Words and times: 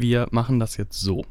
wir 0.00 0.26
machen 0.30 0.58
das 0.58 0.76
jetzt 0.76 1.00
so. 1.00 1.24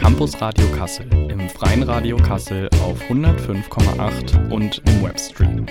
Campus 0.00 0.40
Radio 0.40 0.66
Kassel 0.76 1.08
im 1.30 1.48
Freien 1.50 1.82
Radio 1.82 2.16
Kassel 2.16 2.68
auf 2.82 3.00
105,8 3.02 4.50
und 4.50 4.82
im 4.86 5.02
Webstream. 5.02 5.66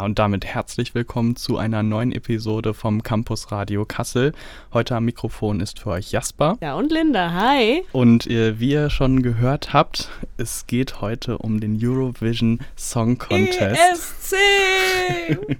Ja, 0.00 0.06
und 0.06 0.18
damit 0.18 0.46
herzlich 0.46 0.94
willkommen 0.94 1.36
zu 1.36 1.58
einer 1.58 1.82
neuen 1.82 2.10
Episode 2.10 2.72
vom 2.72 3.02
Campus 3.02 3.52
Radio 3.52 3.84
Kassel. 3.84 4.32
Heute 4.72 4.96
am 4.96 5.04
Mikrofon 5.04 5.60
ist 5.60 5.78
für 5.78 5.90
euch 5.90 6.10
Jasper. 6.10 6.56
Ja, 6.62 6.74
und 6.76 6.90
Linda, 6.90 7.34
hi. 7.34 7.82
Und 7.92 8.26
äh, 8.26 8.58
wie 8.58 8.70
ihr 8.70 8.88
schon 8.88 9.22
gehört 9.22 9.74
habt, 9.74 10.08
es 10.38 10.66
geht 10.66 11.02
heute 11.02 11.36
um 11.36 11.60
den 11.60 11.78
Eurovision 11.78 12.60
Song 12.76 13.18
Contest. 13.18 13.78
ESC! 13.92 14.36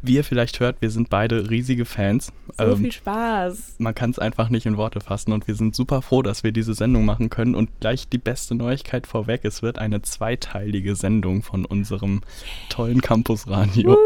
Wie 0.00 0.14
ihr 0.14 0.24
vielleicht 0.24 0.60
hört, 0.60 0.80
wir 0.80 0.90
sind 0.90 1.10
beide 1.10 1.50
riesige 1.50 1.84
Fans. 1.84 2.32
so 2.56 2.64
Ähm, 2.64 2.78
viel 2.78 2.92
Spaß. 2.92 3.74
man 3.78 3.94
kann 3.94 4.10
es 4.10 4.18
einfach 4.18 4.48
nicht 4.48 4.64
in 4.64 4.76
Worte 4.76 5.00
fassen 5.00 5.32
und 5.32 5.48
wir 5.48 5.56
sind 5.56 5.74
super 5.74 6.02
froh, 6.02 6.22
dass 6.22 6.44
wir 6.44 6.52
diese 6.52 6.74
Sendung 6.74 7.04
machen 7.04 7.30
können. 7.30 7.54
Und 7.56 7.70
gleich 7.80 8.08
die 8.08 8.18
beste 8.18 8.54
Neuigkeit 8.54 9.06
vorweg, 9.08 9.44
es 9.44 9.60
wird 9.60 9.78
eine 9.78 10.00
zweiteilige 10.02 10.94
Sendung 10.94 11.42
von 11.42 11.64
unserem 11.64 12.20
tollen 12.68 13.00
Campusradio. 13.00 13.96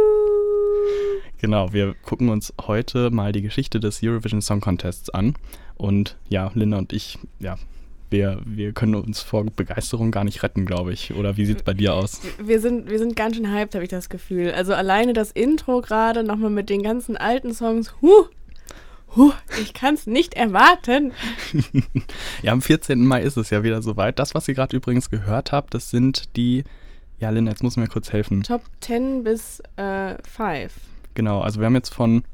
Genau, 1.38 1.72
wir 1.72 1.94
gucken 2.02 2.28
uns 2.28 2.54
heute 2.66 3.10
mal 3.10 3.32
die 3.32 3.42
Geschichte 3.42 3.80
des 3.80 4.00
Eurovision 4.02 4.40
Song 4.40 4.60
Contests 4.60 5.10
an. 5.10 5.34
Und 5.74 6.16
ja, 6.28 6.50
Linda 6.54 6.78
und 6.78 6.92
ich, 6.92 7.18
ja, 7.40 7.56
wir, 8.12 8.40
wir 8.44 8.72
können 8.72 8.94
uns 8.94 9.20
vor 9.20 9.44
Begeisterung 9.44 10.10
gar 10.10 10.24
nicht 10.24 10.42
retten, 10.42 10.66
glaube 10.66 10.92
ich. 10.92 11.14
Oder 11.14 11.36
wie 11.36 11.46
sieht 11.46 11.58
es 11.58 11.62
bei 11.62 11.74
dir 11.74 11.94
aus? 11.94 12.20
Wir 12.42 12.60
sind, 12.60 12.88
wir 12.88 12.98
sind 12.98 13.16
ganz 13.16 13.36
schön 13.36 13.52
hyped, 13.52 13.74
habe 13.74 13.84
ich 13.84 13.90
das 13.90 14.08
Gefühl. 14.08 14.52
Also 14.52 14.74
alleine 14.74 15.12
das 15.12 15.32
Intro 15.32 15.80
gerade 15.80 16.22
nochmal 16.22 16.50
mit 16.50 16.70
den 16.70 16.82
ganzen 16.82 17.16
alten 17.16 17.52
Songs. 17.54 17.94
Huh, 18.00 18.26
huh, 19.16 19.32
ich 19.60 19.74
kann 19.74 19.94
es 19.94 20.06
nicht 20.06 20.34
erwarten. 20.34 21.12
Ja, 22.42 22.52
am 22.52 22.60
14. 22.60 23.06
Mai 23.06 23.22
ist 23.22 23.36
es 23.36 23.50
ja 23.50 23.62
wieder 23.62 23.82
soweit. 23.82 24.18
Das, 24.18 24.34
was 24.34 24.48
ihr 24.48 24.54
gerade 24.54 24.76
übrigens 24.76 25.10
gehört 25.10 25.52
habt, 25.52 25.74
das 25.74 25.90
sind 25.90 26.36
die. 26.36 26.64
Ja, 27.20 27.30
Linda, 27.30 27.52
jetzt 27.52 27.62
muss 27.62 27.76
mir 27.76 27.86
kurz 27.86 28.12
helfen. 28.12 28.42
Top 28.42 28.62
10 28.80 29.22
bis 29.22 29.60
äh, 29.76 30.16
5. 30.24 30.72
Genau, 31.14 31.40
also 31.40 31.60
wir 31.60 31.66
haben 31.66 31.76
jetzt 31.76 31.94
von 31.94 32.24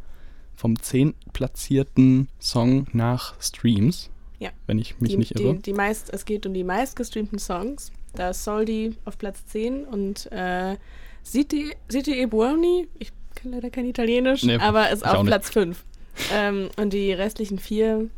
vom 0.58 0.80
10 0.80 1.14
platzierten 1.32 2.28
Song 2.40 2.86
nach 2.92 3.40
Streams, 3.40 4.10
Ja. 4.40 4.50
wenn 4.66 4.78
ich 4.78 5.00
mich 5.00 5.12
die, 5.12 5.16
nicht 5.16 5.38
irre. 5.38 5.54
Die, 5.56 5.62
die 5.62 5.72
meist, 5.72 6.12
es 6.12 6.24
geht 6.24 6.46
um 6.46 6.54
die 6.54 6.64
meistgestreamten 6.64 7.38
Songs. 7.38 7.90
Da 8.14 8.30
ist 8.30 8.44
Soldi 8.44 8.96
auf 9.04 9.18
Platz 9.18 9.44
10 9.46 9.84
und 9.84 10.30
äh, 10.30 10.76
Siti, 11.22 11.74
Siti 11.88 12.20
e 12.20 12.26
Buoni, 12.26 12.88
ich 12.98 13.12
kann 13.34 13.52
leider 13.52 13.70
kein 13.70 13.86
Italienisch, 13.86 14.44
Nee, 14.44 14.56
aber 14.56 14.90
ist 14.90 15.04
auf. 15.06 15.26
Platz 15.26 15.50
5. 15.50 15.84
ähm, 16.32 16.68
und 16.76 16.92
die 16.92 17.12
restlichen 17.12 17.58
vier 17.58 18.08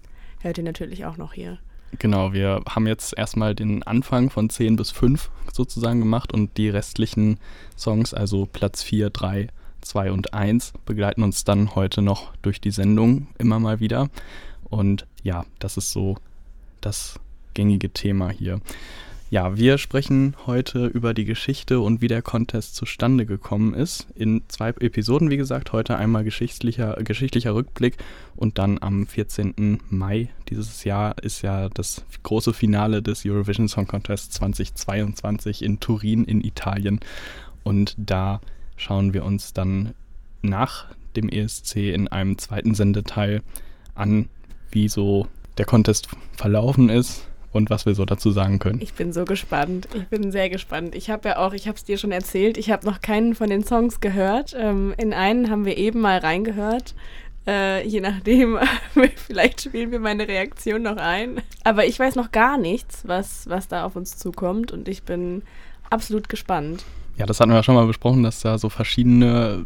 hört 0.41 0.59
ihr 0.59 0.65
natürlich 0.65 1.05
auch 1.05 1.17
noch 1.17 1.33
hier. 1.33 1.59
Genau, 1.99 2.33
wir 2.33 2.63
haben 2.69 2.87
jetzt 2.87 3.17
erstmal 3.19 3.55
den 3.55 3.83
Anfang 3.83 4.31
von 4.31 4.49
10 4.49 4.77
bis 4.77 4.91
5 4.91 5.31
sozusagen 5.53 6.01
gemacht 6.01 6.33
und 6.33 6.57
die 6.57 6.69
restlichen 6.69 7.39
Songs, 7.77 8.15
also 8.15 8.47
Platz 8.47 8.83
4, 8.83 9.11
3, 9.11 9.49
2 9.81 10.13
und 10.13 10.33
1, 10.33 10.73
begleiten 10.87 11.23
uns 11.23 11.45
dann 11.45 11.75
heute 11.75 12.01
noch 12.01 12.35
durch 12.43 12.61
die 12.61 12.71
Sendung 12.71 13.27
immer 13.39 13.59
mal 13.59 13.81
wieder. 13.81 14.09
Und 14.71 15.07
ja, 15.23 15.45
das 15.59 15.77
ist 15.77 15.91
so 15.91 16.17
das 16.81 17.21
gängige 17.55 17.91
Thema 17.91 18.31
hier. 18.31 18.61
Ja, 19.31 19.57
wir 19.57 19.79
sprechen 19.79 20.35
heute 20.49 20.87
über 20.87 21.15
die 21.15 21.25
Geschichte 21.25 21.79
und 21.79 22.01
wie 22.01 22.09
der 22.09 22.21
Contest 22.21 22.75
zustande 22.75 23.27
gekommen 23.27 23.75
ist. 23.75 24.09
In 24.17 24.43
zwei 24.49 24.71
Episoden, 24.71 25.31
wie 25.31 25.37
gesagt, 25.37 25.73
heute 25.73 25.97
einmal 25.97 26.25
geschichtlicher, 26.25 26.95
geschichtlicher 27.05 27.55
Rückblick 27.55 27.97
und 28.35 28.59
dann 28.59 28.79
am 28.81 29.07
14. 29.07 29.79
Mai 29.89 30.31
dieses 30.49 30.83
Jahr 30.83 31.17
ist 31.23 31.43
ja 31.43 31.69
das 31.69 32.05
große 32.25 32.53
Finale 32.53 33.03
des 33.03 33.25
Eurovision 33.25 33.69
Song 33.69 33.87
Contest 33.87 34.33
2022 34.33 35.63
in 35.63 35.79
Turin 35.79 36.25
in 36.25 36.43
Italien. 36.43 36.99
Und 37.63 37.95
da 37.99 38.41
schauen 38.77 39.15
wir 39.15 39.25
uns 39.25 39.53
dann 39.53 39.95
nach 40.43 40.87
dem 41.15 41.29
ESC 41.29 41.77
in 41.77 42.09
einem 42.09 42.37
zweiten 42.37 42.75
Sendeteil 42.75 43.43
an, 43.95 44.29
wie 44.73 44.89
so 44.89 45.27
der 45.59 45.67
Contest 45.67 46.09
verlaufen 46.37 46.89
ist 46.89 47.27
und 47.53 47.71
was 47.71 47.87
wir 47.87 47.95
so 47.95 48.05
dazu 48.05 48.31
sagen 48.31 48.59
können. 48.59 48.81
Ich 48.81 48.95
bin 48.95 49.13
so 49.13 49.25
gespannt. 49.25 49.89
Ich 49.95 50.07
bin 50.07 50.31
sehr 50.31 50.49
gespannt. 50.51 50.95
Ich 50.95 51.11
habe 51.11 51.31
ja 51.31 51.37
auch, 51.39 51.53
ich 51.53 51.67
habe 51.67 51.77
es 51.77 51.85
dir 51.85 51.99
schon 51.99 52.13
erzählt, 52.13 52.57
ich 52.57 52.71
habe 52.71 52.87
noch 52.87 53.01
keinen 53.01 53.35
von 53.35 53.51
den 53.51 53.65
Songs 53.65 54.01
gehört. 54.01 54.55
Ähm, 54.59 54.95
in 54.97 55.13
einen 55.13 55.51
haben 55.51 55.65
wir 55.65 55.77
eben 55.77 56.01
mal 56.01 56.19
reingehört. 56.19 56.95
Äh, 57.47 57.87
je 57.87 58.01
nachdem, 58.01 58.59
vielleicht 59.27 59.63
spielen 59.63 59.91
wir 59.91 60.01
meine 60.01 60.29
Reaktion 60.29 60.83
noch 60.83 60.97
ein. 60.97 61.41
Aber 61.65 61.87
ich 61.87 61.99
weiß 61.99 62.15
noch 62.15 62.33
gar 62.33 62.59
nichts, 62.59 63.03
was, 63.07 63.49
was 63.49 63.69
da 63.69 63.85
auf 63.85 63.97
uns 63.97 64.17
zukommt 64.17 64.73
und 64.73 64.89
ich 64.89 65.03
bin 65.03 65.43
absolut 65.89 66.29
gespannt. 66.29 66.85
Ja, 67.17 67.27
das 67.27 67.41
hatten 67.41 67.51
wir 67.51 67.57
ja 67.57 67.63
schon 67.63 67.75
mal 67.75 67.87
besprochen, 67.87 68.23
dass 68.23 68.41
da 68.41 68.57
so 68.57 68.69
verschiedene 68.69 69.65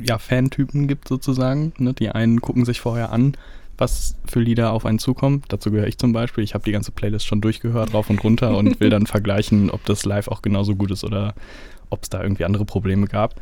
ja, 0.00 0.18
Fantypen 0.18 0.86
gibt 0.86 1.08
sozusagen. 1.08 1.72
Ne? 1.78 1.94
Die 1.94 2.10
einen 2.10 2.40
gucken 2.40 2.64
sich 2.64 2.80
vorher 2.80 3.10
an, 3.10 3.36
was 3.78 4.16
für 4.26 4.40
Lieder 4.40 4.72
auf 4.72 4.84
einen 4.84 4.98
zukommen. 4.98 5.42
Dazu 5.48 5.70
gehöre 5.70 5.86
ich 5.86 5.96
zum 5.98 6.12
Beispiel. 6.12 6.44
Ich 6.44 6.54
habe 6.54 6.64
die 6.64 6.72
ganze 6.72 6.90
Playlist 6.90 7.26
schon 7.26 7.40
durchgehört, 7.40 7.94
rauf 7.94 8.10
und 8.10 8.22
runter 8.22 8.56
und 8.56 8.80
will 8.80 8.90
dann 8.90 9.06
vergleichen, 9.06 9.70
ob 9.70 9.84
das 9.86 10.04
live 10.04 10.28
auch 10.28 10.42
genauso 10.42 10.74
gut 10.74 10.90
ist 10.90 11.04
oder 11.04 11.34
ob 11.90 12.02
es 12.02 12.10
da 12.10 12.22
irgendwie 12.22 12.44
andere 12.44 12.64
Probleme 12.64 13.06
gab. 13.06 13.40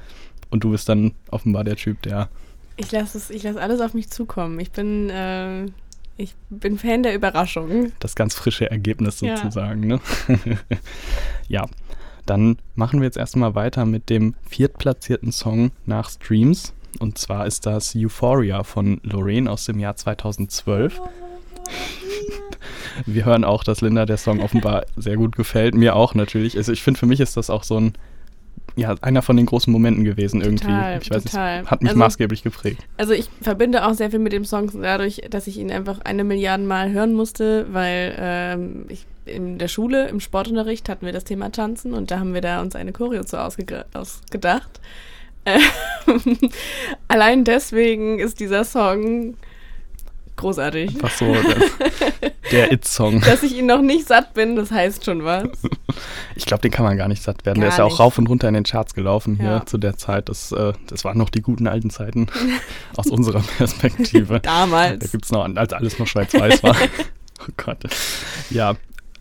Und 0.50 0.62
du 0.62 0.70
bist 0.70 0.88
dann 0.88 1.12
offenbar 1.30 1.64
der 1.64 1.76
Typ, 1.76 2.02
der 2.02 2.28
Ich 2.76 2.92
lasse 2.92 3.18
lasse 3.34 3.60
alles 3.60 3.80
auf 3.80 3.94
mich 3.94 4.10
zukommen. 4.10 4.60
Ich 4.60 4.70
bin, 4.70 5.10
äh, 5.10 5.64
ich 6.18 6.34
bin 6.50 6.78
Fan 6.78 7.02
der 7.02 7.14
Überraschung. 7.14 7.92
das 7.98 8.14
ganz 8.14 8.34
frische 8.34 8.70
Ergebnis 8.70 9.20
Ja. 9.20 9.36
sozusagen. 9.36 9.80
Ne? 9.80 10.00
ja, 11.48 11.66
dann 12.26 12.58
machen 12.74 13.00
wir 13.00 13.06
jetzt 13.06 13.16
erstmal 13.16 13.54
weiter 13.54 13.86
mit 13.86 14.10
dem 14.10 14.34
viertplatzierten 14.48 15.32
Song 15.32 15.70
nach 15.86 16.10
Streams. 16.10 16.72
Und 16.98 17.18
zwar 17.18 17.46
ist 17.46 17.66
das 17.66 17.94
Euphoria 17.96 18.62
von 18.62 19.00
Lorraine 19.02 19.50
aus 19.50 19.64
dem 19.66 19.78
Jahr 19.78 19.96
2012. 19.96 21.00
Wir 23.06 23.24
hören 23.24 23.44
auch, 23.44 23.62
dass 23.64 23.80
Linda 23.80 24.06
der 24.06 24.16
Song 24.16 24.40
offenbar 24.40 24.86
sehr 24.96 25.16
gut 25.16 25.36
gefällt. 25.36 25.74
Mir 25.74 25.94
auch 25.96 26.14
natürlich. 26.14 26.56
Also 26.56 26.72
ich 26.72 26.82
finde, 26.82 26.98
für 26.98 27.06
mich 27.06 27.20
ist 27.20 27.36
das 27.36 27.50
auch 27.50 27.62
so 27.62 27.78
ein, 27.78 27.92
ja, 28.74 28.94
einer 29.02 29.22
von 29.22 29.36
den 29.36 29.46
großen 29.46 29.72
Momenten 29.72 30.04
gewesen 30.04 30.40
irgendwie. 30.40 30.64
Total, 30.66 30.98
ich 31.02 31.10
weiß 31.10 31.24
total. 31.24 31.60
nicht, 31.60 31.70
hat 31.70 31.82
mich 31.82 31.90
Also- 31.90 31.98
maßgeblich 31.98 32.42
geprägt. 32.42 32.82
Also 32.96 33.12
ich 33.12 33.28
verbinde 33.40 33.86
auch 33.86 33.94
sehr 33.94 34.10
viel 34.10 34.18
mit 34.18 34.32
dem 34.32 34.44
Song 34.44 34.70
dadurch, 34.80 35.20
dass 35.30 35.46
ich 35.46 35.58
ihn 35.58 35.70
einfach 35.70 36.00
eine 36.00 36.24
Milliarde 36.24 36.64
Mal 36.64 36.90
hören 36.92 37.12
musste, 37.12 37.66
weil 37.72 38.14
ähm, 38.18 38.86
ich 38.88 39.06
in 39.26 39.58
der 39.58 39.68
Schule, 39.68 40.08
im 40.08 40.20
Sportunterricht 40.20 40.88
hatten 40.88 41.04
wir 41.04 41.12
das 41.12 41.24
Thema 41.24 41.50
Tanzen 41.50 41.92
und 41.94 42.10
da 42.12 42.20
haben 42.20 42.32
wir 42.32 42.40
da 42.40 42.60
uns 42.62 42.76
eine 42.76 42.92
Choreo 42.92 43.24
zu 43.24 43.42
ausge 43.42 43.84
ausgedacht. 43.92 44.80
Ähm, 45.46 45.60
allein 47.08 47.44
deswegen 47.44 48.18
ist 48.18 48.40
dieser 48.40 48.64
Song 48.64 49.36
großartig. 50.36 50.90
Einfach 50.90 51.10
so 51.10 51.32
der, 51.32 52.30
der 52.52 52.72
It-Song. 52.72 53.20
Dass 53.22 53.42
ich 53.42 53.56
ihn 53.56 53.66
noch 53.66 53.80
nicht 53.80 54.06
satt 54.06 54.34
bin, 54.34 54.54
das 54.56 54.70
heißt 54.70 55.04
schon 55.04 55.24
was. 55.24 55.44
Ich 56.38 56.44
glaube, 56.44 56.60
den 56.60 56.70
kann 56.70 56.84
man 56.84 56.98
gar 56.98 57.08
nicht 57.08 57.22
satt 57.22 57.46
werden. 57.46 57.60
der 57.60 57.70
Gar 57.70 57.74
ist 57.74 57.78
ja 57.78 57.84
auch 57.86 57.98
rauf 57.98 58.18
und 58.18 58.28
runter 58.28 58.46
in 58.46 58.52
den 58.52 58.64
Charts 58.64 58.92
gelaufen 58.92 59.36
hier 59.36 59.46
Ja. 59.48 59.66
zu 59.66 59.78
der 59.78 59.96
Zeit. 59.96 60.28
Das, 60.28 60.52
äh, 60.52 60.74
das 60.86 61.02
waren 61.02 61.16
noch 61.16 61.30
die 61.30 61.40
guten 61.40 61.66
alten 61.66 61.88
Zeiten 61.88 62.26
aus 62.96 63.06
unserer 63.06 63.40
Perspektive. 63.56 64.34
Da 64.40 64.60
Damals. 64.60 65.10
gibt 65.12 65.24
es 65.24 65.32
noch, 65.32 65.44
als 65.56 65.72
alles 65.72 65.98
noch 65.98 66.06
schwarz-weiß 66.06 66.62
war. 66.62 66.76
oh 67.40 67.52
Gott. 67.56 67.78
Ja, 68.50 68.74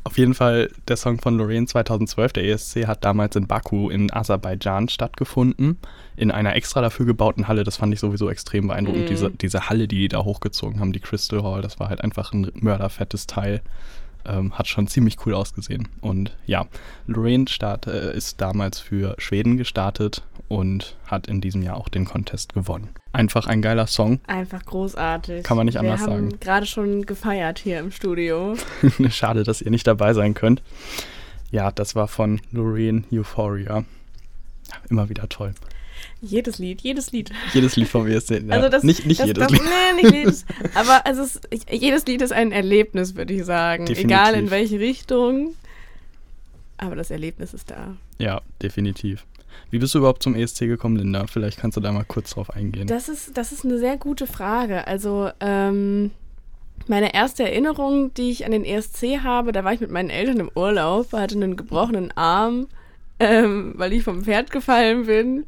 auf 0.05 0.19
jeden 0.19 0.35
Fall 0.35 0.69
der 0.87 0.97
Song 0.97 1.19
von 1.19 1.35
Lorraine 1.35 1.65
2012, 1.65 2.33
der 2.33 2.45
ESC, 2.45 2.85
hat 2.85 3.03
damals 3.03 3.35
in 3.35 3.47
Baku 3.47 3.89
in 3.89 4.13
Aserbaidschan 4.13 4.87
stattgefunden. 4.87 5.79
In 6.15 6.29
einer 6.29 6.55
extra 6.55 6.79
dafür 6.79 7.07
gebauten 7.07 7.47
Halle. 7.47 7.63
Das 7.63 7.77
fand 7.77 7.91
ich 7.91 7.99
sowieso 7.99 8.29
extrem 8.29 8.67
beeindruckend. 8.67 9.05
Mhm. 9.05 9.09
Diese, 9.09 9.31
diese 9.31 9.67
Halle, 9.67 9.87
die 9.87 9.97
die 9.97 10.07
da 10.07 10.23
hochgezogen 10.23 10.79
haben, 10.79 10.93
die 10.93 10.99
Crystal 10.99 11.43
Hall, 11.43 11.63
das 11.63 11.79
war 11.79 11.89
halt 11.89 12.01
einfach 12.01 12.33
ein 12.33 12.51
mörderfettes 12.53 13.25
Teil. 13.25 13.61
Ähm, 14.27 14.53
hat 14.53 14.67
schon 14.67 14.87
ziemlich 14.87 15.17
cool 15.25 15.33
ausgesehen. 15.33 15.87
Und 16.01 16.35
ja, 16.45 16.67
Lorraine 17.07 17.47
start, 17.47 17.87
äh, 17.87 18.15
ist 18.15 18.41
damals 18.41 18.79
für 18.79 19.15
Schweden 19.17 19.57
gestartet 19.57 20.23
und 20.47 20.97
hat 21.07 21.27
in 21.27 21.41
diesem 21.41 21.63
Jahr 21.63 21.77
auch 21.77 21.89
den 21.89 22.05
Contest 22.05 22.53
gewonnen. 22.53 22.89
Einfach 23.15 23.47
ein 23.47 23.61
geiler 23.61 23.87
Song. 23.87 24.19
Einfach 24.27 24.63
großartig. 24.65 25.43
Kann 25.43 25.57
man 25.57 25.65
nicht 25.65 25.75
wir 25.75 25.81
anders 25.81 26.01
haben 26.01 26.29
sagen. 26.29 26.39
gerade 26.39 26.65
schon 26.65 27.05
gefeiert 27.05 27.59
hier 27.59 27.79
im 27.79 27.91
Studio. 27.91 28.55
Schade, 29.09 29.43
dass 29.43 29.61
ihr 29.61 29.71
nicht 29.71 29.87
dabei 29.87 30.13
sein 30.13 30.33
könnt. 30.33 30.61
Ja, 31.51 31.71
das 31.71 31.95
war 31.95 32.07
von 32.07 32.41
Lorraine 32.51 33.03
Euphoria. 33.11 33.85
immer 34.89 35.09
wieder 35.09 35.29
toll. 35.29 35.53
Jedes 36.21 36.59
Lied, 36.59 36.81
jedes 36.81 37.11
Lied. 37.11 37.31
Jedes 37.53 37.75
Lied 37.75 37.87
vom 37.87 38.07
ESC. 38.07 38.31
Ja, 38.47 38.55
Also 38.55 38.69
das, 38.69 38.83
nicht 38.83 39.05
nicht 39.05 39.19
das, 39.19 39.27
jedes 39.27 39.43
das, 39.47 39.51
Lied. 39.51 39.61
Nee, 39.63 40.01
nicht 40.01 40.13
jedes. 40.15 40.45
Aber 40.73 41.01
es, 41.05 41.39
ich, 41.51 41.61
jedes 41.71 42.05
Lied 42.05 42.21
ist 42.21 42.33
ein 42.33 42.51
Erlebnis, 42.51 43.15
würde 43.15 43.33
ich 43.33 43.45
sagen. 43.45 43.85
Definitiv. 43.85 44.05
Egal 44.11 44.33
in 44.35 44.49
welche 44.51 44.79
Richtung. 44.79 45.55
Aber 46.77 46.95
das 46.95 47.11
Erlebnis 47.11 47.53
ist 47.53 47.71
da. 47.71 47.95
Ja, 48.17 48.41
definitiv. 48.61 49.25
Wie 49.71 49.79
bist 49.79 49.93
du 49.93 49.99
überhaupt 49.99 50.23
zum 50.23 50.35
ESC 50.35 50.59
gekommen, 50.59 50.95
Linda? 50.95 51.27
Vielleicht 51.27 51.59
kannst 51.59 51.77
du 51.77 51.81
da 51.81 51.91
mal 51.91 52.05
kurz 52.05 52.31
drauf 52.31 52.49
eingehen. 52.49 52.87
Das 52.87 53.09
ist, 53.09 53.37
das 53.37 53.51
ist 53.51 53.65
eine 53.65 53.77
sehr 53.77 53.97
gute 53.97 54.27
Frage. 54.27 54.87
Also, 54.87 55.29
ähm, 55.39 56.11
meine 56.87 57.13
erste 57.13 57.43
Erinnerung, 57.43 58.13
die 58.13 58.31
ich 58.31 58.45
an 58.45 58.51
den 58.51 58.63
ESC 58.63 59.19
habe, 59.23 59.51
da 59.51 59.63
war 59.63 59.73
ich 59.73 59.79
mit 59.79 59.91
meinen 59.91 60.09
Eltern 60.09 60.39
im 60.39 60.51
Urlaub, 60.53 61.13
hatte 61.13 61.35
einen 61.35 61.55
gebrochenen 61.55 62.11
Arm, 62.15 62.67
ähm, 63.19 63.73
weil 63.75 63.93
ich 63.93 64.03
vom 64.03 64.23
Pferd 64.23 64.51
gefallen 64.51 65.05
bin 65.05 65.45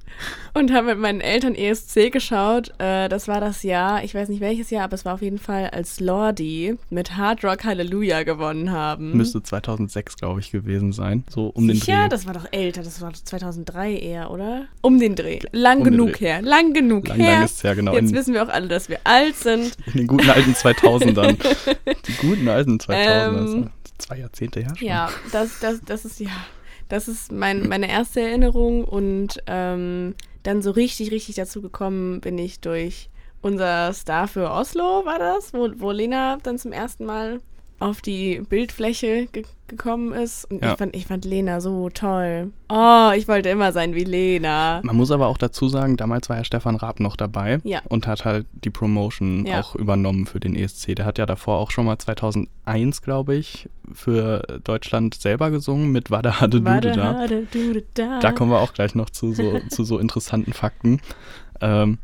und 0.54 0.72
habe 0.72 0.88
mit 0.88 1.00
meinen 1.00 1.22
Eltern 1.22 1.54
ESC 1.54 2.12
geschaut. 2.12 2.72
Äh, 2.80 3.10
das 3.10 3.28
war 3.28 3.42
das 3.42 3.64
Jahr, 3.64 4.04
ich 4.04 4.16
weiß 4.16 4.30
nicht 4.30 4.40
welches 4.40 4.69
Jahr, 4.69 4.86
aber 4.86 4.96
es 4.96 5.04
war 5.04 5.16
auf 5.16 5.22
jeden 5.22 5.38
Fall, 5.38 5.69
als 5.72 6.00
Lordi 6.00 6.75
mit 6.90 7.18
Hard 7.18 7.44
Rock 7.44 7.66
Hallelujah 7.66 8.24
gewonnen 8.24 8.72
haben. 8.72 9.18
Müsste 9.18 9.44
2006, 9.44 10.16
glaube 10.16 10.40
ich, 10.40 10.52
gewesen 10.52 10.94
sein. 10.94 11.24
So 11.30 11.48
um 11.48 11.68
den 11.68 11.75
Sicher? 11.78 12.04
Dreh. 12.04 12.10
Das 12.10 12.25
war 12.25 12.34
doch 12.34 12.46
älter, 12.52 12.84
das 12.84 13.02
war 13.02 13.12
2003 13.14 13.98
eher, 13.98 14.31
oder? 14.31 14.66
Um 14.81 15.00
den 15.00 15.16
Dreh. 15.16 15.40
Lang 15.52 15.80
Um 15.80 15.84
den 15.84 15.92
genug 15.94 16.13
Dreh. 16.13 16.25
her, 16.25 16.42
lang 16.42 16.74
genug 16.74 17.08
Lang, 17.10 17.20
her. 17.20 17.36
lang 17.36 17.44
ist 17.46 17.63
ja, 17.63 17.74
genau. 17.74 17.94
Jetzt 17.94 18.12
In, 18.12 18.16
wissen 18.16 18.34
wir 18.34 18.44
auch 18.44 18.50
alle, 18.50 18.68
dass 18.70 18.88
wir 18.88 19.00
alt 19.04 19.36
sind. 19.36 19.75
in 19.88 19.94
den 19.94 20.08
guten 20.08 20.30
alten 20.30 20.54
2000ern. 20.54 21.36
Die 22.08 22.13
guten 22.28 22.48
alten 22.48 22.78
2000er. 22.78 23.28
Ähm, 23.28 23.70
zwei 23.98 24.20
Jahrzehnte 24.20 24.62
her 24.62 24.74
schon. 24.78 24.88
Ja, 24.88 25.10
das, 25.31 25.60
das, 25.60 25.81
das 25.86 26.06
ist 26.06 26.20
ja, 26.20 26.30
das 26.89 27.07
ist 27.07 27.31
mein, 27.31 27.68
meine 27.68 27.89
erste 27.89 28.22
Erinnerung 28.22 28.86
und 28.86 29.42
ähm, 29.48 30.16
dann 30.44 30.62
so 30.62 30.72
richtig, 30.72 31.12
richtig 31.12 31.36
dazu 31.36 31.62
gekommen 31.62 32.22
bin 32.22 32.38
ich 32.38 32.60
durch 32.60 33.10
unser 33.42 33.94
Star 33.94 34.28
für 34.28 34.50
Oslo, 34.51 35.06
war 35.06 35.19
das, 35.19 35.54
wo, 35.54 35.69
wo 35.78 35.92
Lena 35.92 36.38
dann 36.44 36.57
zum 36.57 36.72
ersten 36.72 37.06
Mal 37.06 37.39
auf 37.79 38.01
die 38.01 38.41
Bildfläche 38.50 39.27
ge 39.31 39.44
gekommen 39.69 40.13
ist. 40.13 40.45
Und 40.50 40.63
Ja. 40.63 40.71
ich, 40.71 40.77
fand, 40.77 40.95
ich 40.95 41.07
fand 41.07 41.25
Lena 41.25 41.59
so 41.59 41.89
toll. 41.89 42.51
Oh, 42.69 43.12
ich 43.13 43.27
wollte 43.27 43.50
immer 43.50 43.74
sein 43.74 43.94
wie 43.95 44.06
Lena. 44.06 44.79
Man 44.81 44.95
muss 44.95 45.12
aber 45.12 45.27
auch 45.27 45.38
dazu 45.38 45.68
sagen, 45.68 45.97
damals 45.97 46.29
war 46.29 46.38
ja 46.38 46.45
Stefan 46.45 46.77
Raab 46.77 47.01
noch 47.01 47.18
dabei 47.18 47.59
Ja. 47.65 47.81
und 47.89 48.07
hat 48.07 48.24
halt 48.24 48.45
die 48.53 48.69
Promotion 48.69 49.45
Ja. 49.45 49.59
auch 49.59 49.75
übernommen 49.75 50.25
für 50.25 50.39
den 50.39 50.56
ESC. 50.56 50.95
Der 50.95 51.03
hat 51.06 51.18
ja 51.18 51.25
davor 51.25 51.57
auch 51.59 51.69
schon 51.71 51.83
mal 51.85 51.97
2001, 52.00 53.01
glaube 53.01 53.35
ich, 53.35 53.68
für 53.91 54.41
Deutschland 54.63 55.15
selber 55.15 55.51
gesungen 55.51 55.91
mit 55.91 56.12
Wada 56.12 56.39
Hade 56.39 56.62
Dude 56.62 57.83
da. 57.94 58.19
Da 58.21 58.31
kommen 58.31 58.51
wir 58.51 58.62
auch 58.62 58.71
gleich 58.74 58.95
noch 58.95 59.09
zu 59.09 59.33
so, 59.33 59.59
zu 59.68 59.83
so 59.83 59.97
interessanten 60.00 60.53
Fakten. 60.53 61.01
Ähm, 61.59 61.97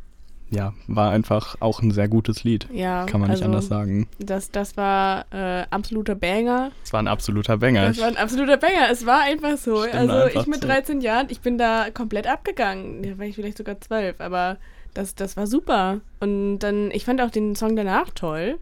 ja, 0.49 0.73
war 0.87 1.11
einfach 1.11 1.55
auch 1.59 1.81
ein 1.81 1.91
sehr 1.91 2.07
gutes 2.07 2.43
Lied. 2.43 2.67
ja, 2.71 3.05
Kann 3.05 3.19
man 3.21 3.29
nicht 3.29 3.41
also, 3.41 3.45
anders 3.45 3.67
sagen. 3.67 4.07
Das, 4.19 4.51
das 4.51 4.77
war 4.77 5.25
äh, 5.31 5.65
absoluter 5.69 6.15
Banger. 6.15 6.71
Es 6.83 6.93
war 6.93 6.99
ein 6.99 7.07
absoluter 7.07 7.57
Banger. 7.57 7.87
Das 7.87 7.99
war 7.99 8.07
ein 8.07 8.17
absoluter 8.17 8.57
Banger. 8.57 8.89
Es 8.91 9.05
war 9.05 9.21
einfach 9.21 9.57
so. 9.57 9.83
Stimme 9.83 9.99
also 9.99 10.13
einfach 10.13 10.41
ich 10.41 10.47
mit 10.47 10.61
zu. 10.61 10.67
13 10.67 11.01
Jahren, 11.01 11.27
ich 11.29 11.41
bin 11.41 11.57
da 11.57 11.87
komplett 11.91 12.27
abgegangen. 12.27 13.01
Da 13.03 13.17
war 13.17 13.25
ich 13.25 13.35
vielleicht 13.35 13.57
sogar 13.57 13.79
12, 13.81 14.21
aber 14.21 14.57
das, 14.93 15.15
das 15.15 15.35
war 15.37 15.47
super. 15.47 16.01
Und 16.19 16.59
dann, 16.59 16.91
ich 16.91 17.05
fand 17.05 17.19
auch 17.21 17.31
den 17.31 17.55
Song 17.55 17.75
danach 17.75 18.09
toll. 18.11 18.59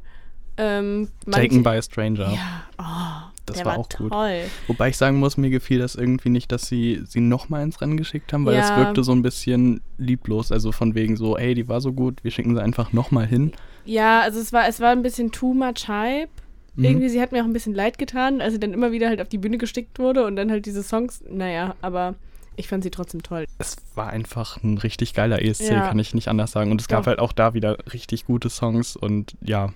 Ähm, 0.58 1.10
manche- 1.26 1.48
Taken 1.50 1.64
by 1.64 1.70
a 1.72 1.82
Stranger. 1.82 2.32
Ja, 2.34 2.64
oh, 2.78 3.31
Das 3.46 3.58
war 3.60 3.66
war, 3.66 3.78
auch 3.80 3.90
gut. 3.90 4.12
toll. 4.12 4.42
Wobei 4.68 4.90
ich 4.90 4.98
sagen 4.98 5.18
muss, 5.20 5.36
mir 5.38 5.50
gefiel 5.50 5.80
das 5.80 5.96
irgendwie 5.96 6.30
nicht, 6.30 6.52
dass 6.52 6.68
sie 6.68 7.02
sie 7.08 7.20
nochmal 7.22 7.64
ins 7.64 7.82
Rennen 7.82 7.98
geschickt 7.98 8.32
haben, 8.34 8.46
weil 8.46 8.56
Ja. 8.56 8.78
wirkte 8.78 9.04
so 9.04 9.12
ein 9.12 9.22
bisschen 9.22 9.82
lieblos. 9.98 10.52
Also 10.52 10.72
von 10.72 10.96
wegen 10.96 11.18
so, 11.18 11.38
ey, 11.38 11.54
die 11.56 11.68
war 11.68 11.82
so 11.82 11.92
gut, 11.94 12.24
wir 12.24 12.32
schicken 12.32 12.56
sie 12.56 12.62
einfach 12.62 12.94
nochmal 12.94 13.26
hin. 13.28 13.52
Ja, 13.86 14.22
also 14.22 14.40
es 14.40 14.54
war, 14.54 14.68
es 14.68 14.80
war 14.80 14.92
ein 14.92 15.02
bisschen 15.02 15.32
too 15.32 15.54
much 15.54 15.88
Hype. 15.88 16.30
Mhm. 16.76 16.84
Irgendwie, 16.86 17.10
sie 17.10 17.22
hat 17.22 17.32
mir 17.32 17.42
auch 17.42 17.46
ein 17.48 17.54
bisschen 17.54 17.74
leid 17.74 17.98
getan, 17.98 18.40
als 18.42 18.54
sie 18.54 18.60
dann 18.60 18.74
immer 18.74 18.92
wieder 18.92 19.10
halt 19.10 19.22
auf 19.22 19.28
die 19.28 19.38
Bühne 19.40 19.58
gestickt 19.58 20.00
wurde 20.00 20.26
und 20.26 20.36
dann 20.36 20.50
halt 20.52 20.66
diese 20.66 20.84
Songs, 20.84 21.22
naja, 21.30 21.76
aber 21.82 22.16
ich 22.56 22.68
fand 22.68 22.84
sie 22.84 22.92
trotzdem 22.92 23.24
toll. 23.24 23.46
Es 23.58 23.76
war 23.96 24.10
einfach 24.12 24.62
ein 24.64 24.78
richtig 24.78 25.14
geiler 25.14 25.42
ESC, 25.42 25.70
Ja. 25.72 25.88
kann 25.88 26.00
ich 26.00 26.14
nicht 26.14 26.28
anders 26.28 26.52
sagen. 26.52 26.72
Und 26.72 26.80
es 26.80 26.88
gab 26.88 27.02
Doch. 27.02 27.08
halt 27.08 27.20
auch 27.20 27.34
da 27.34 27.54
wieder 27.54 27.78
richtig 27.92 28.26
gute 28.26 28.50
Songs 28.50 28.96
und 28.96 29.36
ja, 29.42 29.74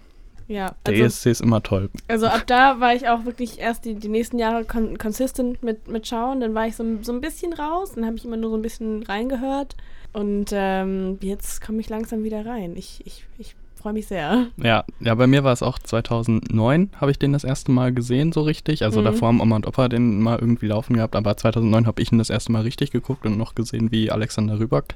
Ja, 0.47 0.75
der 0.85 0.93
also, 0.93 1.05
ESC 1.05 1.25
ist 1.27 1.41
immer 1.41 1.63
toll. 1.63 1.89
also 2.07 2.27
ab 2.27 2.43
da 2.45 2.79
war 2.79 2.93
ich 2.93 3.07
auch 3.09 3.25
wirklich 3.25 3.59
erst 3.59 3.85
die, 3.85 3.95
die 3.95 4.09
nächsten 4.09 4.37
Jahre 4.37 4.63
kon 4.65 4.97
consistent 4.97 5.63
mit, 5.63 5.87
mit 5.87 6.07
Schauen. 6.07 6.39
Dann 6.39 6.53
war 6.53 6.67
ich 6.67 6.75
so, 6.75 6.83
so 7.01 7.11
ein 7.13 7.21
bisschen 7.21 7.53
raus, 7.53 7.93
dann 7.95 8.05
habe 8.05 8.15
ich 8.17 8.25
immer 8.25 8.37
nur 8.37 8.51
so 8.51 8.55
ein 8.57 8.61
bisschen 8.61 9.03
reingehört. 9.03 9.75
Und 10.13 10.51
ähm, 10.53 11.17
jetzt 11.21 11.65
komme 11.65 11.79
ich 11.81 11.89
langsam 11.89 12.23
wieder 12.23 12.45
rein. 12.45 12.75
Ich, 12.77 13.01
ich, 13.05 13.25
ich 13.37 13.55
freue 13.75 13.93
mich 13.93 14.07
sehr. 14.07 14.47
Ja, 14.57 14.85
ja, 14.99 15.15
bei 15.15 15.27
mir 15.27 15.43
war 15.43 15.51
es 15.53 15.61
auch 15.61 15.77
2009, 15.77 16.89
habe 17.01 17.11
ich 17.11 17.19
den 17.19 17.33
das 17.33 17.43
erste 17.43 17.71
Mal 17.71 17.93
gesehen, 17.93 18.31
so 18.31 18.41
richtig. 18.41 18.83
Also 18.83 19.01
Mhm. 19.01 19.05
davor 19.05 19.27
haben 19.29 19.41
Oma 19.41 19.57
und 19.57 19.67
Opa 19.67 19.89
den 19.89 20.21
mal 20.21 20.39
irgendwie 20.39 20.67
laufen 20.67 20.95
gehabt, 20.95 21.15
aber 21.15 21.35
2009 21.35 21.85
habe 21.85 22.01
ich 22.01 22.11
ihn 22.11 22.17
das 22.17 22.29
erste 22.29 22.51
Mal 22.51 22.61
richtig 22.61 22.91
geguckt 22.91 23.25
und 23.25 23.37
noch 23.37 23.55
gesehen, 23.55 23.91
wie 23.91 24.09
Alexander 24.11 24.59
Rybak 24.59 24.95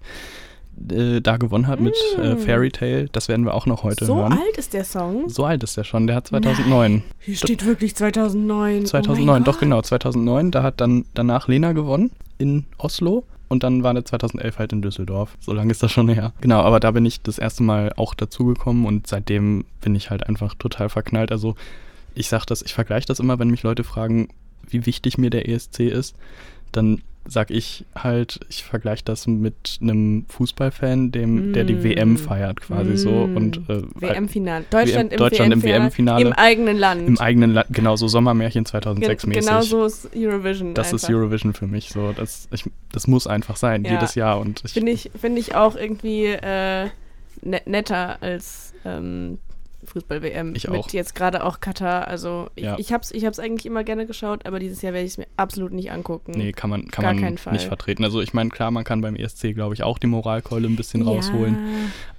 äh, 0.91 1.19
da 1.21 1.37
gewonnen 1.37 1.67
hat 1.67 1.79
mit 1.79 1.95
äh, 2.17 2.35
Mm. 2.35 2.37
Fairy 2.39 2.69
Tale. 2.71 3.07
Das 3.11 3.27
werden 3.27 3.45
wir 3.45 3.53
auch 3.53 3.65
noch 3.65 3.83
heute 3.83 4.05
so 4.05 4.15
hören. 4.15 4.33
alt 4.33 4.57
ist 4.57 4.73
der 4.73 4.83
Song. 4.85 5.29
So 5.29 5.45
alt 5.45 5.63
ist 5.63 5.75
der 5.77 5.83
schon, 5.83 6.07
der 6.07 6.15
hat 6.15 6.27
2009. 6.27 7.03
Hier 7.19 7.35
steht 7.35 7.65
wirklich 7.65 7.95
2009. 7.95 8.85
2009, 8.85 9.41
oh 9.41 9.45
doch 9.45 9.53
Gott. 9.53 9.59
genau, 9.61 9.81
2009. 9.81 10.51
Da 10.51 10.63
hat 10.63 10.79
dann 10.81 11.05
danach 11.13 11.47
Lena 11.47 11.73
gewonnen 11.73 12.11
in 12.37 12.65
Oslo 12.77 13.23
und 13.49 13.63
dann 13.63 13.83
war 13.83 13.93
der 13.93 14.05
2011 14.05 14.59
halt 14.59 14.71
in 14.73 14.81
Düsseldorf. 14.81 15.35
So 15.39 15.53
lange 15.53 15.71
ist 15.71 15.83
das 15.83 15.91
schon 15.91 16.07
her. 16.07 16.33
Genau, 16.41 16.61
aber 16.61 16.79
da 16.79 16.91
bin 16.91 17.05
ich 17.05 17.21
das 17.21 17.39
erste 17.39 17.63
Mal 17.63 17.91
auch 17.97 18.13
dazugekommen 18.13 18.85
und 18.85 19.07
seitdem 19.07 19.65
bin 19.81 19.95
ich 19.95 20.09
halt 20.09 20.27
einfach 20.27 20.53
total 20.55 20.87
verknallt. 20.89 21.31
Also 21.31 21.55
ich 22.15 22.29
sag 22.29 22.45
das, 22.45 22.61
ich 22.61 22.73
vergleiche 22.73 23.07
das 23.07 23.19
immer, 23.19 23.39
wenn 23.39 23.49
mich 23.49 23.63
Leute 23.63 23.83
fragen, 23.83 24.29
wie 24.67 24.85
wichtig 24.85 25.17
mir 25.17 25.29
der 25.31 25.49
ESC 25.49 25.79
ist, 25.81 26.15
dann 26.71 27.01
sag 27.25 27.51
ich 27.51 27.85
halt, 27.95 28.39
ich 28.49 28.63
vergleiche 28.63 29.03
das 29.05 29.27
mit 29.27 29.77
einem 29.81 30.25
Fußballfan, 30.29 31.11
dem, 31.11 31.53
der 31.53 31.63
die 31.63 31.75
Mm. 31.75 31.83
WM 31.83 32.17
feiert 32.17 32.61
quasi 32.61 32.97
so 32.97 33.27
Mm. 33.27 33.37
und 33.37 33.57
äh, 33.69 33.83
WM-Finale. 33.95 34.65
Deutschland, 34.69 35.11
WM 35.11 35.17
Deutschland 35.19 35.53
im 35.53 35.59
im 35.59 35.63
WM-Finale. 35.63 36.25
Im 36.25 36.33
eigenen 36.33 36.77
Land. 36.77 37.07
im 37.07 37.19
eigenen 37.19 37.53
Land, 37.53 37.67
genau 37.71 37.95
so 37.95 38.07
Sommermärchen 38.07 38.65
2006 38.65 39.21
Gen 39.23 39.29
mäßig. 39.29 39.47
Genau 39.47 39.61
so 39.61 39.85
ist 39.85 40.09
Eurovision. 40.15 40.73
Das 40.73 40.91
ist 40.93 41.03
einfach. 41.05 41.15
Eurovision 41.15 41.53
für 41.53 41.67
mich 41.67 41.89
so. 41.89 42.13
Das, 42.13 42.47
ich, 42.51 42.63
das 42.91 43.05
muss 43.07 43.27
einfach 43.27 43.57
sein, 43.57 43.83
Ja. 43.85 43.91
jedes 43.91 44.15
Jahr. 44.15 44.39
Und 44.39 44.61
Finde 44.65 44.91
ich, 44.91 45.11
find 45.19 45.37
ich 45.37 45.53
auch 45.55 45.75
irgendwie 45.75 46.25
äh, 46.25 46.87
ne 47.43 47.61
netter 47.65 48.17
als 48.21 48.73
ähm, 48.85 49.37
Fußball-WM. 49.89 50.55
Ich 50.55 50.67
Mit 50.69 50.79
auch. 50.79 50.89
jetzt 50.91 51.15
gerade 51.15 51.43
auch 51.43 51.59
Katar. 51.59 52.07
Also 52.07 52.49
ich, 52.55 52.63
Ja. 52.63 52.77
ich 52.79 52.93
habe 52.93 53.03
es 53.03 53.11
ich 53.11 53.25
hab's 53.25 53.39
eigentlich 53.39 53.65
immer 53.65 53.83
gerne 53.83 54.05
geschaut, 54.05 54.45
aber 54.45 54.59
dieses 54.59 54.81
Jahr 54.81 54.93
werde 54.93 55.05
ich 55.05 55.11
es 55.13 55.17
mir 55.17 55.27
absolut 55.37 55.71
nicht 55.73 55.91
angucken. 55.91 56.31
nee, 56.35 56.51
kann 56.51 56.69
man, 56.69 56.87
kann 56.87 57.03
Gar 57.03 57.13
man 57.15 57.33
nicht 57.51 57.65
vertreten. 57.67 58.03
Also 58.03 58.21
ich 58.21 58.33
meine, 58.33 58.49
klar, 58.49 58.71
man 58.71 58.83
kann 58.83 59.01
beim 59.01 59.15
ESC, 59.15 59.53
glaube 59.53 59.73
ich, 59.73 59.83
auch 59.83 59.97
die 59.97 60.07
Moralkeule 60.07 60.67
ein 60.67 60.75
bisschen 60.75 61.01
ja, 61.01 61.07
rausholen. 61.07 61.57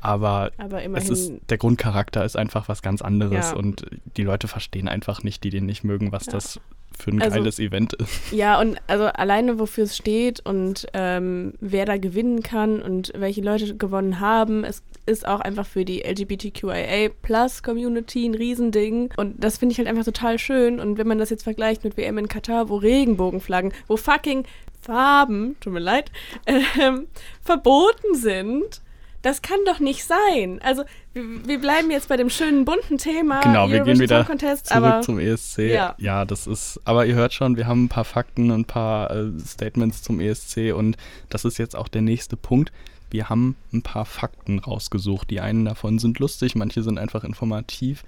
Aber 0.01 0.51
Aber 0.59 0.79
es 0.79 0.85
immerhin. 0.85 1.13
ist, 1.13 1.33
der 1.49 1.59
Grundcharakter 1.59 2.25
ist 2.25 2.37
einfach 2.37 2.69
was 2.69 2.83
ganz 2.83 3.03
anderes 3.03 3.51
Ja. 3.51 3.57
und 3.57 3.85
die 4.17 4.23
Leute 4.25 4.49
verstehen 4.49 4.89
einfach 4.89 5.23
nicht, 5.23 5.45
die 5.45 5.51
den 5.51 5.67
nicht 5.67 5.85
mögen, 5.85 6.13
was 6.13 6.25
das 6.27 6.61
für 6.99 7.11
ein 7.11 7.23
Also- 7.23 7.37
geiles 7.37 7.59
Event 7.59 7.93
ist. 7.95 8.11
Ja, 8.33 8.61
und 8.61 8.79
also 8.87 9.05
alleine 9.07 9.59
wofür 9.59 9.85
es 9.85 9.97
steht 9.97 10.41
und 10.45 10.87
ähm, 10.93 11.55
wer 11.61 11.85
da 11.87 11.97
gewinnen 11.97 12.43
kann 12.43 12.81
und 12.83 13.13
welche 13.17 13.41
Leute 13.41 13.77
gewonnen 13.77 14.21
haben. 14.21 14.65
Es 14.65 14.83
ist 15.07 15.27
auch 15.27 15.41
einfach 15.41 15.67
für 15.67 15.85
die 15.85 16.03
LGBTQIA 16.03 17.11
Plus 17.23 17.63
Community 17.63 18.27
ein 18.27 18.35
Riesending. 18.35 19.11
Und 19.17 19.43
das 19.43 19.59
finde 19.59 19.73
ich 19.73 19.79
halt 19.79 19.89
einfach 19.89 20.05
total 20.05 20.39
schön. 20.39 20.79
Und 20.79 20.99
wenn 20.99 21.07
man 21.09 21.19
das 21.19 21.31
jetzt 21.31 21.43
vergleicht 21.45 21.85
mit 21.85 21.97
WM 21.97 22.19
in 22.19 22.29
Katar, 22.29 22.69
wo 22.69 22.77
Regenbogenflaggen, 22.77 23.73
wo 23.89 23.97
fucking 23.97 24.45
Farben, 24.81 25.57
tut 25.61 25.73
mir 25.73 25.81
leid, 25.81 26.11
ähm, 26.47 27.07
verboten 27.43 28.15
sind. 28.15 28.81
Das 29.23 29.43
kann 29.43 29.59
doch 29.67 29.81
nicht 29.81 30.05
sein. 30.05 30.61
Also, 30.63 30.85
wir, 31.13 31.47
wir 31.47 31.61
bleiben 31.61 31.91
jetzt 31.91 32.09
bei 32.09 32.17
dem 32.17 32.31
schönen 32.31 32.65
bunten 32.65 32.99
Thema. 32.99 33.41
Genau, 33.41 33.71
wir 33.71 33.81
gehen 33.81 33.99
wieder 33.99 34.25
Contest, 34.25 34.67
Zurück 34.67 34.83
aber 34.83 35.03
zum 35.03 35.19
ESC. 35.19 35.59
ja. 35.59 35.95
ja, 35.99 36.25
das 36.25 36.47
ist, 36.47 36.81
aber 36.85 37.07
ihr 37.07 37.15
hört 37.15 37.35
schon, 37.35 37.57
wir 37.57 37.67
haben 37.67 37.85
ein 37.85 37.89
paar 37.89 38.05
Fakten 38.05 38.51
und 38.51 38.61
ein 38.61 38.65
paar 38.65 39.11
äh, 39.11 39.31
Statements 39.41 40.03
zum 40.03 40.21
ESC 40.21 40.75
und 40.75 40.97
das 41.29 41.45
ist 41.45 41.59
jetzt 41.59 41.77
auch 41.77 41.89
der 41.89 42.03
nächste 42.03 42.37
Punkt. 42.37 42.73
Wir 43.11 43.29
haben 43.29 43.57
ein 43.73 43.83
paar 43.83 44.07
Fakten 44.07 44.61
rausgesucht. 44.61 45.31
Die 45.31 45.41
einen 45.41 45.65
davon 45.65 45.99
sind 45.99 46.19
lustig, 46.19 46.55
manche 46.55 46.83
sind 46.83 46.99
einfach 46.99 47.25
informativ 47.25 48.05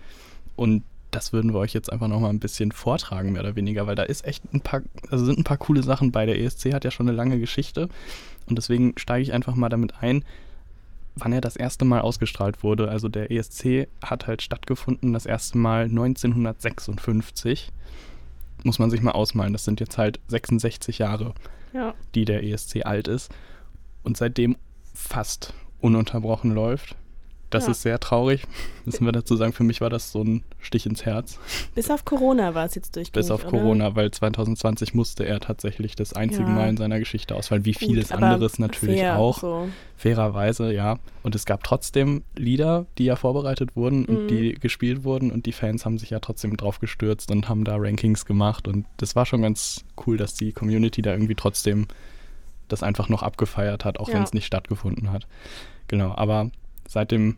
und 0.57 0.85
das 1.11 1.33
würden 1.33 1.53
wir 1.53 1.59
euch 1.61 1.75
jetzt 1.75 1.93
einfach 1.93 2.09
nochmal 2.09 2.31
ein 2.31 2.41
bisschen 2.41 2.73
vortragen, 2.73 3.33
mehr 3.33 3.43
oder 3.43 3.55
weniger, 3.55 3.87
weil 3.87 3.97
da 3.97 4.03
ist 4.03 4.25
echt 4.25 4.43
ein 4.55 4.63
paar, 4.63 4.81
also 5.11 5.27
sind 5.27 5.39
ein 5.39 5.45
paar 5.45 5.59
coole 5.59 5.83
Sachen 5.83 6.11
bei. 6.11 6.25
Der 6.25 6.41
ESC 6.41 6.73
hat 6.73 6.85
ja 6.85 6.91
schon 6.91 7.07
eine 7.07 7.17
lange 7.17 7.39
Geschichte 7.39 7.89
und 8.49 8.57
deswegen 8.57 8.95
steige 8.97 9.23
ich 9.23 9.33
einfach 9.33 9.55
mal 9.55 9.69
damit 9.69 9.95
ein, 10.01 10.25
wann 11.15 11.33
er 11.33 11.41
das 11.41 11.57
erste 11.57 11.85
Mal 11.85 12.01
ausgestrahlt 12.01 12.63
wurde. 12.63 12.89
Also 12.89 13.09
der 13.09 13.31
ESC 13.31 13.89
hat 14.03 14.27
halt 14.27 14.43
stattgefunden 14.43 15.13
das 15.13 15.27
erste 15.27 15.59
Mal 15.59 15.85
1956. 15.85 17.71
Muss 18.65 18.79
man 18.79 18.91
sich 18.91 19.03
mal 19.03 19.13
ausmalen. 19.13 19.53
Das 19.53 19.65
sind 19.65 19.81
jetzt 19.81 19.99
halt 19.99 20.21
66 20.29 20.99
Jahre, 20.99 21.35
ja. 21.73 21.95
die 22.15 22.25
der 22.25 22.45
ESC 22.45 22.85
alt 22.87 23.09
ist. 23.09 23.31
und 24.03 24.17
seitdem 24.17 24.57
fast 24.95 25.55
ununterbrochen 25.81 26.53
läuft. 26.53 26.97
Das 27.53 27.67
Ja. 27.67 27.71
ist 27.71 27.83
sehr 27.83 28.01
traurig, 28.01 28.43
müssen 28.85 29.05
wir 29.05 29.13
dazu 29.13 29.37
sagen. 29.37 29.53
Für 29.53 29.63
mich 29.63 29.81
war 29.81 29.91
das 29.91 30.11
so 30.11 30.23
ein 30.25 30.43
Stich 30.61 30.87
ins 30.87 31.05
Herz. 31.05 31.39
Bis 31.75 31.91
auf 31.91 32.05
Corona 32.05 32.55
war 32.55 32.65
es 32.67 32.75
jetzt 32.75 32.97
durchgängig, 32.97 33.13
Bis 33.13 33.31
auf 33.31 33.43
oder? 33.43 33.51
Corona, 33.51 33.95
weil 33.95 34.11
2020 34.11 34.95
musste 34.95 35.25
er 35.25 35.39
tatsächlich 35.41 35.95
das 35.95 36.13
einzige 36.15 36.45
Ja. 36.45 36.49
Mal 36.51 36.69
in 36.71 36.77
seiner 36.77 36.99
Geschichte 36.99 37.35
ausfallen, 37.37 37.65
wie 37.65 37.73
Gut, 37.73 37.79
vieles 37.81 38.11
aber 38.11 38.27
anderes 38.27 38.59
natürlich 38.59 38.99
fair, 39.01 39.19
auch. 39.19 39.39
So. 39.39 39.69
Fairerweise, 39.97 40.73
ja. 40.73 40.99
Und 41.23 41.35
es 41.37 41.47
gab 41.47 41.63
trotzdem 41.63 42.23
Lieder, 42.35 42.87
die 42.99 43.05
ja 43.05 43.15
vorbereitet 43.17 43.77
wurden 43.77 44.01
Mhm. 44.01 44.07
und 44.17 44.29
die 44.29 44.55
gespielt 44.55 45.05
wurden 45.05 45.31
und 45.31 45.47
die 45.47 45.53
Fans 45.53 45.85
haben 45.85 45.99
sich 45.99 46.11
ja 46.11 46.19
trotzdem 46.19 46.57
drauf 46.57 46.81
gestürzt 46.81 47.31
und 47.31 47.49
haben 47.49 47.65
da 47.65 47.77
Rankings 47.77 48.25
gemacht 48.27 48.67
und 48.67 48.87
das 48.97 49.15
war 49.15 49.27
schon 49.27 49.43
ganz 49.43 49.85
cool, 50.07 50.17
dass 50.17 50.35
die 50.35 50.53
Community 50.53 51.03
da 51.03 51.13
irgendwie 51.13 51.35
trotzdem 51.37 51.87
das 52.69 52.83
einfach 52.83 53.09
noch 53.09 53.23
abgefeiert 53.23 53.85
hat, 53.85 54.01
auch 54.01 54.09
Ja. 54.09 54.15
wenn 54.15 54.23
es 54.23 54.33
nicht 54.33 54.47
stattgefunden 54.47 55.13
hat. 55.13 55.27
Genau, 55.89 56.15
aber 56.17 56.51
seit 56.89 57.11
dem 57.11 57.37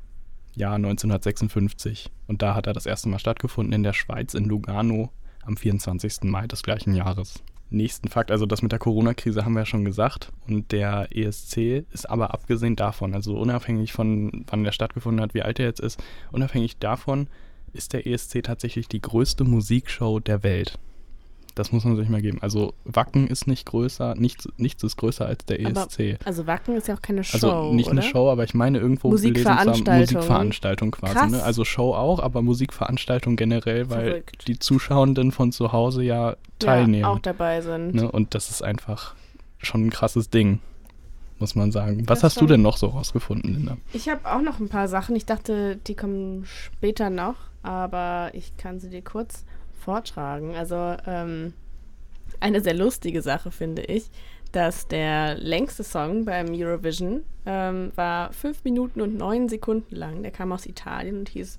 Jahr 0.54 0.76
1956 0.76 2.10
und 2.26 2.42
da 2.42 2.54
hat 2.54 2.66
er 2.66 2.72
das 2.72 2.86
erste 2.86 3.08
Mal 3.08 3.18
stattgefunden 3.18 3.72
in 3.72 3.82
der 3.82 3.92
Schweiz 3.92 4.34
in 4.34 4.44
Lugano 4.44 5.10
am 5.44 5.56
24. 5.56 6.24
Mai 6.24 6.46
des 6.46 6.62
gleichen 6.62 6.94
Jahres. 6.94 7.42
Nächsten 7.70 8.08
Fakt, 8.08 8.30
also 8.30 8.46
das 8.46 8.62
mit 8.62 8.72
der 8.72 8.78
Corona-Krise 8.78 9.44
haben 9.44 9.54
wir 9.54 9.60
ja 9.60 9.66
schon 9.66 9.84
gesagt 9.84 10.32
und 10.46 10.70
der 10.70 11.08
ESC 11.10 11.84
ist 11.90 12.08
aber 12.08 12.32
abgesehen 12.32 12.76
davon, 12.76 13.14
also 13.14 13.36
unabhängig 13.36 13.92
von 13.92 14.44
wann 14.46 14.64
der 14.64 14.72
stattgefunden 14.72 15.22
hat, 15.22 15.34
wie 15.34 15.42
alt 15.42 15.58
er 15.58 15.66
jetzt 15.66 15.80
ist, 15.80 16.02
unabhängig 16.30 16.78
davon 16.78 17.26
ist 17.72 17.92
der 17.92 18.06
ESC 18.06 18.42
tatsächlich 18.44 18.86
die 18.86 19.00
größte 19.00 19.44
Musikshow 19.44 20.20
der 20.20 20.42
Welt. 20.44 20.78
Das 21.56 21.70
muss 21.70 21.84
man 21.84 21.94
sich 21.96 22.08
mal 22.08 22.20
geben. 22.20 22.38
Also 22.40 22.74
Wacken 22.84 23.28
ist 23.28 23.46
nicht 23.46 23.66
größer, 23.66 24.16
nichts, 24.16 24.48
nichts 24.56 24.82
ist 24.82 24.96
größer 24.96 25.24
als 25.24 25.44
der 25.44 25.64
Aber 25.64 25.86
ESC. 25.86 26.18
Also 26.24 26.48
Wacken 26.48 26.76
ist 26.76 26.88
ja 26.88 26.96
auch 26.96 27.02
keine 27.02 27.22
Show, 27.22 27.34
Also 27.34 27.72
nicht 27.72 27.86
oder? 27.86 27.92
eine 28.00 28.02
Show, 28.02 28.28
aber 28.28 28.42
ich 28.42 28.54
meine 28.54 28.78
irgendwo 28.78 29.14
zu 29.16 29.22
haben, 29.24 29.32
Musikveranstaltung. 29.32 29.98
Musikveranstaltung 30.00 30.90
quasi. 30.90 31.30
Ne? 31.30 31.42
Also 31.44 31.64
Show 31.64 31.94
auch, 31.94 32.18
aber 32.18 32.42
Musikveranstaltung 32.42 33.36
generell, 33.36 33.88
weil 33.88 34.04
Verrückt. 34.08 34.48
die 34.48 34.58
Zuschauenden 34.58 35.30
von 35.30 35.52
zu 35.52 35.70
Hause 35.72 36.02
ja 36.02 36.34
teilnehmen. 36.58 37.02
Ja, 37.02 37.08
auch 37.10 37.20
dabei 37.20 37.60
sind. 37.60 37.94
ne? 37.94 38.10
Und 38.10 38.34
das 38.34 38.50
ist 38.50 38.62
einfach 38.62 39.14
schon 39.58 39.86
ein 39.86 39.90
krasses 39.90 40.30
Ding, 40.30 40.58
muss 41.38 41.54
man 41.54 41.70
sagen. 41.70 42.00
Was 42.08 42.18
Das 42.20 42.24
hast 42.32 42.40
du 42.40 42.46
denn 42.46 42.62
noch 42.62 42.76
so 42.78 42.88
rausgefunden, 42.88 43.54
Linda? 43.54 43.76
Ich 43.92 44.08
habe 44.08 44.20
auch 44.28 44.42
noch 44.42 44.58
ein 44.58 44.68
paar 44.68 44.88
Sachen. 44.88 45.14
Ich 45.14 45.24
dachte, 45.26 45.76
die 45.86 45.94
kommen 45.94 46.46
später 46.46 47.10
noch, 47.10 47.36
aber 47.62 48.30
ich 48.32 48.56
kann 48.56 48.80
sie 48.80 48.90
dir 48.90 49.02
kurz 49.02 49.44
vortragen. 49.84 50.54
Also 50.56 50.96
ähm, 51.06 51.54
eine 52.40 52.60
sehr 52.60 52.74
lustige 52.74 53.22
Sache 53.22 53.50
finde 53.50 53.82
ich, 53.82 54.10
dass 54.52 54.86
der 54.88 55.34
längste 55.36 55.82
Song 55.82 56.24
beim 56.24 56.46
Eurovision 56.50 57.24
ähm, 57.46 57.92
war 57.96 58.32
fünf 58.32 58.64
Minuten 58.64 59.00
und 59.00 59.16
neun 59.16 59.48
Sekunden 59.48 59.94
lang. 59.94 60.22
Der 60.22 60.30
kam 60.30 60.52
aus 60.52 60.66
Italien 60.66 61.18
und 61.18 61.28
hieß 61.28 61.58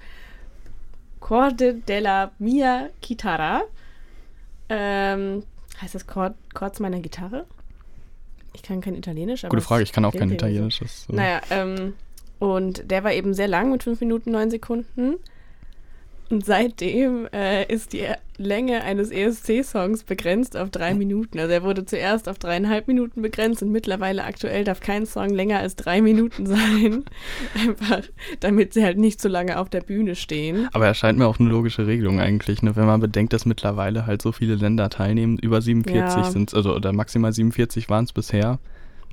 Corde 1.19 1.75
della 1.75 2.31
mia 2.39 2.89
chitarra. 3.01 3.63
Ähm, 4.69 5.43
heißt 5.81 5.95
das 5.95 6.07
Chord, 6.07 6.35
Chords 6.53 6.79
meiner 6.79 6.99
Gitarre? 6.99 7.45
Ich 8.53 8.63
kann 8.63 8.79
kein 8.81 8.95
Italienisch, 8.95 9.43
aber 9.43 9.49
Gute 9.49 9.61
Frage, 9.63 9.83
ich 9.83 9.91
kann 9.91 10.05
auch 10.05 10.13
kein 10.13 10.29
so. 10.29 10.35
Italienisch. 10.35 10.81
äh, 10.81 10.87
Naja, 11.09 11.41
ähm, 11.49 11.93
und 12.39 12.89
der 12.89 13.03
war 13.03 13.11
eben 13.11 13.33
sehr 13.33 13.47
lang 13.47 13.71
mit 13.71 13.83
5 13.83 13.99
Minuten 13.99 14.31
9 14.31 14.49
Sekunden. 14.49 15.15
Und 16.29 16.43
seitdem 16.45 17.27
äh, 17.31 17.71
ist 17.71 17.93
die 17.93 18.03
Länge 18.37 18.81
eines 18.83 19.11
ESC-Songs 19.11 20.03
begrenzt 20.03 20.57
auf 20.57 20.71
drei 20.71 20.93
Minuten. 20.95 21.37
Also 21.39 21.53
er 21.53 21.63
wurde 21.63 21.85
zuerst 21.85 22.27
auf 22.27 22.39
dreieinhalb 22.39 22.87
Minuten 22.87 23.21
begrenzt 23.21 23.61
und 23.61 23.71
mittlerweile 23.71 24.23
aktuell 24.23 24.63
darf 24.63 24.79
kein 24.79 25.05
Song 25.05 25.29
länger 25.29 25.59
als 25.59 25.75
drei 25.75 26.01
Minuten 26.01 26.47
sein. 26.47 27.05
Einfach, 27.55 28.01
damit 28.39 28.73
sie 28.73 28.83
halt 28.83 28.97
nicht 28.97 29.21
so 29.21 29.29
lange 29.29 29.59
auf 29.59 29.69
der 29.69 29.81
Bühne 29.81 30.15
stehen. 30.15 30.67
Aber 30.73 30.87
erscheint 30.87 31.19
mir 31.19 31.27
auch 31.27 31.39
eine 31.39 31.49
logische 31.49 31.85
Regelung 31.85 32.19
eigentlich, 32.19 32.63
ne? 32.63 32.75
wenn 32.75 32.85
man 32.87 32.99
bedenkt, 32.99 33.31
dass 33.33 33.45
mittlerweile 33.45 34.05
halt 34.07 34.21
so 34.21 34.31
viele 34.31 34.55
Länder 34.55 34.89
teilnehmen. 34.89 35.37
Über 35.37 35.61
47 35.61 35.95
Ja. 35.95 36.23
sind 36.31 36.49
es, 36.49 36.53
also 36.55 36.75
oder 36.75 36.91
maximal 36.91 37.31
47 37.33 37.87
waren 37.89 38.05
es 38.05 38.13
bisher. 38.13 38.57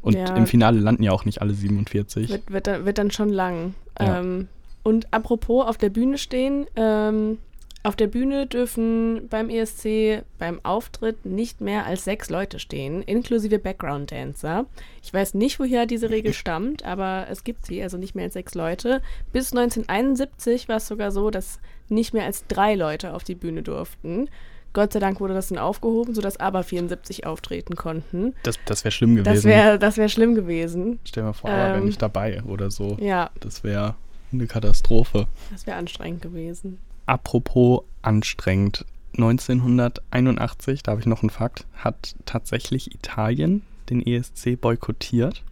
Und 0.01 0.15
Ja. 0.15 0.35
im 0.35 0.47
Finale 0.47 0.81
landen 0.81 1.03
ja 1.05 1.13
auch 1.13 1.25
nicht 1.27 1.43
alle 1.43 1.53
47. 1.55 2.31
Wird, 2.31 2.51
wird, 2.51 2.67
dann, 2.67 2.87
wird 2.87 2.99
dann 2.99 3.11
schon 3.11 3.29
lang. 3.29 3.75
Ja. 4.01 4.19
Ähm, 4.21 4.49
und 4.83 5.13
apropos 5.13 5.67
auf 5.67 5.79
der 5.79 5.91
Bühne 5.91 6.19
stehen, 6.19 6.67
ähm, 6.77 7.39
auf 7.85 7.97
der 7.97 8.07
Bühne 8.07 8.47
dürfen 8.47 9.27
beim 9.29 9.51
ESC 9.51 10.23
beim 10.39 10.61
Auftritt 10.63 11.27
nicht 11.27 11.61
mehr 11.61 11.85
als 11.85 12.05
sechs 12.05 12.31
Leute 12.31 12.61
stehen, 12.61 13.03
inklusive 13.03 13.59
Background-Dancer. 13.59 14.67
Ich 15.03 15.13
weiß 15.13 15.35
nicht, 15.35 15.59
woher 15.59 15.87
diese 15.87 16.11
Regel 16.11 16.33
stammt, 16.33 16.85
aber 16.85 17.27
es 17.29 17.43
gibt 17.43 17.67
sie, 17.67 17.83
also 17.83 17.99
nicht 17.99 18.15
mehr 18.15 18.27
als 18.27 18.35
sechs 18.35 18.55
Leute. 18.55 19.03
Bis 19.33 19.53
1971 19.53 20.69
war 20.69 20.77
es 20.77 20.87
sogar 20.87 21.11
so, 21.11 21.31
dass 21.31 21.59
nicht 21.89 22.15
mehr 22.15 22.25
als 22.25 22.47
drei 22.47 22.77
Leute 22.77 23.15
auf 23.15 23.25
die 23.25 23.35
Bühne 23.35 23.63
durften. 23.63 24.29
Gott 24.73 24.93
sei 24.93 25.01
Dank 25.01 25.21
wurde 25.21 25.35
das 25.35 25.49
dann 25.49 25.59
aufgehoben, 25.59 26.15
sodass 26.15 26.39
aber 26.39 26.63
74 26.63 27.27
auftreten 27.27 27.75
konnten. 27.77 28.35
Das, 28.45 28.59
das 28.65 28.85
wäre 28.85 28.93
schlimm 28.93 29.17
gewesen. 29.17 29.35
Das 29.35 29.45
wäre 29.45 29.79
das 29.79 29.97
wär 29.99 30.09
schlimm 30.09 30.35
gewesen. 30.35 30.99
Stell 31.05 31.25
dir 31.25 31.27
mal 31.27 31.33
vor, 31.35 31.51
aber 31.51 31.65
wäre 31.65 31.79
ähm, 31.79 31.85
nicht 31.85 32.01
dabei 32.01 32.43
oder 32.45 32.71
so. 32.71 32.97
Ja, 33.01 33.31
Das 33.41 33.65
wäre 33.65 33.97
eine 34.33 34.47
Katastrophe. 34.47 35.27
das 35.51 35.67
wäre 35.67 35.77
anstrengend 35.77 36.23
gewesen. 36.23 36.79
Apropos 37.07 37.83
anstrengend. 38.03 38.85
1981, 39.15 40.83
da 40.83 40.93
habe 40.93 41.01
ich 41.01 41.07
noch 41.07 41.23
einen 41.23 41.31
Fakt, 41.31 41.67
hat 41.75 42.15
tatsächlich 42.25 42.95
Italien 42.95 43.63
den 43.91 44.05
ESC 44.07 44.59
boykottiert 44.59 45.43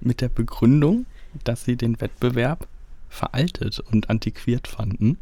mit 0.00 0.20
der 0.20 0.28
Begründung, 0.28 1.06
dass 1.44 1.64
sie 1.64 1.76
den 1.76 2.00
Wettbewerb 2.00 2.68
veraltet 3.08 3.80
und 3.80 4.10
antiquiert 4.10 4.68
fanden. 4.68 5.18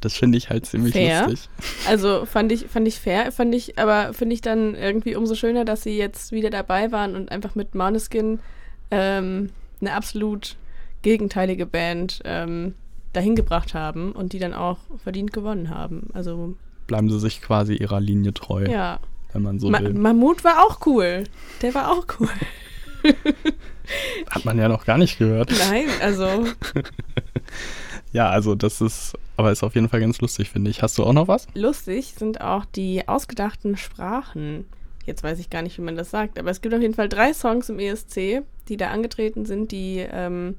Das 0.00 0.14
finde 0.14 0.36
ich 0.36 0.50
halt 0.50 0.66
ziemlich 0.66 0.94
Fair. 0.94 1.28
lustig. 1.28 1.48
Also 1.88 2.26
fand 2.26 2.50
ich, 2.50 2.66
fand 2.66 2.88
ich 2.88 2.98
fair, 2.98 3.30
fand 3.30 3.54
ich, 3.54 3.78
aber 3.78 4.12
finde 4.12 4.34
ich 4.34 4.40
dann 4.40 4.74
irgendwie 4.74 5.14
umso 5.14 5.34
schöner, 5.34 5.64
dass 5.64 5.82
sie 5.82 5.96
jetzt 5.96 6.32
wieder 6.32 6.50
dabei 6.50 6.90
waren 6.90 7.14
und 7.14 7.30
einfach 7.30 7.54
mit 7.54 7.74
Måneskin 7.74 8.40
ähm, 8.90 9.50
eine 9.80 9.94
absolut 9.94 10.56
gegenteilige 11.02 11.66
Band 11.66 12.20
ähm, 12.24 12.74
dahin 13.12 13.36
gebracht 13.36 13.74
haben 13.74 14.12
und 14.12 14.32
die 14.32 14.38
dann 14.38 14.54
auch 14.54 14.78
verdient 15.02 15.32
gewonnen 15.32 15.70
haben. 15.70 16.08
Also 16.14 16.56
Bleiben 16.86 17.10
sie 17.10 17.20
sich 17.20 17.40
quasi 17.40 17.74
ihrer 17.74 18.00
Linie 18.00 18.32
treu, 18.34 18.66
ja. 18.68 18.98
wenn 19.32 19.42
man 19.42 19.58
so 19.58 19.70
Ma 19.70 19.80
will. 19.80 19.94
Mammut 19.94 20.44
war 20.44 20.64
auch 20.64 20.84
cool. 20.86 21.24
Der 21.60 21.74
war 21.74 21.90
auch 21.90 22.06
cool. 22.18 22.28
Hat 24.30 24.44
man 24.44 24.58
ja 24.58 24.68
noch 24.68 24.84
gar 24.84 24.98
nicht 24.98 25.18
gehört. 25.18 25.52
Nein, 25.70 25.86
also 26.00 26.46
Ja, 28.12 28.28
also 28.28 28.54
das 28.54 28.80
ist, 28.80 29.14
aber 29.36 29.52
ist 29.52 29.62
auf 29.62 29.74
jeden 29.74 29.88
Fall 29.88 30.00
ganz 30.00 30.20
lustig, 30.20 30.50
finde 30.50 30.70
ich. 30.70 30.82
Hast 30.82 30.98
du 30.98 31.04
auch 31.04 31.14
noch 31.14 31.28
was? 31.28 31.46
lustig 31.54 32.14
sind 32.16 32.40
auch 32.40 32.64
die 32.64 33.08
ausgedachten 33.08 33.76
Sprachen. 33.76 34.66
Jetzt 35.06 35.22
weiß 35.22 35.38
ich 35.38 35.50
gar 35.50 35.62
nicht, 35.62 35.78
wie 35.78 35.82
man 35.82 35.96
das 35.96 36.10
sagt, 36.10 36.38
aber 36.38 36.50
es 36.50 36.60
gibt 36.60 36.74
auf 36.74 36.80
jeden 36.80 36.94
Fall 36.94 37.08
drei 37.08 37.32
Songs 37.32 37.68
im 37.70 37.78
ESC, 37.78 38.42
die 38.68 38.76
da 38.76 38.90
angetreten 38.90 39.46
sind, 39.46 39.72
die 39.72 39.98
ähm, 39.98 40.56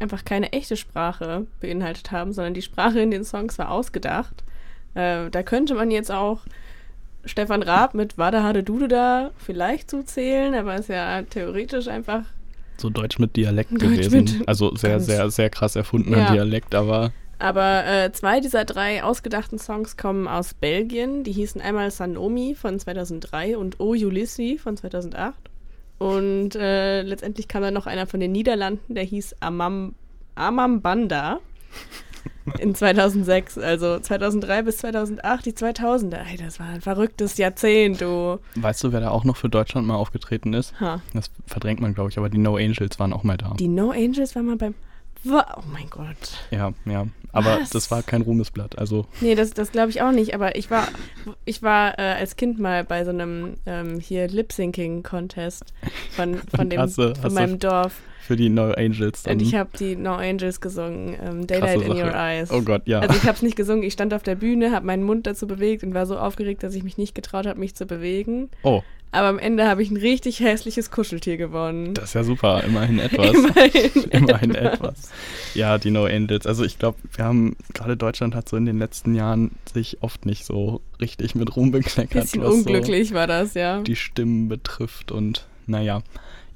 einfach 0.00 0.24
keine 0.24 0.52
echte 0.52 0.76
Sprache 0.76 1.46
beinhaltet 1.60 2.10
haben, 2.12 2.32
sondern 2.32 2.54
die 2.54 2.62
Sprache 2.62 3.00
in 3.00 3.10
den 3.10 3.24
Songs 3.24 3.58
war 3.58 3.70
ausgedacht. 3.70 4.42
Äh, 4.94 5.30
da 5.30 5.42
könnte 5.42 5.74
man 5.74 5.90
jetzt 5.90 6.10
auch 6.10 6.40
Stefan 7.24 7.62
Raab 7.62 7.94
mit 7.94 8.18
Wada 8.18 8.42
Hade 8.42 8.62
Dude 8.62 8.88
da 8.88 9.30
vielleicht 9.36 9.90
zuzählen, 9.90 10.54
aber 10.54 10.76
ist 10.76 10.88
ja 10.88 11.22
theoretisch 11.22 11.88
einfach 11.88 12.22
So 12.78 12.88
Deutsch 12.90 13.18
mit 13.18 13.36
Dialekt 13.36 13.72
Deutsch 13.72 13.80
gewesen. 13.82 14.38
mit- 14.38 14.48
also 14.48 14.74
sehr, 14.76 15.00
sehr, 15.00 15.30
sehr 15.30 15.50
krass 15.50 15.76
erfundener 15.76 16.18
Ja. 16.18 16.32
Dialekt, 16.32 16.74
aber 16.74 17.12
Aber 17.38 17.84
äh, 17.86 18.12
zwei 18.12 18.40
dieser 18.40 18.64
drei 18.64 19.02
ausgedachten 19.04 19.58
Songs 19.58 19.96
kommen 19.98 20.26
aus 20.26 20.54
Belgien. 20.54 21.22
Die 21.22 21.32
hießen 21.32 21.60
einmal 21.60 21.90
Sanomi 21.90 22.54
von 22.54 22.78
2003 22.78 23.58
und 23.58 23.78
O 23.80 23.90
Ulysses 23.90 24.60
von 24.60 24.76
2008. 24.76 25.34
Und 25.98 26.54
äh, 26.54 27.02
letztendlich 27.02 27.48
kam 27.48 27.62
dann 27.62 27.74
noch 27.74 27.86
einer 27.86 28.06
von 28.06 28.20
den 28.20 28.32
Niederlanden, 28.32 28.94
der 28.94 29.04
hieß 29.04 29.36
Amam, 29.40 29.94
Amambanda 30.34 31.40
in 32.58 32.74
2006. 32.74 33.58
Also 33.58 33.98
2003 33.98 34.62
bis 34.62 34.78
2008, 34.78 35.46
die 35.46 35.52
2000er. 35.52 36.18
Ey, 36.30 36.36
das 36.36 36.60
war 36.60 36.66
ein 36.66 36.80
verrücktes 36.80 37.38
Jahrzehnt, 37.38 38.00
du. 38.00 38.38
weißt 38.56 38.84
du, 38.84 38.92
wer 38.92 39.00
da 39.00 39.10
auch 39.10 39.24
noch 39.24 39.36
für 39.36 39.48
Deutschland 39.48 39.86
mal 39.86 39.96
aufgetreten 39.96 40.52
ist? 40.52 40.78
Ha. 40.80 41.00
Das 41.14 41.30
verdrängt 41.46 41.80
man, 41.80 41.94
glaube 41.94 42.10
ich, 42.10 42.18
aber 42.18 42.28
die 42.28 42.38
No 42.38 42.56
Angels 42.56 42.98
waren 42.98 43.12
auch 43.12 43.22
mal 43.22 43.36
da. 43.36 43.54
Die 43.58 43.68
No 43.68 43.90
Angels 43.90 44.34
waren 44.34 44.46
mal 44.46 44.56
beim... 44.56 44.74
Oh 45.28 45.62
mein 45.72 45.90
Gott. 45.90 46.38
Ja, 46.50 46.72
ja. 46.84 47.06
Aber 47.36 47.60
Was? 47.60 47.70
das 47.70 47.90
war 47.90 48.02
kein 48.02 48.22
Ruhmesblatt. 48.22 48.78
Also, 48.78 49.06
Nee, 49.20 49.34
das, 49.34 49.50
das 49.50 49.70
glaube 49.72 49.90
ich 49.90 50.00
auch 50.02 50.10
nicht. 50.12 50.34
Aber 50.34 50.56
ich 50.56 50.70
war, 50.70 50.88
ich 51.44 51.62
war 51.62 51.98
äh, 51.98 52.02
als 52.18 52.36
Kind 52.36 52.58
mal 52.58 52.82
bei 52.84 53.04
so 53.04 53.10
einem 53.10 53.54
ähm, 53.66 54.00
hier 54.00 54.26
Lip-Syncing-Contest 54.28 55.64
von, 56.14 56.40
von, 56.54 56.70
dem, 56.70 56.80
Hast 56.80 56.98
du- 56.98 57.14
von 57.14 57.24
hast 57.24 57.24
du- 57.24 57.30
meinem 57.34 57.58
Dorf. 57.58 58.00
Für 58.26 58.36
die 58.36 58.48
No 58.48 58.72
Angels 58.72 59.22
dann. 59.22 59.34
Und 59.34 59.42
ich 59.42 59.54
habe 59.54 59.70
die 59.78 59.96
No 59.96 60.14
Angels 60.14 60.60
gesungen, 60.60 61.16
ähm, 61.22 61.46
Daylight 61.46 61.82
in 61.82 61.92
Your. 61.92 62.14
Eyes. 62.14 62.50
Oh 62.50 62.62
Gott, 62.62 62.82
ja. 62.86 63.00
Also 63.00 63.14
ich 63.14 63.22
habe 63.22 63.34
es 63.34 63.42
nicht 63.42 63.56
gesungen, 63.56 63.82
ich 63.82 63.92
stand 63.92 64.12
auf 64.14 64.22
der 64.22 64.34
Bühne, 64.34 64.72
habe 64.72 64.86
meinen 64.86 65.02
Mund 65.02 65.26
dazu 65.26 65.46
bewegt 65.46 65.82
und 65.82 65.94
war 65.94 66.06
so 66.06 66.18
aufgeregt, 66.18 66.62
dass 66.62 66.74
ich 66.74 66.82
mich 66.82 66.98
nicht 66.98 67.14
getraut 67.14 67.46
habe, 67.46 67.58
mich 67.58 67.74
zu 67.74 67.86
bewegen. 67.86 68.50
oh, 68.62 68.82
aber 69.12 69.28
am 69.28 69.38
Ende 69.38 69.66
habe 69.66 69.82
ich 69.82 69.90
ein 69.90 69.96
richtig 69.96 70.40
hässliches 70.40 70.90
Kuscheltier 70.90 71.38
gewonnen. 71.38 71.94
Das 71.94 72.06
ist 72.06 72.14
ja 72.14 72.24
super, 72.24 72.62
immerhin 72.64 72.98
etwas. 72.98 73.32
Immerhin, 73.32 74.02
immerhin 74.10 74.54
etwas. 74.54 75.10
Ja, 75.54 75.78
die 75.78 75.90
No 75.90 76.04
Angels. 76.04 76.46
Also 76.46 76.64
ich 76.64 76.78
glaube, 76.78 76.98
wir 77.14 77.24
haben, 77.24 77.56
gerade 77.72 77.96
Deutschland 77.96 78.34
hat 78.34 78.48
so 78.48 78.56
in 78.58 78.66
den 78.66 78.78
letzten 78.78 79.14
Jahren 79.14 79.52
sich 79.72 80.02
oft 80.02 80.26
nicht 80.26 80.44
so 80.44 80.82
richtig 81.00 81.34
mit 81.34 81.56
Ruhm 81.56 81.70
bekleckert. 81.70 82.24
Bisschen 82.24 82.44
unglücklich 82.44 83.10
so 83.10 83.14
war 83.14 83.26
das, 83.26 83.54
ja. 83.54 83.80
Die 83.80 83.96
Stimmen 83.96 84.48
betrifft 84.48 85.12
und 85.12 85.46
naja. 85.66 86.02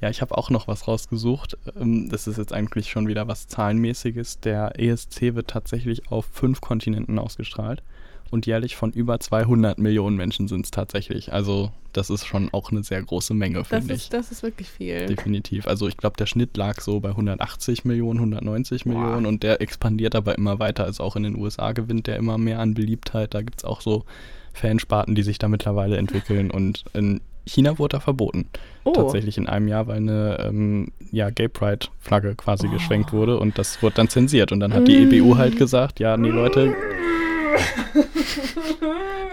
Ja, 0.00 0.08
ich 0.08 0.22
habe 0.22 0.36
auch 0.36 0.50
noch 0.50 0.66
was 0.66 0.88
rausgesucht. 0.88 1.58
Ähm, 1.78 2.08
das 2.08 2.26
ist 2.26 2.38
jetzt 2.38 2.52
eigentlich 2.52 2.90
schon 2.90 3.08
wieder 3.08 3.28
was 3.28 3.48
Zahlenmäßiges. 3.48 4.40
Der 4.40 4.78
ESC 4.78 5.34
wird 5.34 5.48
tatsächlich 5.48 6.10
auf 6.10 6.26
fünf 6.32 6.60
Kontinenten 6.60 7.18
ausgestrahlt 7.18 7.82
und 8.30 8.46
jährlich 8.46 8.76
von 8.76 8.92
über 8.92 9.18
200 9.18 9.78
Millionen 9.78 10.16
Menschen 10.16 10.48
sind 10.48 10.64
es 10.64 10.70
tatsächlich. 10.70 11.32
Also 11.32 11.72
das 11.92 12.10
ist 12.10 12.24
schon 12.24 12.48
auch 12.52 12.70
eine 12.70 12.84
sehr 12.84 13.02
große 13.02 13.34
Menge, 13.34 13.64
finde 13.64 13.94
ich. 13.94 14.08
Das 14.08 14.30
ist 14.30 14.42
wirklich 14.42 14.68
viel. 14.68 15.06
Definitiv. 15.06 15.66
Also 15.66 15.88
ich 15.88 15.96
glaube, 15.96 16.16
der 16.16 16.26
Schnitt 16.26 16.56
lag 16.56 16.80
so 16.80 17.00
bei 17.00 17.10
180 17.10 17.84
Millionen, 17.84 18.20
190 18.20 18.84
Boah. 18.84 18.90
Millionen 18.90 19.26
und 19.26 19.42
der 19.42 19.60
expandiert 19.60 20.14
aber 20.14 20.38
immer 20.38 20.60
weiter. 20.60 20.84
Also 20.84 21.02
auch 21.02 21.16
in 21.16 21.24
den 21.24 21.36
USA 21.36 21.72
gewinnt 21.72 22.06
der 22.06 22.16
immer 22.16 22.38
mehr 22.38 22.60
an 22.60 22.74
Beliebtheit. 22.74 23.34
Da 23.34 23.42
gibt 23.42 23.58
es 23.58 23.64
auch 23.64 23.80
so 23.80 24.04
Fansparten, 24.52 25.14
die 25.14 25.22
sich 25.22 25.38
da 25.38 25.48
mittlerweile 25.48 25.96
entwickeln 25.96 26.50
und 26.50 26.84
in 26.92 27.20
China 27.50 27.78
wurde 27.78 27.96
er 27.96 28.00
verboten. 28.00 28.46
Oh. 28.84 28.92
Tatsächlich 28.92 29.36
in 29.36 29.48
einem 29.48 29.68
Jahr, 29.68 29.86
weil 29.88 29.96
eine 29.96 30.38
ähm, 30.46 30.92
ja, 31.10 31.30
Gay 31.30 31.48
Pride-Flagge 31.48 32.34
quasi 32.36 32.68
oh. 32.68 32.70
geschwenkt 32.70 33.12
wurde 33.12 33.38
und 33.38 33.58
das 33.58 33.82
wurde 33.82 33.96
dann 33.96 34.08
zensiert. 34.08 34.52
Und 34.52 34.60
dann 34.60 34.72
hat 34.72 34.86
die 34.86 35.02
EBU 35.02 35.36
halt 35.36 35.56
gesagt, 35.56 35.98
ja, 36.00 36.16
nee 36.16 36.30
Leute, 36.30 36.74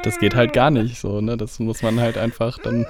das 0.03 0.19
geht 0.19 0.35
halt 0.35 0.53
gar 0.53 0.71
nicht 0.71 0.99
so, 0.99 1.21
ne? 1.21 1.37
Das 1.37 1.59
muss 1.59 1.83
man 1.83 1.99
halt 1.99 2.17
einfach 2.17 2.57
dann 2.57 2.85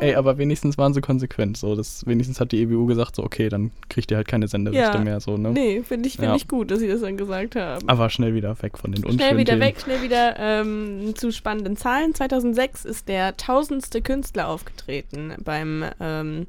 Ey, 0.00 0.14
aber 0.14 0.36
wenigstens 0.38 0.76
waren 0.76 0.92
sie 0.92 1.00
konsequent. 1.00 1.56
So, 1.56 1.74
das, 1.74 2.06
wenigstens 2.06 2.40
hat 2.40 2.52
die 2.52 2.60
EBU 2.62 2.86
gesagt, 2.86 3.16
so, 3.16 3.24
okay, 3.24 3.48
dann 3.48 3.70
kriegt 3.88 4.10
ihr 4.10 4.18
halt 4.18 4.28
keine 4.28 4.46
Senderechte 4.48 4.98
ja. 4.98 5.04
mehr. 5.04 5.20
So, 5.20 5.36
ne? 5.36 5.50
Nee, 5.50 5.82
finde 5.82 6.08
ich, 6.08 6.16
find 6.16 6.28
ja. 6.28 6.36
ich 6.36 6.48
gut, 6.48 6.70
dass 6.70 6.80
sie 6.80 6.88
das 6.88 7.00
dann 7.00 7.16
gesagt 7.16 7.56
haben. 7.56 7.88
Aber 7.88 8.10
schnell 8.10 8.34
wieder 8.34 8.60
weg 8.62 8.78
von 8.78 8.92
den 8.92 9.04
unschönen 9.04 9.20
Schnell 9.20 9.38
wieder 9.38 9.60
weg, 9.60 9.80
schnell 9.80 10.02
wieder 10.02 10.36
ähm, 10.38 11.14
zu 11.16 11.32
spannenden 11.32 11.76
Zahlen. 11.76 12.14
2006 12.14 12.84
ist 12.84 13.08
der 13.08 13.36
tausendste 13.36 14.02
Künstler 14.02 14.48
aufgetreten 14.48 15.34
beim 15.42 15.84
ähm, 16.00 16.46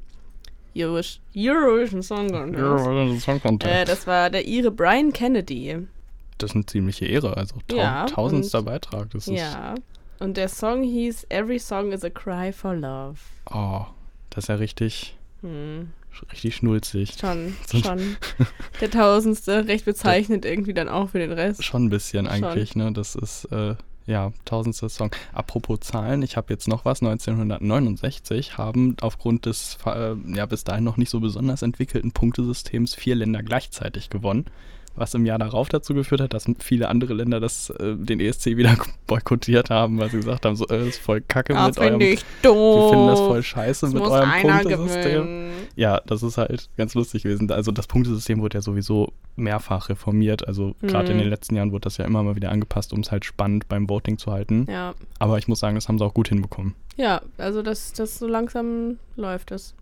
Eurovision 0.76 2.04
Song 2.04 2.30
Contest. 2.32 2.64
Eurovision 2.64 3.20
Song 3.20 3.42
Contest. 3.42 3.74
Äh, 3.74 3.86
das 3.86 4.08
war 4.08 4.30
der 4.30 4.48
Ire 4.48 4.72
Brian 4.72 5.14
Kennedy. 5.14 5.88
Das 6.38 6.52
ist 6.52 6.56
eine 6.56 6.66
ziemliche 6.66 7.06
Ehre, 7.06 7.36
also 7.36 7.56
tau 7.68 7.78
ja, 7.78 8.06
tausendster 8.06 8.62
Beitrag. 8.62 9.10
Das 9.12 9.26
ja, 9.26 9.74
und 10.20 10.38
der 10.38 10.50
Song 10.50 10.84
hieß 10.84 11.28
Every 11.30 11.60
Song 11.60 11.92
is 11.92 12.04
a 12.04 12.10
Cry 12.10 12.52
for 12.52 12.76
Love. 12.76 13.20
Oh, 13.52 13.86
das 14.30 14.46
ist 14.46 14.48
ja 14.50 14.56
richtig, 14.56 15.18
hm. 15.42 15.90
richtig 16.32 16.56
schnulzig. 16.56 17.16
Schon, 17.20 17.56
schon. 17.72 18.18
Der 18.82 18.92
tausendste, 18.92 19.68
recht 19.68 19.86
bezeichnet 19.86 20.46
irgendwie 20.46 20.74
dann 20.74 20.90
auch 20.90 21.10
für 21.10 21.20
den 21.20 21.32
Rest. 21.32 21.64
Schon 21.64 21.86
ein 21.86 21.90
bisschen 21.90 22.28
eigentlich, 22.28 22.72
schon. 22.72 22.84
ne? 22.84 22.92
Das 22.94 23.16
ist, 23.16 23.46
äh, 23.46 23.76
ja, 24.06 24.32
tausendster 24.46 24.90
Song. 24.90 25.12
Apropos 25.34 25.82
Zahlen, 25.82 26.22
ich 26.24 26.38
habe 26.38 26.54
jetzt 26.54 26.68
noch 26.68 26.86
was. 26.86 27.02
1969 27.02 28.58
haben 28.58 28.96
aufgrund 29.02 29.46
des 29.46 29.78
äh, 29.86 30.16
ja 30.34 30.46
bis 30.46 30.64
dahin 30.64 30.86
noch 30.86 30.98
nicht 30.98 31.10
so 31.10 31.20
besonders 31.20 31.62
entwickelten 31.62 32.12
Punktesystems 32.12 32.96
vier 32.96 33.16
Länder 33.16 33.44
gleichzeitig 33.44 34.10
gewonnen 34.10 34.46
was 34.98 35.14
im 35.14 35.26
Jahr 35.26 35.38
darauf 35.38 35.70
dazu 35.70 35.94
geführt 35.94 36.22
hat, 36.22 36.34
dass 36.34 36.46
viele 36.60 36.90
andere 36.90 37.14
Länder 37.14 37.40
das, 37.40 37.70
äh, 37.70 37.96
den 37.96 38.20
ESC 38.20 38.58
wieder 38.58 38.76
boykottiert 39.08 39.70
haben, 39.70 40.00
weil 40.00 40.10
sie 40.10 40.18
gesagt 40.18 40.46
haben, 40.46 40.56
so, 40.56 40.66
äh, 40.66 40.80
das 40.80 40.88
ist 40.88 41.00
voll 41.00 41.22
kacke 41.22 41.54
das 41.54 41.68
mit 41.68 41.80
eurem, 41.80 42.02
ich 42.02 42.26
doof. 42.42 42.86
wir 42.86 42.90
finden 42.90 43.08
das 43.08 43.20
voll 43.20 43.44
scheiße 43.44 43.86
das 43.86 43.94
mit 43.94 44.04
eurem 44.04 44.32
Punktesystem. 44.42 45.50
Ja, 45.76 46.02
das 46.06 46.24
ist 46.24 46.38
halt 46.38 46.70
ganz 46.78 46.96
lustig 46.96 47.24
gewesen. 47.24 47.52
Also 47.52 47.72
das 47.72 47.88
Punktesystem 47.88 48.42
wurde 48.42 48.58
ja 48.58 48.62
sowieso 48.62 49.14
mehrfach 49.36 49.90
reformiert, 49.90 50.48
also 50.48 50.76
gerade 50.82 51.06
mhm. 51.06 51.12
in 51.12 51.18
den 51.20 51.30
letzten 51.30 51.56
Jahren 51.56 51.72
wurde 51.72 51.84
das 51.84 51.98
ja 51.98 52.06
immer 52.06 52.24
mal 52.24 52.36
wieder 52.36 52.52
angepasst, 52.52 52.92
um 52.92 53.02
es 53.02 53.12
halt 53.12 53.24
spannend 53.24 53.70
beim 53.70 53.88
Voting 53.88 54.18
zu 54.18 54.32
halten. 54.32 54.66
Ja. 54.70 54.96
Aber 55.20 55.38
ich 55.38 55.48
muss 55.48 55.60
sagen, 55.60 55.76
das 55.76 55.88
haben 55.88 56.00
sie 56.00 56.06
auch 56.06 56.14
gut 56.14 56.30
hinbekommen. 56.30 56.74
Ja, 56.96 57.22
also 57.38 57.62
das, 57.62 57.94
das 57.94 58.18
so 58.18 58.28
langsam 58.28 58.98
läuft 59.16 59.52
es. 59.52 59.76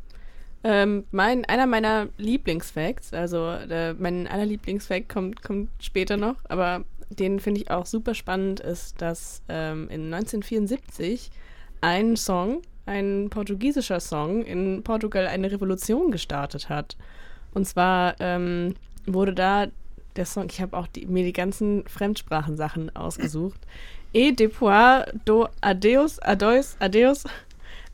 Ähm, 0.67 1.03
mein, 1.11 1.45
einer 1.45 1.67
meiner 1.67 2.07
Lieblingsfacts, 2.17 3.13
also 3.13 3.49
äh, 3.49 3.93
mein 3.93 4.25
aller 4.25 4.47
Lieblingsfact 4.47 5.07
kommt, 5.07 5.43
kommt 5.43 5.69
später 5.79 6.17
noch, 6.17 6.37
aber 6.49 6.83
den 7.11 7.39
finde 7.39 7.61
ich 7.61 7.69
auch 7.69 7.85
super 7.85 8.15
spannend, 8.15 8.61
ist, 8.61 8.99
dass 8.99 9.43
ähm, 9.47 9.87
in 9.89 10.11
1974 10.11 11.29
ein 11.81 12.15
Song, 12.15 12.63
ein 12.87 13.27
portugiesischer 13.29 13.99
Song 13.99 14.43
in 14.43 14.81
Portugal 14.81 15.27
eine 15.27 15.51
Revolution 15.51 16.09
gestartet 16.09 16.67
hat. 16.67 16.97
Und 17.53 17.67
zwar 17.67 18.15
ähm, 18.19 18.73
wurde 19.05 19.35
da 19.35 19.67
der 20.15 20.25
Song, 20.25 20.47
ich 20.49 20.61
habe 20.61 20.75
auch 20.75 20.87
die, 20.87 21.05
mir 21.05 21.25
die 21.25 21.33
ganzen 21.33 21.85
Fremdsprachensachen 21.87 22.95
ausgesucht. 22.95 23.59
E 24.13 24.31
depois 24.31 25.03
do 25.25 25.47
adeus, 25.61 26.19
adeus, 26.19 26.75
adeus 26.79 27.25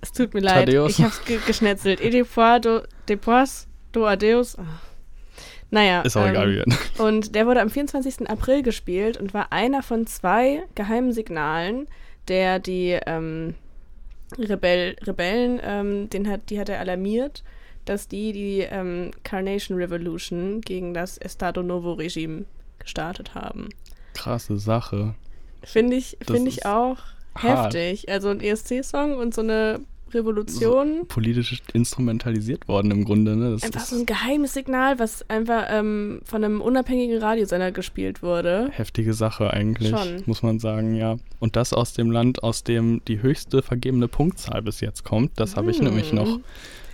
es 0.02 0.12
tut 0.12 0.34
mir 0.34 0.42
leid, 0.42 0.66
Tadeus. 0.66 0.98
ich 0.98 1.06
hab's 1.06 1.24
ge 1.26 1.40
geschnetzelt. 1.46 2.02
Edipois 2.02 2.60
do, 2.60 2.82
depois 3.08 3.68
do 3.92 4.06
adeus. 4.06 4.58
Oh. 4.58 4.64
Naja. 5.72 6.02
Ist 6.02 6.18
auch 6.18 6.26
ähm, 6.26 6.32
egal 6.32 6.66
wie. 6.66 7.02
Und 7.02 7.34
der 7.34 7.48
wurde 7.48 7.62
am 7.62 7.70
24. 7.70 8.30
April 8.30 8.62
gespielt 8.62 9.18
und 9.18 9.34
war 9.34 9.52
einer 9.52 9.82
von 9.82 10.06
zwei 10.06 10.64
geheimen 10.76 11.14
Signalen, 11.14 11.88
der 12.28 12.60
die 12.60 13.00
ähm, 13.06 13.56
Rebell, 14.38 14.96
Rebellen, 15.02 15.60
ähm, 15.64 16.10
den 16.10 16.28
hat, 16.30 16.50
die 16.50 16.60
hat 16.60 16.70
er 16.70 16.80
alarmiert, 16.80 17.44
dass 17.86 18.08
die 18.08 18.34
die 18.34 18.60
ähm, 18.60 19.12
Carnation 19.24 19.78
Revolution 19.78 20.62
gegen 20.62 20.94
das 20.94 21.18
Estado 21.18 21.64
Novo 21.64 21.94
Regime 21.94 22.46
gestartet 22.80 23.34
haben. 23.34 23.70
Krasse 24.14 24.58
Sache. 24.58 25.16
Finde 25.64 25.96
ich, 25.96 26.18
find 26.26 26.48
ich 26.48 26.66
auch 26.66 26.98
hart. 27.36 27.74
heftig. 27.74 28.10
Also 28.10 28.30
ein 28.30 28.42
ESC-Song 28.42 29.16
und 29.16 29.34
so 29.34 29.42
eine 29.42 29.80
Revolution. 30.14 31.00
So 31.00 31.06
politisch 31.06 31.62
instrumentalisiert 31.74 32.68
worden 32.68 32.92
im 32.92 33.06
Grunde. 33.06 33.36
Ne? 33.36 33.52
Das 33.52 33.64
einfach 33.64 33.82
so 33.82 33.98
ein 33.98 34.06
geheimes 34.06 34.54
Signal, 34.54 35.00
was 35.00 35.30
einfach 35.30 35.66
ähm, 35.70 36.22
von 36.24 36.44
einem 36.44 36.62
unabhängigen 36.62 37.20
Radiosender 37.20 37.72
gespielt 37.72 38.22
wurde. 38.22 38.70
Heftige 38.72 39.14
Sache 39.14 39.52
eigentlich, 39.52 39.90
Schon. 39.90 40.24
muss 40.26 40.44
man 40.44 40.60
sagen, 40.60 40.96
ja. 40.96 41.18
Und 41.40 41.56
das 41.56 41.74
aus 41.74 41.94
dem 41.94 42.12
Land, 42.12 42.44
aus 42.44 42.64
dem 42.64 43.02
die 43.08 43.22
höchste 43.22 43.62
vergebene 43.62 44.08
Punktzahl 44.08 44.62
bis 44.62 44.80
jetzt 44.80 45.04
kommt, 45.04 45.40
das 45.40 45.56
habe 45.56 45.72
ich 45.72 45.78
hm. 45.78 45.86
nämlich 45.86 46.14
noch 46.14 46.40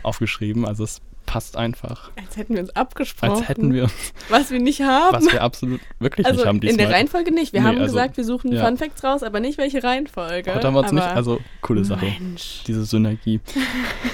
aufgeschrieben. 0.04 0.66
Also 0.66 0.84
es 0.84 1.02
passt 1.28 1.56
einfach. 1.56 2.10
Als 2.16 2.38
hätten 2.38 2.56
wir 2.56 2.62
uns 2.62 2.76
abgesprochen. 2.76 3.34
Als 3.34 3.48
hätten 3.48 3.72
wir 3.72 3.84
uns. 3.84 4.14
Was 4.30 4.50
wir 4.50 4.60
nicht 4.60 4.82
haben. 4.82 5.16
Was 5.16 5.32
wir 5.32 5.44
absolut 5.44 5.80
wirklich 6.00 6.26
also 6.26 6.40
nicht 6.40 6.48
haben 6.48 6.60
diesmal. 6.60 6.72
In 6.72 6.90
der 6.90 6.98
Reihenfolge 6.98 7.32
nicht. 7.32 7.54
Wir 7.54 7.62
nee, 7.62 7.68
haben 7.68 7.78
also, 7.78 7.94
gesagt, 7.94 8.18
wir 8.18 8.24
suchen 8.24 8.52
ja. 8.52 8.66
Fun 8.66 8.78
Facts 8.78 9.04
raus, 9.04 9.22
aber 9.22 9.40
nicht 9.40 9.60
welche 9.60 9.84
Reihenfolge. 9.84 10.56
Heute 10.56 10.66
haben 10.66 10.74
wir 10.74 10.80
uns 10.80 10.92
nicht. 10.92 11.04
Also, 11.04 11.40
coole 11.62 11.86
Sache. 11.86 12.06
Mensch. 12.06 12.64
Diese 12.66 12.86
Synergie. 12.86 13.42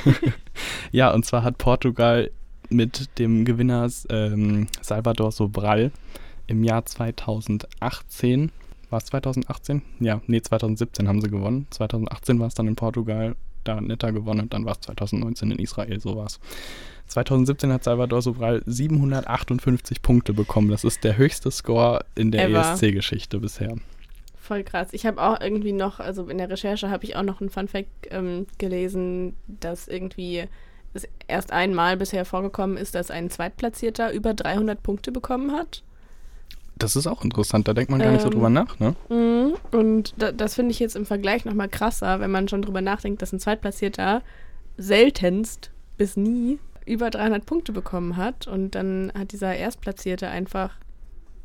ja, 0.92 1.14
und 1.14 1.26
zwar 1.26 1.44
hat 1.44 1.58
Portugal 1.58 2.32
mit 2.70 3.20
dem 3.20 3.46
Gewinner 3.46 3.88
ähm, 4.10 4.68
Salvador 4.82 5.32
Sobral 5.32 5.92
im 6.48 6.64
Jahr 6.64 6.86
2018 6.86 8.52
war 8.90 8.98
es 8.98 9.06
2018? 9.06 9.82
Ja, 10.00 10.22
nee, 10.28 10.42
2017 10.42 11.08
haben 11.08 11.22
sie 11.22 11.30
gewonnen. 11.30 11.68
2018 11.72 12.40
war 12.40 12.48
es 12.48 12.54
dann 12.54 12.68
in 12.68 12.76
Portugal, 12.76 13.36
da 13.64 13.80
Netta 13.80 14.12
gewonnen 14.12 14.42
und 14.42 14.54
dann 14.54 14.66
war 14.66 14.74
es 14.74 14.82
2019 14.82 15.52
in 15.52 15.60
Israel, 15.60 16.00
so 16.00 16.16
war 16.16 16.26
es. 16.26 16.40
2017 17.08 17.72
hat 17.72 17.84
Salvador 17.84 18.22
Sobral 18.22 18.64
758 18.66 20.02
Punkte 20.02 20.34
bekommen. 20.34 20.70
Das 20.70 20.84
ist 20.84 21.04
der 21.04 21.18
höchste 21.18 21.52
Score 21.52 22.06
in 22.16 22.32
der 22.32 22.50
ESC-Geschichte 22.50 23.40
bisher. 23.40 23.76
Voll 24.36 24.64
krass. 24.64 24.90
Ich 24.92 25.06
habe 25.06 25.22
auch 25.22 25.40
irgendwie 25.40 25.74
noch, 25.74 26.00
also 26.00 26.28
in 26.28 26.38
der 26.38 26.50
Recherche 26.50 26.90
habe 26.90 27.06
ich 27.06 27.16
auch 27.16 27.24
noch 27.24 27.40
einen 27.40 27.50
Funfact 27.50 27.88
ähm, 28.10 28.48
gelesen, 28.58 29.36
dass 29.48 29.88
irgendwie 29.88 30.46
es 30.94 31.08
erst 31.28 31.52
einmal 31.52 31.98
bisher 31.98 32.26
vorgekommen 32.26 32.78
ist, 32.78 32.96
dass 32.96 33.12
ein 33.12 33.30
Zweitplatzierter 33.30 34.12
über 34.12 34.34
300 34.34 34.82
Punkte 34.82 35.12
bekommen 35.12 35.52
hat. 35.52 35.84
Das 36.84 36.98
ist 36.98 37.08
auch 37.08 37.24
interessant, 37.24 37.66
da 37.70 37.74
denkt 37.74 37.92
man 37.92 38.02
gar 38.02 38.10
ähm, 38.10 38.16
nicht 38.16 38.24
so 38.24 38.30
drüber 38.30 38.48
ähm, 38.48 38.54
nach, 38.54 38.78
ne? 38.78 38.94
Mhm. 39.08 39.54
Und 39.72 40.14
da, 40.18 40.34
das 40.34 40.56
finde 40.56 40.72
ich 40.72 40.80
jetzt 40.80 40.98
im 40.98 41.06
Vergleich 41.06 41.46
nochmal 41.46 41.70
krasser, 41.70 42.20
wenn 42.20 42.30
man 42.30 42.50
schon 42.50 42.62
drüber 42.62 42.82
nachdenkt, 42.82 43.22
dass 43.22 43.32
ein 43.32 43.40
Zweitplatzierter 43.40 44.22
seltenst 44.76 45.72
bis 45.96 46.18
nie 46.18 46.60
über 46.86 47.10
300 47.10 47.46
Punkte 47.46 47.72
bekommen 47.72 48.18
hat 48.18 48.48
und 48.48 48.76
dann 48.76 49.14
hat 49.18 49.32
dieser 49.32 49.56
Erstplatzierte 49.56 50.28
einfach 50.28 50.76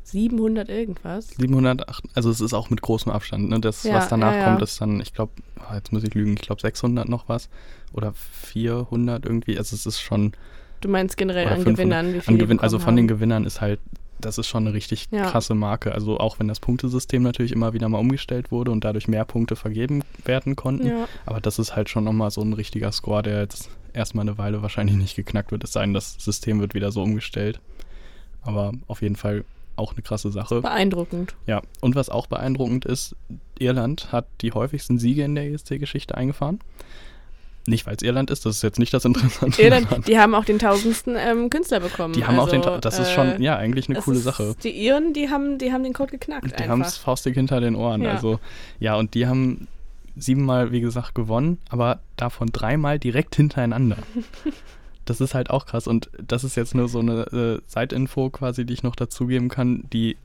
700 0.03 0.67
irgendwas. 0.67 1.29
708, 1.29 2.03
also 2.15 2.29
es 2.31 2.41
ist 2.41 2.53
auch 2.53 2.69
mit 2.69 2.81
großem 2.81 3.09
Abstand. 3.09 3.47
Ne? 3.47 3.61
Das, 3.61 3.83
ja, 3.83 3.93
was 3.93 4.09
danach 4.09 4.33
ja, 4.33 4.39
ja. 4.39 4.45
kommt, 4.45 4.61
ist 4.61 4.81
dann, 4.81 4.99
ich 4.99 5.13
glaube, 5.13 5.31
oh, 5.59 5.73
jetzt 5.73 5.93
muss 5.93 6.03
ich 6.03 6.13
lügen, 6.13 6.33
ich 6.33 6.41
glaube 6.41 6.59
600 6.59 7.07
noch 7.07 7.29
was 7.29 7.47
oder 7.93 8.11
400 8.13 9.23
irgendwie. 9.23 9.57
Also 9.57 9.73
es 9.73 9.85
ist 9.85 10.01
schon. 10.01 10.33
Du 10.81 10.89
meinst 10.89 11.15
generell 11.15 11.47
an 11.47 11.63
Gewinnern, 11.63 12.07
wie 12.07 12.19
viele 12.19 12.35
an 12.35 12.37
Gewinn, 12.39 12.59
Also 12.59 12.77
von 12.77 12.97
den 12.97 13.07
Gewinnern 13.07 13.45
ist 13.45 13.61
halt 13.61 13.79
das 14.19 14.37
ist 14.37 14.47
schon 14.47 14.65
eine 14.67 14.73
richtig 14.73 15.07
Ja. 15.11 15.29
krasse 15.29 15.55
Marke. 15.55 15.93
Also 15.93 16.19
auch 16.19 16.39
wenn 16.39 16.47
das 16.47 16.59
Punktesystem 16.59 17.23
natürlich 17.23 17.51
immer 17.51 17.73
wieder 17.73 17.89
mal 17.89 17.99
umgestellt 17.99 18.51
wurde 18.51 18.71
und 18.71 18.83
dadurch 18.83 19.07
mehr 19.07 19.25
Punkte 19.25 19.55
vergeben 19.55 20.03
werden 20.25 20.55
konnten. 20.55 20.87
Ja. 20.87 21.07
Aber 21.25 21.41
das 21.41 21.59
ist 21.59 21.75
halt 21.75 21.89
schon 21.89 22.03
nochmal 22.03 22.31
so 22.31 22.41
ein 22.41 22.53
richtiger 22.53 22.91
Score, 22.91 23.23
der 23.23 23.39
jetzt 23.41 23.69
erstmal 23.93 24.23
eine 24.27 24.37
Weile 24.37 24.61
wahrscheinlich 24.61 24.95
nicht 24.97 25.15
geknackt 25.15 25.51
wird. 25.51 25.63
Es 25.63 25.73
sei 25.73 25.81
denn, 25.81 25.93
das 25.93 26.15
System 26.19 26.59
wird 26.59 26.73
wieder 26.73 26.91
so 26.91 27.01
umgestellt. 27.01 27.59
Aber 28.41 28.71
auf 28.87 29.01
jeden 29.01 29.15
Fall 29.15 29.43
auch 29.75 29.93
eine 29.93 30.01
krasse 30.01 30.31
Sache. 30.31 30.61
Beeindruckend. 30.61 31.35
Ja, 31.47 31.61
und 31.81 31.95
was 31.95 32.09
auch 32.09 32.27
beeindruckend 32.27 32.85
ist, 32.85 33.15
Irland 33.57 34.11
hat 34.11 34.27
die 34.41 34.51
häufigsten 34.51 34.99
Siege 34.99 35.23
in 35.23 35.35
der 35.35 35.49
ESC-Geschichte 35.51 36.15
eingefahren. 36.15 36.59
Nicht, 37.67 37.85
weil 37.85 37.95
es 37.95 38.01
Irland 38.01 38.31
ist, 38.31 38.45
das 38.45 38.57
ist 38.57 38.61
jetzt 38.61 38.79
nicht 38.79 38.93
das 38.93 39.05
Interessante. 39.05 39.61
daran. 39.61 39.83
Irland, 39.83 40.07
die 40.07 40.17
haben 40.17 40.33
auch 40.33 40.45
den 40.45 40.59
tausendsten 40.59 41.15
ähm, 41.17 41.49
Künstler 41.49 41.79
bekommen. 41.79 42.13
Die 42.13 42.25
haben 42.25 42.39
auch 42.39 42.49
den, 42.49 42.63
Also, 42.63 42.79
das 42.79 42.99
ist 42.99 43.09
äh, 43.09 43.13
schon, 43.13 43.41
ja, 43.41 43.57
eigentlich 43.57 43.89
eine 43.89 43.99
coole 43.99 44.17
ist, 44.17 44.23
Sache. 44.23 44.55
Die 44.63 44.71
Iren, 44.71 45.13
die 45.13 45.29
haben, 45.29 45.57
die 45.57 45.71
haben 45.71 45.83
den 45.83 45.93
Code 45.93 46.11
geknackt 46.11 46.59
Die 46.59 46.67
haben 46.67 46.81
es 46.81 46.97
faustig 46.97 47.35
hinter 47.35 47.61
den 47.61 47.75
Ohren. 47.75 48.01
Ja. 48.01 48.11
Also, 48.11 48.39
ja, 48.79 48.95
und 48.95 49.13
die 49.13 49.27
haben 49.27 49.67
siebenmal, 50.15 50.71
wie 50.71 50.81
gesagt, 50.81 51.15
gewonnen, 51.15 51.59
aber 51.69 51.99
davon 52.15 52.49
dreimal 52.51 52.99
direkt 52.99 53.35
hintereinander. 53.35 53.97
das 55.05 55.21
ist 55.21 55.33
halt 55.33 55.49
auch 55.49 55.65
krass. 55.65 55.87
Und 55.87 56.09
das 56.25 56.43
ist 56.43 56.55
jetzt 56.55 56.75
nur 56.75 56.87
so 56.87 56.99
eine 56.99 57.21
äh, 57.31 57.61
Seitinfo 57.67 58.29
quasi, 58.29 58.65
die 58.65 58.73
ich 58.73 58.83
noch 58.83 58.95
dazugeben 58.95 59.49
kann. 59.49 59.83
Die 59.91 60.17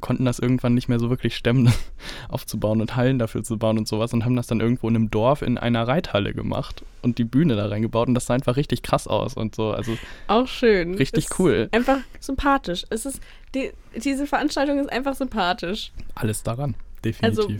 konnten 0.00 0.24
das 0.24 0.38
irgendwann 0.38 0.74
nicht 0.74 0.88
mehr 0.88 0.98
so 0.98 1.10
wirklich 1.10 1.36
stemmen, 1.36 1.72
aufzubauen 2.28 2.80
und 2.80 2.96
Hallen 2.96 3.18
dafür 3.18 3.42
zu 3.42 3.58
bauen 3.58 3.78
und 3.78 3.88
sowas 3.88 4.12
und 4.12 4.24
haben 4.24 4.36
das 4.36 4.46
dann 4.46 4.60
irgendwo 4.60 4.88
in 4.88 4.96
einem 4.96 5.10
Dorf 5.10 5.42
in 5.42 5.56
einer 5.58 5.86
Reithalle 5.86 6.34
gemacht 6.34 6.82
und 7.02 7.18
die 7.18 7.24
Bühne 7.24 7.56
da 7.56 7.66
reingebaut 7.66 8.08
und 8.08 8.14
das 8.14 8.26
sah 8.26 8.34
einfach 8.34 8.56
richtig 8.56 8.82
krass 8.82 9.06
aus 9.06 9.34
und 9.34 9.54
so. 9.54 9.70
Also 9.70 9.96
Auch 10.26 10.46
schön. 10.46 10.94
Richtig 10.94 11.26
Ist 11.26 11.38
cool. 11.38 11.68
Einfach 11.72 11.98
sympathisch. 12.20 12.84
Es 12.90 13.06
ist, 13.06 13.20
die, 13.54 13.72
diese 13.96 14.26
Veranstaltung 14.26 14.78
ist 14.78 14.90
einfach 14.90 15.14
sympathisch. 15.14 15.92
alles 16.14 16.42
daran, 16.42 16.74
definitiv. 17.04 17.38
Also 17.38 17.54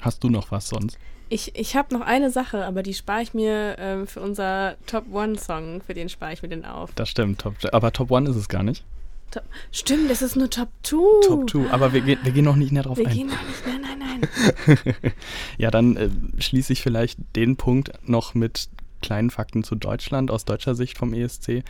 Hast 0.00 0.22
du 0.22 0.30
noch 0.30 0.50
was 0.50 0.68
sonst? 0.68 0.98
ich, 1.30 1.54
ich 1.56 1.76
habe 1.76 1.94
noch 1.94 2.00
eine 2.00 2.30
Sache, 2.30 2.64
aber 2.64 2.82
die 2.82 2.94
spare 2.94 3.22
ich 3.22 3.34
mir 3.34 3.76
ähm, 3.78 4.06
für 4.06 4.20
unser 4.20 4.76
Top 4.86 5.04
One 5.12 5.38
Song, 5.38 5.82
für 5.82 5.94
den 5.94 6.08
spare 6.08 6.32
ich 6.32 6.42
mir 6.42 6.48
den 6.48 6.64
auf. 6.64 6.92
Das 6.94 7.08
stimmt, 7.08 7.40
Top, 7.40 7.54
aber 7.72 7.92
Top 7.92 8.10
One 8.10 8.28
ist 8.28 8.36
es 8.36 8.48
gar 8.48 8.62
nicht. 8.62 8.84
Top, 9.30 9.42
stimmt, 9.72 10.10
das 10.10 10.22
ist 10.22 10.36
nur 10.36 10.48
Top 10.48 10.68
2. 10.84 10.96
Top 11.26 11.50
2, 11.50 11.70
aber 11.70 11.92
wir, 11.92 12.00
gehen- 12.00 12.18
wir 12.22 12.32
gehen 12.32 12.44
noch 12.44 12.56
nicht 12.56 12.72
näher 12.72 12.82
drauf 12.84 12.96
Wir 12.98 13.06
ein. 13.08 13.14
gehen 13.16 13.26
noch 13.26 13.42
nicht, 13.42 13.66
nein, 13.66 13.80
nein, 13.82 14.20
nein. 14.20 14.94
Ja, 15.58 15.70
dann 15.70 15.96
äh, 15.96 16.08
schließe 16.38 16.72
ich 16.72 16.80
vielleicht 16.82 17.18
den 17.36 17.56
Punkt 17.56 17.92
noch 18.08 18.34
mit 18.34 18.68
kleinen 19.02 19.30
Fakten 19.30 19.62
zu 19.64 19.74
Deutschland 19.74 20.30
aus 20.30 20.44
deutscher 20.44 20.74
Sicht 20.74 20.96
vom 20.98 21.12
ESC. 21.14 21.62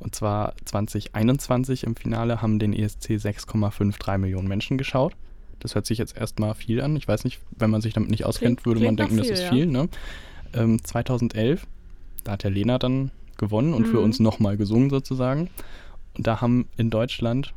Und 0.00 0.14
zwar 0.16 0.54
2021 0.64 1.84
im 1.84 1.94
Finale 1.96 2.42
haben 2.42 2.58
den 2.58 2.72
ESC 2.72 3.10
6,53 3.12 4.18
Millionen 4.18 4.48
Menschen 4.48 4.78
geschaut. 4.78 5.14
Das 5.60 5.74
hört 5.76 5.86
sich 5.86 5.98
jetzt 5.98 6.16
erstmal 6.16 6.54
viel 6.54 6.80
an. 6.80 6.96
Ich 6.96 7.06
weiß 7.06 7.22
nicht, 7.24 7.40
wenn 7.56 7.70
man 7.70 7.82
sich 7.82 7.94
damit 7.94 8.10
nicht 8.10 8.24
auskennt, 8.24 8.62
Klingt- 8.62 8.66
würde 8.66 8.80
man 8.84 8.96
klingt 8.96 9.10
denken, 9.10 9.16
nach 9.16 9.28
das 9.28 9.38
ist 9.40 9.48
viel, 9.48 9.64
viel. 9.64 9.66
Ne? 9.66 9.88
Ähm, 10.54 10.82
2011, 10.82 11.66
da 12.24 12.32
hat 12.32 12.42
der 12.42 12.50
Lena 12.50 12.78
dann 12.78 13.10
gewonnen 13.36 13.74
und 13.74 13.86
für 13.86 13.98
Mhm. 13.98 14.04
uns 14.04 14.18
nochmal 14.18 14.56
gesungen 14.56 14.90
sozusagen. 14.90 15.50
Und 16.16 16.26
da 16.26 16.40
haben 16.40 16.68
in 16.76 16.90
Deutschland 16.90 17.54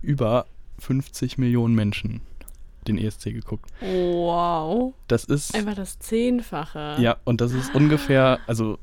über 0.00 0.46
50 0.78 1.38
Millionen 1.38 1.74
Menschen 1.74 2.20
den 2.86 2.98
ESC 2.98 3.24
geguckt. 3.24 3.70
Wow. 3.80 4.92
Das 5.08 5.24
ist 5.24 5.54
Einfach 5.54 5.74
das 5.74 5.98
Zehnfache. 5.98 6.96
ja, 6.98 7.16
und 7.24 7.40
das 7.40 7.52
ist 7.52 7.74
ungefähr, 7.74 8.38
also 8.46 8.78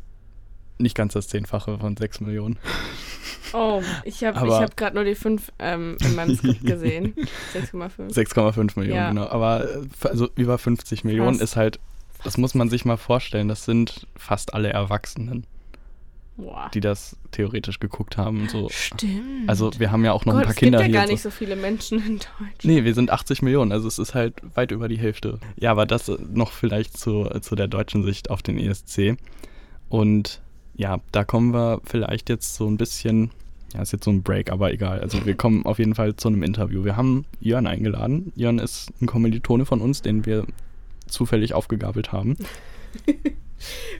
nicht 0.79 0.95
ganz 0.95 1.13
das 1.13 1.27
Zehnfache 1.27 1.77
von 1.77 1.95
6 1.97 2.21
Millionen. 2.21 2.57
Oh, 3.53 3.81
ich 4.05 4.23
habe 4.23 4.39
hab 4.39 4.77
gerade 4.77 4.95
nur 4.95 5.03
die 5.03 5.13
5 5.13 5.51
ähm, 5.59 5.97
in 5.99 6.15
meinem 6.15 6.37
Skript 6.37 6.63
gesehen. 6.63 7.13
6,5. 7.53 8.13
6,5 8.13 8.79
Millionen, 8.79 8.95
Ja. 8.97 9.09
genau. 9.09 9.27
Aber 9.27 9.65
äh, 9.69 9.81
also 10.07 10.29
über 10.35 10.57
50 10.57 11.03
Millionen 11.03 11.31
Krass. 11.37 11.41
ist 11.49 11.55
halt, 11.57 11.77
das 12.23 12.37
muss 12.37 12.55
man 12.55 12.69
sich 12.69 12.85
mal 12.85 12.95
vorstellen, 12.95 13.49
das 13.49 13.65
sind 13.65 14.07
fast 14.15 14.53
alle 14.53 14.69
Erwachsenen, 14.69 15.45
Wow. 16.41 16.71
die 16.71 16.79
das 16.79 17.15
theoretisch 17.31 17.79
geguckt 17.79 18.17
haben. 18.17 18.49
So. 18.49 18.67
Stimmt. 18.69 19.47
Also 19.47 19.71
wir 19.77 19.91
haben 19.91 20.03
ja 20.03 20.11
auch 20.11 20.25
noch 20.25 20.33
Gott, 20.33 20.41
ein 20.41 20.45
paar 20.45 20.51
es 20.51 20.57
Kinder 20.57 20.79
gibt 20.79 20.93
ja 20.93 21.01
gar 21.01 21.07
nicht 21.07 21.21
so 21.21 21.29
viele 21.29 21.55
Menschen 21.55 21.99
in 21.99 22.15
Deutschland. 22.15 22.63
Nee, 22.63 22.83
wir 22.83 22.95
sind 22.95 23.11
80 23.11 23.41
Millionen, 23.43 23.71
also 23.71 23.87
es 23.87 23.99
ist 23.99 24.15
halt 24.15 24.41
weit 24.55 24.71
über 24.71 24.87
die 24.87 24.97
Hälfte. 24.97 25.39
Ja, 25.57 25.71
aber 25.71 25.85
das 25.85 26.09
äh, 26.09 26.17
noch 26.33 26.51
vielleicht 26.51 26.97
zu, 26.97 27.25
zu 27.41 27.55
der 27.55 27.67
deutschen 27.67 28.03
Sicht 28.03 28.31
auf 28.31 28.41
den 28.41 28.57
ESC. 28.57 29.17
Und 29.89 30.41
ja, 30.75 30.99
da 31.11 31.23
kommen 31.23 31.53
wir 31.53 31.81
vielleicht 31.83 32.29
jetzt 32.29 32.55
so 32.55 32.67
ein 32.67 32.77
bisschen, 32.77 33.29
ja, 33.73 33.81
ist 33.81 33.93
jetzt 33.93 34.05
so 34.05 34.11
ein 34.11 34.23
Break, 34.23 34.51
aber 34.51 34.73
egal. 34.73 34.99
Also 34.99 35.25
wir 35.25 35.35
kommen 35.35 35.65
auf 35.65 35.77
jeden 35.77 35.95
Fall 35.95 36.15
zu 36.15 36.27
einem 36.27 36.41
Interview. 36.41 36.83
Wir 36.83 36.97
haben 36.97 37.25
Jörn 37.39 37.67
eingeladen. 37.67 38.33
Jörn 38.35 38.57
ist 38.57 38.89
ein 38.99 39.05
Kommilitone 39.05 39.65
von 39.65 39.79
uns, 39.79 40.01
den 40.01 40.25
wir 40.25 40.47
zufällig 41.07 41.53
aufgegabelt 41.53 42.11
haben. 42.11 42.37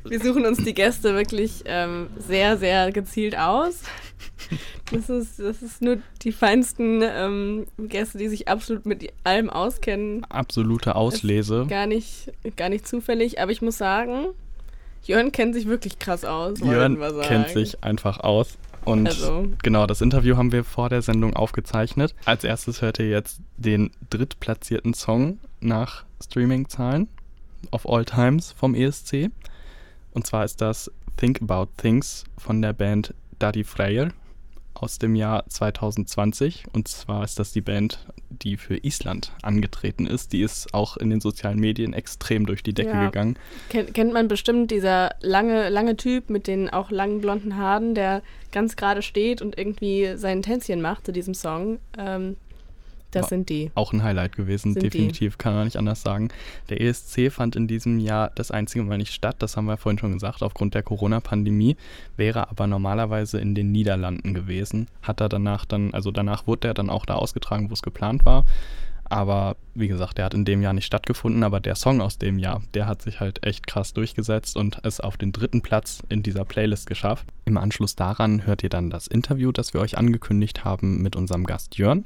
Wir 0.03 0.19
suchen 0.19 0.45
uns 0.45 0.63
die 0.63 0.73
Gäste 0.73 1.13
wirklich 1.15 1.63
ähm, 1.65 2.07
sehr, 2.17 2.57
sehr 2.57 2.91
gezielt 2.91 3.37
aus. 3.37 3.81
Das 4.91 5.09
ist, 5.09 5.39
das 5.39 5.61
ist 5.61 5.81
nur 5.81 5.99
die 6.23 6.31
feinsten 6.31 7.01
ähm, 7.03 7.67
Gäste, 7.77 8.17
die 8.17 8.27
sich 8.27 8.47
absolut 8.47 8.85
mit 8.85 9.11
allem 9.23 9.49
auskennen. 9.49 10.25
Absolute 10.25 10.95
Auslese. 10.95 11.65
Gar 11.69 11.87
nicht, 11.87 12.31
gar 12.57 12.69
nicht 12.69 12.87
zufällig, 12.87 13.39
aber 13.39 13.51
ich 13.51 13.61
muss 13.61 13.77
sagen, 13.77 14.27
Jörn 15.03 15.31
kennt 15.31 15.55
sich 15.55 15.67
wirklich 15.67 15.99
krass 15.99 16.25
aus. 16.25 16.59
Jörn 16.59 16.99
kennt 17.21 17.49
sich 17.49 17.83
einfach 17.83 18.19
aus. 18.19 18.57
Und 18.83 19.07
Also. 19.07 19.47
genau, 19.61 19.85
das 19.85 20.01
Interview 20.01 20.37
haben 20.37 20.51
wir 20.51 20.63
vor 20.63 20.89
der 20.89 21.01
Sendung 21.01 21.35
aufgezeichnet. 21.35 22.15
Als 22.25 22.43
erstes 22.43 22.81
hört 22.81 22.99
ihr 22.99 23.09
jetzt 23.09 23.39
den 23.57 23.91
drittplatzierten 24.09 24.93
Song 24.93 25.39
nach 25.59 26.05
Streaming-Zahlen 26.23 27.07
of 27.71 27.87
all 27.87 28.05
times 28.05 28.51
vom 28.53 28.73
ESC. 28.73 29.29
Und 30.13 30.25
zwar 30.27 30.45
ist 30.45 30.61
das 30.61 30.91
Think 31.17 31.41
About 31.41 31.71
Things 31.77 32.23
von 32.37 32.61
der 32.61 32.73
Band 32.73 33.13
Daddy 33.39 33.63
Freyr 33.63 34.11
aus 34.73 34.97
dem 34.97 35.15
Jahr 35.15 35.45
2020. 35.47 36.63
Und 36.73 36.87
zwar 36.87 37.23
ist 37.23 37.37
das 37.39 37.51
die 37.51 37.61
Band, 37.61 38.05
die 38.29 38.57
für 38.57 38.77
Island 38.77 39.31
angetreten 39.43 40.07
ist. 40.07 40.33
Die 40.33 40.41
ist 40.41 40.73
auch 40.73 40.97
in 40.97 41.09
den 41.09 41.21
sozialen 41.21 41.59
Medien 41.59 41.93
extrem 41.93 42.45
durch 42.45 42.63
die 42.63 42.73
Decke 42.73 42.91
Ja. 42.91 43.05
gegangen. 43.05 43.37
Kennt, 43.69 43.93
kennt 43.93 44.13
man 44.13 44.27
bestimmt 44.27 44.71
dieser 44.71 45.11
lange, 45.21 45.69
lange 45.69 45.97
Typ 45.97 46.29
mit 46.29 46.47
den 46.47 46.69
auch 46.69 46.89
langen 46.89 47.21
blonden 47.21 47.57
Haaren, 47.57 47.93
der 47.93 48.23
ganz 48.51 48.75
gerade 48.75 49.01
steht 49.01 49.41
und 49.41 49.57
irgendwie 49.57 50.13
sein 50.15 50.41
Tänzchen 50.41 50.81
macht 50.81 51.05
zu 51.05 51.11
diesem 51.11 51.33
Song. 51.33 51.79
Ähm, 51.97 52.35
das 53.11 53.29
sind 53.29 53.49
die. 53.49 53.71
auch 53.75 53.93
ein 53.93 54.03
Highlight 54.03 54.35
gewesen, 54.35 54.73
Sind 54.73 54.83
die. 54.83 54.89
definitiv, 54.89 55.37
kann 55.37 55.53
man 55.53 55.65
nicht 55.65 55.77
anders 55.77 56.01
sagen. 56.01 56.29
Der 56.69 56.81
ESC 56.81 57.31
fand 57.31 57.55
in 57.55 57.67
diesem 57.67 57.99
Jahr 57.99 58.31
das 58.35 58.51
einzige 58.51 58.83
Mal 58.83 58.97
nicht 58.97 59.13
statt, 59.13 59.35
das 59.39 59.57
haben 59.57 59.65
wir 59.65 59.77
vorhin 59.77 59.99
schon 59.99 60.13
gesagt, 60.13 60.41
aufgrund 60.43 60.73
der 60.73 60.83
Corona-Pandemie, 60.83 61.75
wäre 62.17 62.49
aber 62.49 62.67
normalerweise 62.67 63.39
in 63.39 63.55
den 63.55 63.71
Niederlanden 63.71 64.33
gewesen. 64.33 64.87
Hat 65.01 65.21
er 65.21 65.29
danach 65.29 65.65
dann, 65.65 65.93
also 65.93 66.11
danach 66.11 66.47
wurde 66.47 66.69
er 66.69 66.73
dann 66.73 66.89
auch 66.89 67.05
da 67.05 67.15
ausgetragen, 67.15 67.69
wo 67.69 67.73
es 67.73 67.81
geplant 67.81 68.25
war. 68.25 68.45
Aber 69.11 69.57
wie 69.75 69.89
gesagt, 69.89 70.17
der 70.17 70.25
hat 70.25 70.33
in 70.33 70.45
dem 70.45 70.61
Jahr 70.61 70.71
nicht 70.71 70.85
stattgefunden, 70.85 71.43
aber 71.43 71.59
der 71.59 71.75
Song 71.75 71.99
aus 71.99 72.17
dem 72.17 72.39
Jahr, 72.39 72.61
der 72.73 72.87
hat 72.87 73.01
sich 73.01 73.19
halt 73.19 73.45
echt 73.45 73.67
krass 73.67 73.93
durchgesetzt 73.93 74.55
und 74.55 74.79
es 74.83 75.01
auf 75.01 75.17
den 75.17 75.33
dritten 75.33 75.61
Platz 75.61 76.01
in 76.07 76.23
dieser 76.23 76.45
Playlist 76.45 76.87
geschafft. 76.87 77.27
Im 77.43 77.57
Anschluss 77.57 77.97
daran 77.97 78.45
hört 78.45 78.63
ihr 78.63 78.69
dann 78.69 78.89
das 78.89 79.07
Interview, 79.07 79.51
das 79.51 79.73
wir 79.73 79.81
euch 79.81 79.97
angekündigt 79.97 80.63
haben 80.63 81.01
mit 81.01 81.17
unserem 81.17 81.45
Gast 81.45 81.77
Jörn 81.77 82.05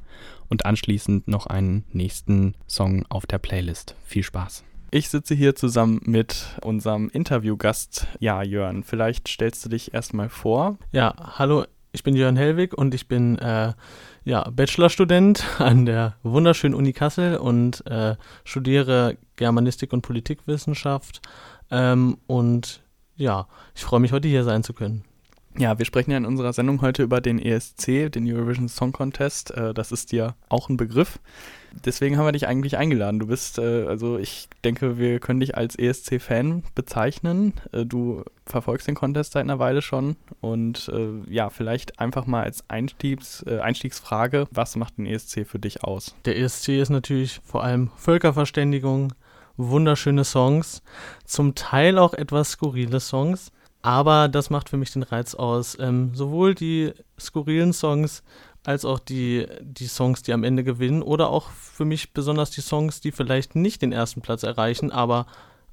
und 0.50 0.66
anschließend 0.66 1.28
noch 1.28 1.46
einen 1.46 1.86
nächsten 1.92 2.56
Song 2.68 3.06
auf 3.10 3.28
der 3.28 3.38
Playlist. 3.38 3.96
Viel 4.04 4.24
Spaß. 4.24 4.64
Ich 4.90 5.10
sitze 5.10 5.36
hier 5.36 5.56
zusammen 5.56 6.02
mit 6.06 6.58
unserem 6.64 7.10
Interviewgast. 7.10 8.08
Ja, 8.20 8.42
Jörn, 8.42 8.84
vielleicht 8.84 9.28
stellst 9.28 9.64
du 9.64 9.70
dich 9.70 9.94
erstmal 9.94 10.30
vor. 10.30 10.80
Ja, 10.92 11.14
hallo, 11.38 11.66
ich 11.92 12.04
bin 12.04 12.16
Jörn 12.16 12.36
Hellwig 12.36 12.74
und 12.78 12.94
ich 12.94 13.08
bin 13.08 13.38
äh, 13.38 13.74
ja, 14.26 14.50
Bachelorstudent 14.50 15.46
an 15.60 15.86
der 15.86 16.16
wunderschönen 16.24 16.74
Uni 16.74 16.92
Kassel 16.92 17.38
und 17.38 17.86
äh, 17.88 18.16
studiere 18.44 19.18
Germanistik 19.38 19.94
und 19.94 20.02
Politikwissenschaft. 20.02 21.22
Ähm, 21.72 22.18
und 22.28 22.82
ja, 23.16 23.48
ich 23.74 23.84
freue 23.84 24.00
mich, 24.02 24.12
heute 24.12 24.28
hier 24.28 24.44
sein 24.44 24.64
zu 24.64 24.74
können. 24.74 25.06
Ja, 25.58 25.80
wir 25.80 25.86
sprechen 25.86 26.12
ja 26.12 26.18
in 26.18 26.26
unserer 26.26 26.52
Sendung 26.52 26.82
heute 26.82 27.02
über 27.04 27.22
den 27.22 27.40
ESC, 27.40 28.12
den 28.12 28.30
Eurovision 28.30 28.68
Song 28.68 28.92
Contest. 28.92 29.52
Äh, 29.52 29.74
das 29.74 29.94
ist 29.94 30.12
dir 30.12 30.36
auch 30.50 30.68
ein 30.68 30.76
Begriff. 30.76 31.18
Deswegen 31.86 32.18
haben 32.18 32.26
wir 32.26 32.34
dich 32.34 32.48
eigentlich 32.48 32.76
eingeladen. 32.76 33.20
Du 33.20 33.28
bist, 33.28 33.58
äh, 33.58 33.86
also 33.86 34.18
ich 34.18 34.50
denke, 34.66 34.98
wir 34.98 35.22
können 35.22 35.40
dich 35.40 35.56
als 35.56 35.78
ESC-Fan 35.78 36.64
bezeichnen. 36.76 37.54
Äh, 37.72 37.86
du 37.86 38.26
verfolgst 38.46 38.90
den 38.90 38.96
Contest 38.96 39.32
seit 39.32 39.44
einer 39.44 39.58
Weile 39.58 39.82
schon. 39.82 40.18
Und 40.42 40.92
ja, 41.28 41.50
vielleicht 41.50 42.00
einfach 42.00 42.28
mal 42.28 42.44
als 42.44 42.70
Einstiegs, 42.70 43.44
Einstiegsfrage, 43.44 44.48
was 44.52 44.76
macht 44.76 45.00
den 45.00 45.08
ESC 45.08 45.48
für 45.48 45.58
dich 45.58 45.84
aus? 45.84 46.16
Der 46.26 46.38
ESC 46.38 46.70
ist 46.80 46.90
natürlich 46.90 47.42
vor 47.44 47.64
allem 47.64 47.90
Völkerverständigung, 47.96 49.14
wunderschöne 49.58 50.24
Songs, 50.24 50.84
zum 51.26 51.56
Teil 51.56 51.98
auch 51.98 52.14
etwas 52.14 52.52
skurrile 52.52 53.00
Songs. 53.00 53.52
Aber 53.86 54.30
das 54.30 54.50
macht 54.50 54.70
für 54.70 54.78
mich 54.78 54.94
den 54.94 55.04
Reiz 55.04 55.36
aus. 55.36 55.78
Ähm, 55.80 56.16
sowohl 56.16 56.56
die 56.56 56.92
skurrilen 57.20 57.72
Songs 57.72 58.24
als 58.64 58.84
auch 58.84 58.98
die, 58.98 59.46
die 59.62 59.86
Songs, 59.86 60.24
die 60.24 60.34
am 60.34 60.44
Ende 60.44 60.64
gewinnen 60.64 61.04
oder 61.04 61.30
auch 61.30 61.52
für 61.52 61.86
mich 61.86 62.12
besonders 62.12 62.50
die 62.50 62.62
Songs, 62.62 63.00
die 63.00 63.12
vielleicht 63.12 63.54
nicht 63.56 63.84
den 63.84 63.92
ersten 63.92 64.22
Platz 64.22 64.42
erreichen, 64.42 64.92
aber 64.92 65.28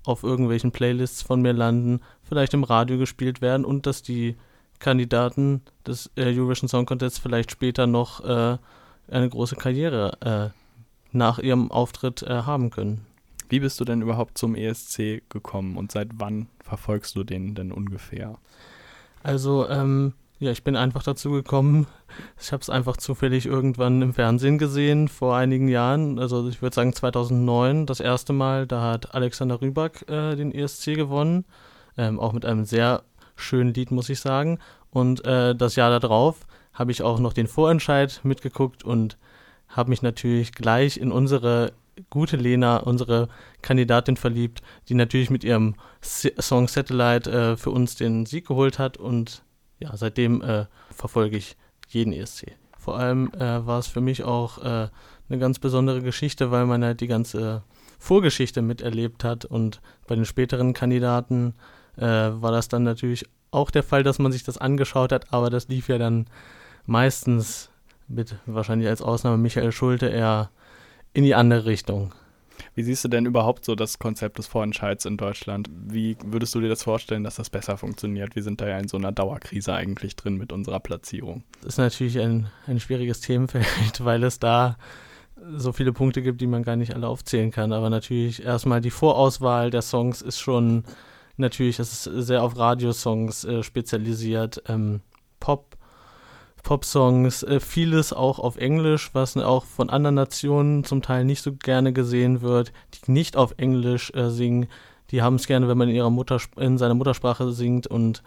auf 0.04 0.24
irgendwelchen 0.24 0.72
Playlists 0.72 1.22
von 1.22 1.40
mir 1.40 1.54
landen, 1.54 2.00
vielleicht 2.22 2.52
im 2.52 2.64
Radio 2.64 2.98
gespielt 2.98 3.40
werden 3.40 3.64
und 3.64 3.86
dass 3.86 4.02
die 4.02 4.36
Kandidaten 4.78 5.62
des 5.86 6.10
äh, 6.14 6.38
Eurovision 6.38 6.68
Song 6.68 6.84
Contest 6.84 7.18
vielleicht 7.18 7.50
später 7.50 7.86
noch 7.86 8.22
äh, 8.24 8.58
eine 9.10 9.28
große 9.30 9.56
Karriere 9.56 10.52
äh, 10.52 11.16
nach 11.16 11.38
ihrem 11.38 11.70
Auftritt 11.70 12.22
äh, 12.22 12.42
haben 12.42 12.68
können. 12.68 13.06
Wie 13.52 13.60
bist 13.60 13.78
du 13.78 13.84
denn 13.84 14.00
überhaupt 14.00 14.38
zum 14.38 14.54
ESC 14.54 15.28
gekommen 15.28 15.76
und 15.76 15.92
seit 15.92 16.08
wann 16.14 16.48
verfolgst 16.64 17.16
du 17.16 17.22
den 17.22 17.54
denn 17.54 17.70
ungefähr? 17.70 18.38
Also, 19.22 19.68
ähm, 19.68 20.14
ja, 20.38 20.50
ich 20.52 20.64
bin 20.64 20.74
einfach 20.74 21.02
dazu 21.02 21.32
gekommen. 21.32 21.86
Ich 22.40 22.50
habe 22.50 22.62
es 22.62 22.70
einfach 22.70 22.96
zufällig 22.96 23.44
irgendwann 23.44 24.00
im 24.00 24.14
Fernsehen 24.14 24.56
gesehen, 24.56 25.06
vor 25.06 25.36
einigen 25.36 25.68
Jahren. 25.68 26.18
Also 26.18 26.48
ich 26.48 26.62
würde 26.62 26.74
sagen 26.74 26.94
2009, 26.94 27.84
das 27.84 28.00
erste 28.00 28.32
Mal. 28.32 28.66
Da 28.66 28.80
hat 28.80 29.14
Alexander 29.14 29.60
Rybak 29.60 30.08
äh, 30.08 30.34
den 30.34 30.54
ESC 30.54 30.94
gewonnen. 30.94 31.44
Ähm, 31.98 32.20
auch 32.20 32.32
mit 32.32 32.46
einem 32.46 32.64
sehr 32.64 33.02
schönen 33.36 33.74
Lied, 33.74 33.90
muss 33.90 34.08
ich 34.08 34.20
sagen. 34.20 34.60
Und 34.88 35.26
äh, 35.26 35.54
das 35.54 35.76
Jahr 35.76 36.00
darauf 36.00 36.46
habe 36.72 36.90
ich 36.90 37.02
auch 37.02 37.18
noch 37.18 37.34
den 37.34 37.48
Vorentscheid 37.48 38.18
mitgeguckt 38.22 38.82
und 38.82 39.18
habe 39.68 39.90
mich 39.90 40.00
natürlich 40.00 40.52
gleich 40.52 40.96
in 40.96 41.12
unsere 41.12 41.74
gute 42.10 42.36
Lena, 42.36 42.78
unsere 42.78 43.28
Kandidatin 43.60 44.16
verliebt, 44.16 44.62
die 44.88 44.94
natürlich 44.94 45.30
mit 45.30 45.44
ihrem 45.44 45.74
Song 46.00 46.68
Satellite 46.68 47.30
äh, 47.30 47.56
für 47.56 47.70
uns 47.70 47.96
den 47.96 48.26
Sieg 48.26 48.46
geholt 48.46 48.78
hat. 48.78 48.96
Und 48.96 49.42
ja, 49.78 49.96
seitdem 49.96 50.42
äh, 50.42 50.66
verfolge 50.90 51.36
ich 51.36 51.56
jeden 51.88 52.12
ESC. 52.12 52.52
Vor 52.78 52.98
allem 52.98 53.30
äh, 53.34 53.66
war 53.66 53.78
es 53.78 53.86
für 53.86 54.00
mich 54.00 54.24
auch 54.24 54.58
äh, 54.58 54.88
eine 55.28 55.38
ganz 55.38 55.58
besondere 55.58 56.02
Geschichte, 56.02 56.50
weil 56.50 56.66
man 56.66 56.84
halt 56.84 57.00
die 57.00 57.06
ganze 57.06 57.62
Vorgeschichte 57.98 58.62
miterlebt 58.62 59.24
hat. 59.24 59.44
Und 59.44 59.80
bei 60.06 60.14
den 60.14 60.24
späteren 60.24 60.72
Kandidaten 60.72 61.54
äh, 61.96 62.02
war 62.02 62.52
das 62.52 62.68
dann 62.68 62.82
natürlich 62.82 63.26
auch 63.50 63.70
der 63.70 63.82
Fall, 63.82 64.02
dass 64.02 64.18
man 64.18 64.32
sich 64.32 64.44
das 64.44 64.58
angeschaut 64.58 65.12
hat, 65.12 65.32
aber 65.32 65.50
das 65.50 65.68
lief 65.68 65.88
ja 65.88 65.98
dann 65.98 66.26
meistens 66.86 67.70
mit 68.08 68.36
wahrscheinlich 68.46 68.88
als 68.88 69.02
Ausnahme 69.02 69.36
Michael 69.36 69.72
Schulte 69.72 70.06
eher 70.06 70.50
in 71.12 71.24
die 71.24 71.34
andere 71.34 71.66
Richtung. 71.66 72.14
Wie 72.74 72.82
siehst 72.82 73.04
du 73.04 73.08
denn 73.08 73.26
überhaupt 73.26 73.64
so 73.64 73.74
das 73.74 73.98
Konzept 73.98 74.38
des 74.38 74.46
Vorentscheids 74.46 75.04
in 75.04 75.16
Deutschland? 75.16 75.68
Wie 75.70 76.16
würdest 76.24 76.54
du 76.54 76.60
dir 76.60 76.68
das 76.68 76.82
vorstellen, 76.82 77.24
dass 77.24 77.36
das 77.36 77.50
besser 77.50 77.76
funktioniert? 77.76 78.34
Wir 78.34 78.42
sind 78.42 78.60
da 78.60 78.68
ja 78.68 78.78
in 78.78 78.88
so 78.88 78.96
einer 78.96 79.12
Dauerkrise 79.12 79.74
eigentlich 79.74 80.16
drin 80.16 80.36
mit 80.36 80.52
unserer 80.52 80.80
Platzierung. 80.80 81.44
Das 81.60 81.74
ist 81.74 81.78
natürlich 81.78 82.18
ein, 82.18 82.48
ein 82.66 82.80
schwieriges 82.80 83.20
Themenfeld, 83.20 83.66
weil 84.04 84.22
es 84.24 84.38
da 84.38 84.76
so 85.56 85.72
viele 85.72 85.92
Punkte 85.92 86.22
gibt, 86.22 86.40
die 86.40 86.46
man 86.46 86.62
gar 86.62 86.76
nicht 86.76 86.94
alle 86.94 87.08
aufzählen 87.08 87.50
kann. 87.50 87.72
Aber 87.72 87.90
natürlich 87.90 88.44
erstmal 88.44 88.80
die 88.80 88.90
Vorauswahl 88.90 89.70
der 89.70 89.82
Songs 89.82 90.22
ist 90.22 90.40
schon 90.40 90.84
natürlich, 91.36 91.78
es 91.78 92.06
ist 92.06 92.26
sehr 92.26 92.42
auf 92.42 92.56
Radiosongs 92.56 93.44
äh, 93.44 93.62
spezialisiert. 93.62 94.62
Ähm, 94.68 95.00
Pop, 95.40 95.76
Pop-Songs, 96.62 97.42
äh, 97.42 97.60
vieles 97.60 98.12
auch 98.12 98.38
auf 98.38 98.56
Englisch, 98.56 99.10
was 99.12 99.36
auch 99.36 99.64
von 99.64 99.90
anderen 99.90 100.14
Nationen 100.14 100.84
zum 100.84 101.02
Teil 101.02 101.24
nicht 101.24 101.42
so 101.42 101.52
gerne 101.52 101.92
gesehen 101.92 102.40
wird, 102.40 102.72
die 102.94 103.10
nicht 103.10 103.36
auf 103.36 103.54
Englisch 103.56 104.12
äh, 104.14 104.30
singen. 104.30 104.68
Die 105.10 105.22
haben 105.22 105.36
es 105.36 105.46
gerne, 105.46 105.68
wenn 105.68 105.78
man 105.78 105.88
in 105.88 105.96
ihrer 105.96 106.12
in 106.56 106.78
seiner 106.78 106.94
Muttersprache 106.94 107.52
singt 107.52 107.86
und 107.86 108.22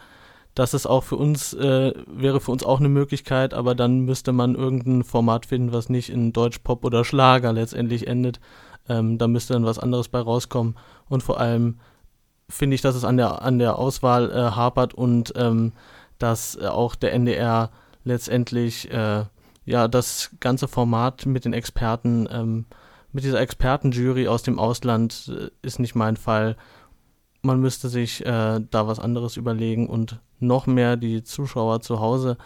das 0.55 0.73
ist 0.73 0.85
auch 0.85 1.03
für 1.03 1.17
uns, 1.17 1.53
äh, 1.53 1.93
wäre 2.07 2.39
für 2.39 2.51
uns 2.51 2.63
auch 2.63 2.79
eine 2.79 2.87
Möglichkeit, 2.87 3.53
aber 3.53 3.75
dann 3.75 3.99
müsste 3.99 4.31
man 4.31 4.55
irgendein 4.55 5.03
Format 5.03 5.45
finden, 5.45 5.73
was 5.73 5.89
nicht 5.89 6.09
in 6.09 6.31
Deutsch, 6.31 6.59
Pop 6.59 6.85
oder 6.85 7.03
Schlager 7.03 7.51
letztendlich 7.51 8.07
endet. 8.07 8.39
Ähm, 8.87 9.17
da 9.17 9.27
müsste 9.27 9.53
dann 9.53 9.65
was 9.65 9.79
anderes 9.79 10.07
bei 10.07 10.19
rauskommen. 10.19 10.75
Und 11.09 11.23
vor 11.23 11.41
allem 11.41 11.79
finde 12.49 12.75
ich, 12.75 12.81
dass 12.81 12.95
es 12.95 13.03
an 13.03 13.17
der, 13.17 13.41
an 13.41 13.59
der 13.59 13.77
Auswahl 13.77 14.31
äh, 14.31 14.51
hapert 14.51 14.93
und 14.93 15.33
ähm, 15.35 15.73
dass 16.19 16.55
äh, 16.55 16.67
auch 16.67 16.95
der 16.95 17.13
NDR 17.13 17.69
letztendlich 18.05 18.89
äh, 18.91 19.25
ja 19.65 19.87
das 19.89 20.31
ganze 20.39 20.69
Format 20.69 21.25
mit 21.25 21.43
den 21.43 21.53
Experten, 21.53 22.27
ähm, 22.31 22.65
mit 23.11 23.25
dieser 23.25 23.41
Expertenjury 23.41 24.27
aus 24.27 24.43
dem 24.43 24.57
Ausland 24.57 25.31
äh, 25.35 25.49
ist 25.61 25.79
nicht 25.79 25.95
mein 25.95 26.15
Fall. 26.15 26.55
Man 27.41 27.59
müsste 27.59 27.89
sich 27.89 28.25
äh, 28.25 28.61
da 28.71 28.87
was 28.87 28.99
anderes 28.99 29.35
überlegen 29.35 29.89
und 29.89 30.19
noch 30.39 30.67
mehr 30.67 30.95
die 30.95 31.23
Zuschauer 31.23 31.81
zu 31.81 31.99
Hause 31.99 32.37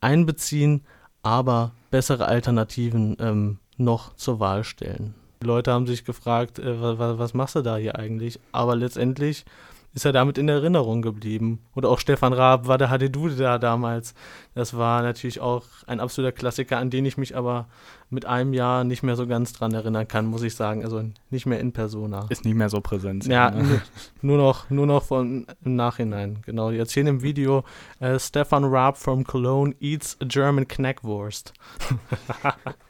einbeziehen, 0.00 0.84
aber 1.22 1.72
bessere 1.90 2.26
Alternativen 2.26 3.16
ähm, 3.20 3.58
noch 3.76 4.14
zur 4.14 4.40
Wahl 4.40 4.64
stellen. 4.64 5.14
Die 5.42 5.46
Leute 5.46 5.72
haben 5.72 5.86
sich 5.86 6.04
gefragt, 6.04 6.58
äh, 6.58 6.80
was, 6.80 7.18
was 7.18 7.34
machst 7.34 7.56
du 7.56 7.62
da 7.62 7.76
hier 7.76 7.96
eigentlich? 7.96 8.38
Aber 8.52 8.76
letztendlich 8.76 9.44
ist 9.92 10.04
er 10.04 10.12
damit 10.12 10.38
in 10.38 10.48
Erinnerung 10.48 11.02
geblieben. 11.02 11.60
Oder 11.74 11.88
auch 11.88 11.98
Stefan 11.98 12.32
Raab 12.32 12.68
war 12.68 12.78
der 12.78 12.90
Hadedude 12.90 13.34
da 13.36 13.58
damals. 13.58 14.14
Das 14.54 14.76
war 14.76 15.02
natürlich 15.02 15.40
auch 15.40 15.64
ein 15.86 16.00
absoluter 16.00 16.32
Klassiker, 16.32 16.78
an 16.78 16.90
den 16.90 17.04
ich 17.04 17.16
mich 17.16 17.36
aber 17.36 17.66
mit 18.08 18.24
einem 18.24 18.52
Jahr 18.52 18.84
nicht 18.84 19.02
mehr 19.02 19.16
so 19.16 19.26
ganz 19.26 19.52
dran 19.52 19.74
erinnern 19.74 20.06
kann, 20.06 20.26
muss 20.26 20.42
ich 20.42 20.54
sagen. 20.54 20.84
Also 20.84 21.02
nicht 21.30 21.46
mehr 21.46 21.60
in 21.60 21.72
Persona. 21.72 22.26
Ist 22.28 22.44
nicht 22.44 22.54
mehr 22.56 22.68
so 22.68 22.80
präsent. 22.80 23.26
Ja, 23.26 23.50
ne? 23.50 23.82
nur 24.22 24.36
noch, 24.36 24.70
nur 24.70 24.86
noch 24.86 25.04
von 25.04 25.46
im 25.64 25.76
Nachhinein. 25.76 26.38
Genau. 26.46 26.70
Die 26.70 26.78
erzählen 26.78 27.08
im 27.08 27.22
Video, 27.22 27.64
äh, 27.98 28.18
Stefan 28.18 28.64
Raab 28.64 28.96
from 28.96 29.24
Cologne 29.24 29.74
eats 29.80 30.16
a 30.20 30.24
German 30.24 30.68
Knackwurst. 30.68 31.52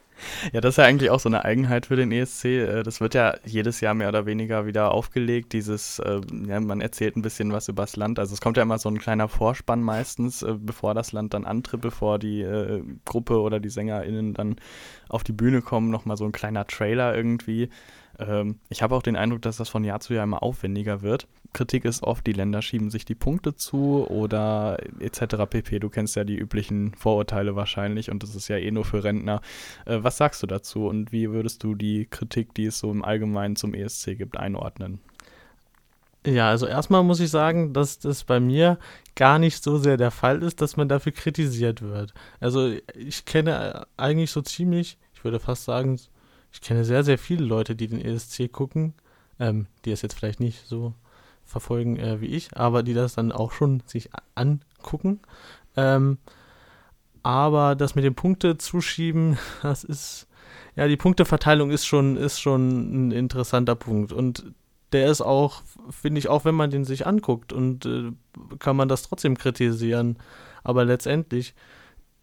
Ja, 0.53 0.61
das 0.61 0.75
ist 0.75 0.77
ja 0.79 0.85
eigentlich 0.85 1.11
auch 1.11 1.21
so 1.21 1.29
eine 1.29 1.45
Eigenheit 1.45 1.87
für 1.87 1.97
den 1.97 2.13
ESC. 2.13 2.45
Äh, 2.45 2.83
das 2.83 3.01
wird 3.01 3.15
ja 3.15 3.35
jedes 3.45 3.81
Jahr 3.81 3.95
mehr 3.95 4.09
oder 4.09 4.27
weniger 4.27 4.67
wieder 4.67 4.93
aufgelegt. 4.93 5.53
Dieses, 5.53 5.99
äh, 6.01 6.21
ja, 6.47 6.61
man 6.61 6.81
erzählt 6.81 7.17
ein 7.17 7.23
bisschen 7.23 7.53
was 7.53 7.69
über 7.69 7.83
das 7.83 7.97
Land. 7.97 8.19
Also 8.19 8.35
es 8.35 8.41
kommt 8.41 8.57
ja 8.57 8.63
immer 8.63 8.79
so 8.79 8.89
ein 8.89 8.99
kleiner 8.99 9.29
Vorspann 9.29 9.83
meistens, 9.83 10.43
äh, 10.43 10.55
bevor 10.59 10.95
das 10.95 11.13
Land 11.13 11.35
dann 11.35 11.45
antritt, 11.45 11.81
bevor 11.81 12.19
die 12.19 12.47
Gruppe 13.05 13.41
oder 13.41 13.61
die 13.61 13.69
SängerInnen 13.69 14.35
dann 14.35 14.57
auf 15.09 15.25
die 15.25 15.33
Bühne 15.33 15.63
kommen, 15.63 15.91
nochmal 15.91 16.17
so 16.17 16.25
ein 16.25 16.33
kleiner 16.33 16.67
Trailer 16.67 17.15
irgendwie. 17.15 17.69
Ähm, 18.21 18.59
ich 18.69 18.83
habe 18.83 18.95
auch 18.95 19.03
den 19.03 19.17
Eindruck, 19.17 19.43
dass 19.43 19.57
das 19.57 19.69
von 19.69 19.85
Jahr 19.85 20.01
zu 20.01 20.15
Jahr 20.15 20.25
immer 20.25 20.43
aufwendiger 20.43 21.03
wird. 21.03 21.27
Kritik 21.53 21.85
ist 21.85 22.03
oft, 22.03 22.27
die 22.27 22.33
Länder 22.33 22.63
schieben 22.63 22.91
sich 22.91 23.05
die 23.05 23.15
Punkte 23.15 23.57
zu 23.57 24.07
oder 24.09 24.79
etc. 25.01 25.47
pp. 25.49 25.81
Du 25.81 25.89
kennst 25.89 26.17
ja 26.17 26.25
die 26.25 26.37
üblichen 26.37 26.95
Vorurteile 26.95 27.57
wahrscheinlich 27.57 28.11
und 28.11 28.23
das 28.23 28.35
ist 28.35 28.49
ja 28.49 28.57
eh 28.57 28.71
nur 28.71 28.85
für 28.85 29.03
Rentner. 29.03 29.41
Äh, 29.87 29.99
was 30.03 30.17
sagst 30.17 30.43
du 30.43 30.47
dazu 30.47 30.87
und 30.87 31.13
wie 31.13 31.31
würdest 31.31 31.65
du 31.65 31.75
die 31.75 32.07
Kritik, 32.07 32.55
die 32.55 32.67
es 32.67 32.79
so 32.79 32.91
im 32.91 33.05
Allgemeinen 33.05 33.57
zum 33.57 33.75
ESC 33.75 34.17
gibt, 34.17 34.37
einordnen? 34.37 35.01
Ja, 36.27 36.51
also 36.51 36.67
erstmal 36.67 37.03
muss 37.03 37.21
ich 37.21 37.31
sagen, 37.31 37.73
dass 37.73 37.99
das 37.99 38.25
bei 38.25 38.41
mir 38.41 38.79
gar 39.15 39.39
nicht 39.39 39.65
so 39.65 39.79
sehr 39.79 39.97
der 39.97 40.11
Fall 40.11 40.43
ist, 40.43 40.61
dass 40.61 40.77
man 40.77 40.89
dafür 40.89 41.13
kritisiert 41.13 41.81
wird. 41.81 42.13
Also 42.41 42.75
ich 42.95 43.25
kenne 43.25 43.87
eigentlich 43.97 44.31
so 44.31 44.43
ziemlich, 44.43 44.99
ich 45.15 45.25
würde 45.25 45.41
fast 45.41 45.65
sagen, 45.65 45.99
ich 46.53 46.61
kenne 46.61 46.85
sehr, 46.85 47.05
sehr 47.05 47.19
viele 47.19 47.45
Leute, 47.45 47.77
die 47.77 47.89
den 47.89 48.01
ESC 48.01 48.51
gucken, 48.51 48.95
ähm, 49.39 49.67
die 49.85 49.93
es 49.93 50.03
jetzt 50.03 50.15
vielleicht 50.15 50.41
nicht 50.41 50.67
so 50.67 50.95
verfolgen 51.45 51.97
äh, 51.99 52.21
wie 52.21 52.27
ich, 52.27 52.57
aber 52.57 52.83
die 52.83 52.95
das 52.95 53.15
dann 53.15 53.33
auch 53.33 53.53
schon 53.53 53.83
sich 53.87 54.11
angucken. 54.35 55.21
Ähm, 55.77 56.19
aber 57.23 57.75
das 57.75 57.95
mit 57.95 58.05
den 58.05 58.15
Punkte 58.15 58.57
zuschieben, 58.57 59.39
das 59.63 59.85
ist, 59.85 60.27
ja, 60.77 60.89
die 60.89 60.97
Punkteverteilung 60.97 61.71
ist 61.71 61.87
schon, 61.87 62.17
ist 62.17 62.41
schon 62.41 63.09
ein 63.09 63.13
interessanter 63.13 63.75
Punkt. 63.75 64.13
Und 64.13 64.53
der 64.93 65.11
ist 65.11 65.21
auch, 65.21 65.63
finde 65.91 66.19
ich, 66.19 66.29
auch 66.29 66.45
wenn 66.45 66.55
man 66.55 66.71
den 66.71 66.85
sich 66.85 67.07
anguckt 67.07 67.53
und 67.53 67.87
äh, 67.87 68.11
kann 68.59 68.77
man 68.77 68.89
das 68.89 69.03
trotzdem 69.03 69.37
kritisieren. 69.37 70.19
Aber 70.65 70.85
letztendlich 70.85 71.55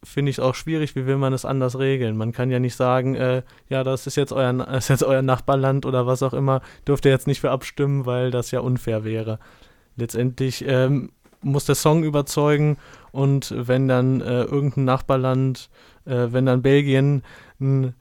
finde 0.07 0.29
ich 0.31 0.39
auch 0.39 0.55
schwierig, 0.55 0.95
wie 0.95 1.05
will 1.05 1.17
man 1.17 1.33
es 1.33 1.45
anders 1.45 1.77
regeln. 1.77 2.17
Man 2.17 2.31
kann 2.31 2.49
ja 2.49 2.59
nicht 2.59 2.75
sagen, 2.75 3.15
äh, 3.15 3.43
ja, 3.69 3.83
das 3.83 4.07
ist 4.07 4.15
jetzt, 4.15 4.31
euer, 4.33 4.53
das 4.53 4.85
ist 4.85 4.89
jetzt 4.89 5.03
euer 5.03 5.21
Nachbarland 5.21 5.85
oder 5.85 6.07
was 6.07 6.23
auch 6.23 6.33
immer, 6.33 6.61
dürft 6.87 7.05
ihr 7.05 7.11
jetzt 7.11 7.27
nicht 7.27 7.41
für 7.41 7.51
abstimmen, 7.51 8.05
weil 8.05 8.31
das 8.31 8.51
ja 8.51 8.59
unfair 8.59 9.03
wäre. 9.03 9.39
Letztendlich 9.95 10.63
ähm, 10.67 11.11
muss 11.41 11.65
der 11.65 11.75
Song 11.75 12.03
überzeugen 12.03 12.77
und 13.11 13.53
wenn 13.55 13.87
dann 13.87 14.21
äh, 14.21 14.43
irgendein 14.43 14.85
Nachbarland, 14.85 15.69
äh, 16.05 16.27
wenn 16.31 16.45
dann 16.45 16.61
Belgien 16.61 17.23
einen 17.59 17.93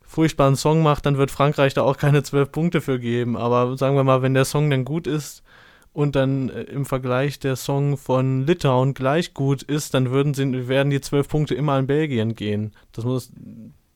furchtbaren 0.00 0.56
Song 0.56 0.82
macht, 0.82 1.06
dann 1.06 1.16
wird 1.16 1.30
Frankreich 1.30 1.74
da 1.74 1.82
auch 1.82 1.96
keine 1.96 2.22
zwölf 2.22 2.52
Punkte 2.52 2.80
für 2.80 2.98
geben. 2.98 3.36
Aber 3.36 3.76
sagen 3.78 3.96
wir 3.96 4.04
mal, 4.04 4.22
wenn 4.22 4.34
der 4.34 4.44
Song 4.44 4.68
dann 4.70 4.84
gut 4.84 5.06
ist, 5.06 5.42
und 5.92 6.16
dann 6.16 6.48
äh, 6.48 6.62
im 6.62 6.84
Vergleich 6.84 7.38
der 7.38 7.56
Song 7.56 7.96
von 7.96 8.46
Litauen 8.46 8.94
gleich 8.94 9.34
gut 9.34 9.62
ist, 9.62 9.94
dann 9.94 10.10
würden 10.10 10.34
sie, 10.34 10.68
werden 10.68 10.90
die 10.90 11.00
zwölf 11.00 11.28
Punkte 11.28 11.54
immer 11.54 11.72
an 11.72 11.86
Belgien 11.86 12.34
gehen. 12.34 12.72
Das 12.92 13.04
muss, 13.04 13.30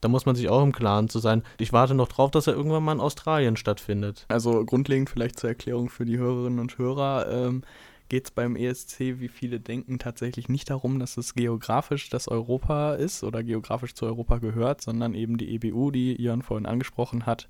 da 0.01 0.09
muss 0.09 0.27
man 0.27 0.37
sich 0.37 0.49
auch 0.49 0.63
im 0.63 0.73
Klaren 0.73 1.09
zu 1.09 1.19
sein. 1.19 1.43
Ich 1.59 1.73
warte 1.73 1.95
noch 1.95 2.09
drauf, 2.09 2.31
dass 2.31 2.47
er 2.47 2.55
irgendwann 2.55 2.85
mal 2.85 2.93
in 2.93 3.01
Australien 3.01 3.57
stattfindet. 3.57 4.27
Also 4.29 4.65
grundlegend 4.65 5.11
vielleicht 5.11 5.39
zur 5.39 5.51
Erklärung 5.51 5.89
für 5.89 6.05
die 6.05 6.19
Hörerinnen 6.19 6.59
und 6.59 6.79
Hörer. 6.79 7.29
Ähm, 7.31 7.63
geht 8.09 8.27
es 8.27 8.31
beim 8.31 8.57
ESC, 8.57 9.19
wie 9.19 9.29
viele 9.29 9.59
denken, 9.59 9.99
tatsächlich 9.99 10.49
nicht 10.49 10.71
darum, 10.71 11.01
dass 11.01 11.17
es 11.17 11.35
geografisch 11.35 12.09
das 12.09 12.29
Europa 12.29 12.95
ist 12.95 13.25
oder 13.25 13.43
geografisch 13.43 13.95
zu 13.95 14.07
Europa 14.07 14.39
gehört, 14.39 14.81
sondern 14.81 15.15
eben 15.15 15.39
die 15.39 15.55
EBU, 15.55 15.91
die 15.91 16.21
Jörn 16.21 16.43
vorhin 16.43 16.67
angesprochen 16.67 17.27
hat, 17.27 17.49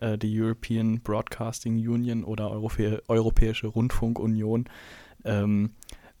äh, 0.00 0.18
die 0.18 0.40
European 0.40 1.00
Broadcasting 1.00 1.76
Union 1.76 2.24
oder 2.24 2.50
Europä 2.50 3.02
Europäische 3.08 3.68
Rundfunkunion, 3.68 4.68
ähm, 5.24 5.70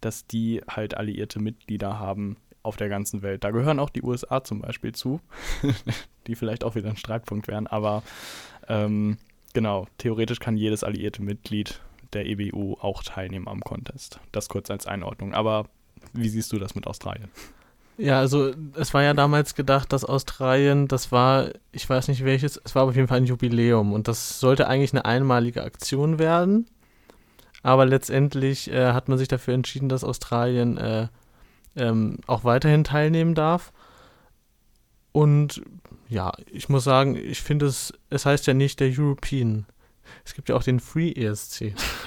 dass 0.00 0.26
die 0.26 0.62
halt 0.68 0.96
alliierte 0.96 1.40
Mitglieder 1.40 1.98
haben 1.98 2.36
auf 2.62 2.76
der 2.76 2.88
ganzen 2.88 3.22
Welt. 3.22 3.44
Da 3.44 3.50
gehören 3.50 3.78
auch 3.78 3.90
die 3.90 4.02
USA 4.02 4.44
zum 4.44 4.60
Beispiel 4.60 4.92
zu, 4.92 5.20
die 6.26 6.34
vielleicht 6.34 6.64
auch 6.64 6.74
wieder 6.74 6.90
ein 6.90 6.96
Streitpunkt 6.96 7.48
wären, 7.48 7.66
aber 7.66 8.02
ähm, 8.68 9.18
genau, 9.54 9.86
theoretisch 9.98 10.38
kann 10.38 10.56
jedes 10.56 10.84
alliierte 10.84 11.22
Mitglied 11.22 11.80
der 12.12 12.26
EBU 12.26 12.76
auch 12.80 13.02
teilnehmen 13.02 13.48
am 13.48 13.60
Contest. 13.60 14.20
Das 14.32 14.48
kurz 14.48 14.70
als 14.70 14.86
Einordnung. 14.86 15.34
Aber 15.34 15.66
wie 16.12 16.28
siehst 16.28 16.52
du 16.52 16.58
das 16.58 16.74
mit 16.74 16.86
Australien? 16.86 17.30
Ja, 18.00 18.18
also 18.18 18.52
es 18.76 18.94
war 18.94 19.02
ja 19.02 19.12
damals 19.12 19.54
gedacht, 19.54 19.92
dass 19.92 20.06
Australien, 20.06 20.88
das 20.88 21.12
war, 21.12 21.50
ich 21.70 21.88
weiß 21.88 22.08
nicht 22.08 22.24
welches, 22.24 22.58
es 22.64 22.74
war 22.74 22.84
auf 22.84 22.96
jeden 22.96 23.08
Fall 23.08 23.18
ein 23.18 23.26
Jubiläum 23.26 23.92
und 23.92 24.08
das 24.08 24.40
sollte 24.40 24.68
eigentlich 24.68 24.94
eine 24.94 25.04
einmalige 25.04 25.62
Aktion 25.62 26.18
werden. 26.18 26.66
Aber 27.62 27.84
letztendlich 27.84 28.70
äh, 28.70 28.94
hat 28.94 29.10
man 29.10 29.18
sich 29.18 29.28
dafür 29.28 29.52
entschieden, 29.52 29.90
dass 29.90 30.02
Australien 30.02 30.78
äh, 30.78 31.08
ähm, 31.76 32.16
auch 32.26 32.42
weiterhin 32.44 32.84
teilnehmen 32.84 33.34
darf. 33.34 33.70
Und 35.12 35.60
ja, 36.08 36.32
ich 36.50 36.70
muss 36.70 36.84
sagen, 36.84 37.16
ich 37.16 37.42
finde 37.42 37.66
es, 37.66 37.92
es 38.08 38.24
heißt 38.24 38.46
ja 38.46 38.54
nicht 38.54 38.80
der 38.80 38.90
European. 38.90 39.66
Es 40.24 40.32
gibt 40.32 40.48
ja 40.48 40.56
auch 40.56 40.62
den 40.62 40.80
Free 40.80 41.12
ESC. 41.12 41.74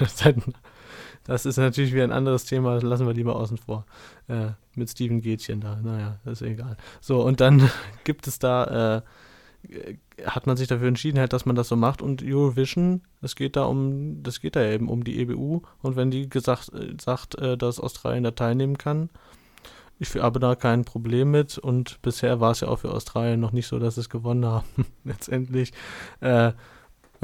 das 1.24 1.46
ist 1.46 1.56
natürlich 1.56 1.92
wieder 1.92 2.04
ein 2.04 2.12
anderes 2.12 2.44
Thema, 2.44 2.74
das 2.74 2.82
lassen 2.82 3.06
wir 3.06 3.14
lieber 3.14 3.36
außen 3.36 3.58
vor. 3.58 3.86
Äh, 4.28 4.48
mit 4.74 4.90
Steven 4.90 5.20
Gätchen 5.20 5.60
da, 5.60 5.76
naja, 5.82 6.18
ist 6.24 6.42
egal. 6.42 6.76
So, 7.00 7.22
und 7.22 7.40
dann 7.40 7.70
gibt 8.04 8.26
es 8.26 8.38
da, 8.38 8.98
äh, 8.98 9.02
hat 10.26 10.46
man 10.46 10.56
sich 10.56 10.68
dafür 10.68 10.88
entschieden, 10.88 11.18
halt, 11.18 11.32
dass 11.32 11.46
man 11.46 11.56
das 11.56 11.68
so 11.68 11.76
macht 11.76 12.02
und 12.02 12.22
Eurovision, 12.22 13.02
es 13.22 13.36
geht 13.36 13.56
da 13.56 13.64
um, 13.64 14.22
das 14.22 14.40
geht 14.40 14.56
da 14.56 14.64
eben 14.64 14.88
um 14.88 15.04
die 15.04 15.18
EBU 15.20 15.62
und 15.82 15.96
wenn 15.96 16.10
die 16.10 16.28
gesagt, 16.28 16.72
äh, 16.74 16.94
sagt, 17.00 17.36
äh, 17.36 17.56
dass 17.56 17.80
Australien 17.80 18.24
da 18.24 18.32
teilnehmen 18.32 18.78
kann, 18.78 19.08
ich 19.98 20.14
habe 20.16 20.40
da 20.40 20.54
kein 20.56 20.84
Problem 20.84 21.30
mit 21.30 21.56
und 21.56 22.02
bisher 22.02 22.40
war 22.40 22.50
es 22.50 22.60
ja 22.60 22.68
auch 22.68 22.80
für 22.80 22.90
Australien 22.90 23.40
noch 23.40 23.52
nicht 23.52 23.66
so, 23.66 23.78
dass 23.78 23.96
es 23.96 24.10
gewonnen 24.10 24.44
haben, 24.44 24.66
letztendlich. 25.04 25.72
Äh, 26.20 26.52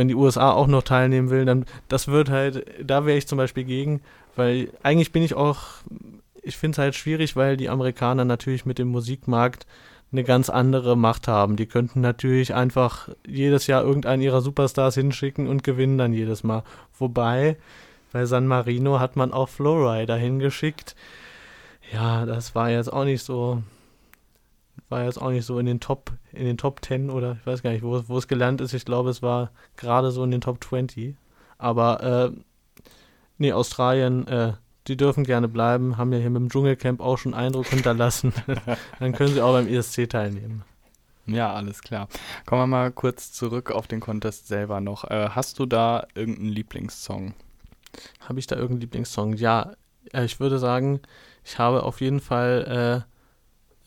wenn 0.00 0.08
die 0.08 0.14
USA 0.14 0.52
auch 0.52 0.66
noch 0.66 0.82
teilnehmen 0.82 1.28
will, 1.28 1.44
dann 1.44 1.66
das 1.88 2.08
wird 2.08 2.30
halt, 2.30 2.64
da 2.82 3.04
wäre 3.04 3.18
ich 3.18 3.28
zum 3.28 3.36
Beispiel 3.36 3.64
gegen, 3.64 4.00
weil 4.34 4.70
eigentlich 4.82 5.12
bin 5.12 5.22
ich 5.22 5.34
auch, 5.34 5.58
ich 6.42 6.56
finde 6.56 6.76
es 6.76 6.78
halt 6.78 6.94
schwierig, 6.94 7.36
weil 7.36 7.58
die 7.58 7.68
Amerikaner 7.68 8.24
natürlich 8.24 8.64
mit 8.64 8.78
dem 8.78 8.88
Musikmarkt 8.88 9.66
eine 10.10 10.24
ganz 10.24 10.48
andere 10.48 10.96
Macht 10.96 11.28
haben. 11.28 11.56
Die 11.56 11.66
könnten 11.66 12.00
natürlich 12.00 12.54
einfach 12.54 13.10
jedes 13.26 13.66
Jahr 13.66 13.82
irgendeinen 13.82 14.22
ihrer 14.22 14.40
Superstars 14.40 14.94
hinschicken 14.94 15.46
und 15.46 15.64
gewinnen 15.64 15.98
dann 15.98 16.14
jedes 16.14 16.44
Mal. 16.44 16.62
Wobei, 16.98 17.58
bei 18.10 18.24
San 18.24 18.46
Marino 18.46 19.00
hat 19.00 19.16
man 19.16 19.34
auch 19.34 19.50
Flowrider 19.50 20.16
hingeschickt, 20.16 20.96
ja, 21.92 22.24
das 22.24 22.54
war 22.54 22.70
jetzt 22.70 22.90
auch 22.90 23.04
nicht 23.04 23.22
so, 23.22 23.62
war 24.90 25.04
jetzt 25.04 25.20
auch 25.20 25.30
nicht 25.30 25.46
so 25.46 25.58
in 25.58 25.66
den 25.66 25.80
Top, 25.80 26.12
in 26.32 26.44
den 26.44 26.58
Top 26.58 26.84
10 26.84 27.10
oder 27.10 27.36
ich 27.40 27.46
weiß 27.46 27.62
gar 27.62 27.70
nicht, 27.70 27.82
wo, 27.82 28.02
wo 28.08 28.18
es 28.18 28.28
gelernt 28.28 28.60
ist. 28.60 28.74
Ich 28.74 28.84
glaube, 28.84 29.10
es 29.10 29.22
war 29.22 29.50
gerade 29.76 30.10
so 30.10 30.24
in 30.24 30.30
den 30.30 30.40
Top 30.40 30.62
20. 30.62 31.14
Aber 31.58 32.32
äh, 32.32 32.40
nee, 33.38 33.52
Australien, 33.52 34.26
äh, 34.26 34.54
die 34.88 34.96
dürfen 34.96 35.24
gerne 35.24 35.48
bleiben, 35.48 35.96
haben 35.96 36.12
ja 36.12 36.18
hier 36.18 36.30
mit 36.30 36.40
dem 36.40 36.50
Dschungelcamp 36.50 37.00
auch 37.00 37.18
schon 37.18 37.34
Eindruck 37.34 37.66
hinterlassen. 37.66 38.32
Dann 38.98 39.12
können 39.12 39.32
sie 39.32 39.42
auch 39.42 39.52
beim 39.52 39.68
ESC 39.68 40.08
teilnehmen. 40.08 40.64
Ja, 41.26 41.52
alles 41.52 41.82
klar. 41.82 42.08
Kommen 42.46 42.62
wir 42.62 42.66
mal 42.66 42.90
kurz 42.90 43.32
zurück 43.32 43.70
auf 43.70 43.86
den 43.86 44.00
Contest 44.00 44.48
selber 44.48 44.80
noch. 44.80 45.04
Äh, 45.04 45.28
hast 45.30 45.58
du 45.58 45.66
da 45.66 46.06
irgendeinen 46.14 46.50
Lieblingssong? 46.50 47.34
Habe 48.20 48.38
ich 48.38 48.46
da 48.46 48.56
irgendeinen 48.56 48.80
Lieblingssong? 48.80 49.34
Ja, 49.34 49.74
äh, 50.12 50.24
ich 50.24 50.40
würde 50.40 50.58
sagen, 50.58 51.00
ich 51.44 51.58
habe 51.58 51.84
auf 51.84 52.00
jeden 52.00 52.20
Fall 52.20 53.04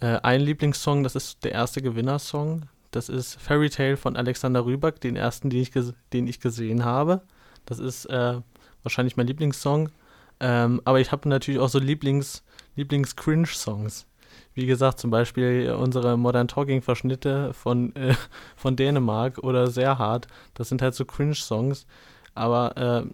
äh, 0.04 0.20
einen 0.22 0.44
Lieblingssong, 0.44 1.04
das 1.04 1.16
ist 1.16 1.46
der 1.46 1.54
erste 1.54 1.82
Gewinnersong. 1.82 2.64
Das 2.92 3.08
ist 3.08 3.40
Fairy 3.42 3.70
Tale 3.70 3.96
von 3.96 4.18
Alexander 4.18 4.66
Rybak, 4.66 5.00
den 5.00 5.16
ersten, 5.16 5.50
den 5.50 5.62
ich, 5.62 5.72
den 6.12 6.28
ich 6.28 6.42
gesehen 6.42 6.84
habe. 6.84 7.22
Das 7.66 7.80
ist 7.80 8.06
äh, 8.08 8.42
wahrscheinlich 8.84 9.16
mein 9.16 9.28
Lieblingssong. 9.28 9.90
Ähm, 10.42 10.82
aber 10.84 11.00
ich 11.00 11.14
habe 11.14 11.30
natürlich 11.30 11.62
auch 11.62 11.70
so 11.70 11.80
Lieblings, 11.80 12.44
Lieblings-Cringe-Songs. 12.76 14.06
Wie 14.54 14.66
gesagt, 14.66 15.00
zum 15.00 15.10
Beispiel 15.10 15.72
unsere 15.72 16.18
Modern 16.18 16.50
Talking-Verschnitte 16.50 17.54
von, 17.54 17.96
äh, 17.96 18.14
von 18.58 18.76
Dänemark 18.76 19.38
oder 19.38 19.68
Sehr 19.68 20.00
hart. 20.00 20.28
Das 20.54 20.68
sind 20.68 20.82
halt 20.82 20.96
so 20.96 21.06
Cringe-Songs. 21.06 21.88
Aber 22.36 22.76
äh, 22.76 23.10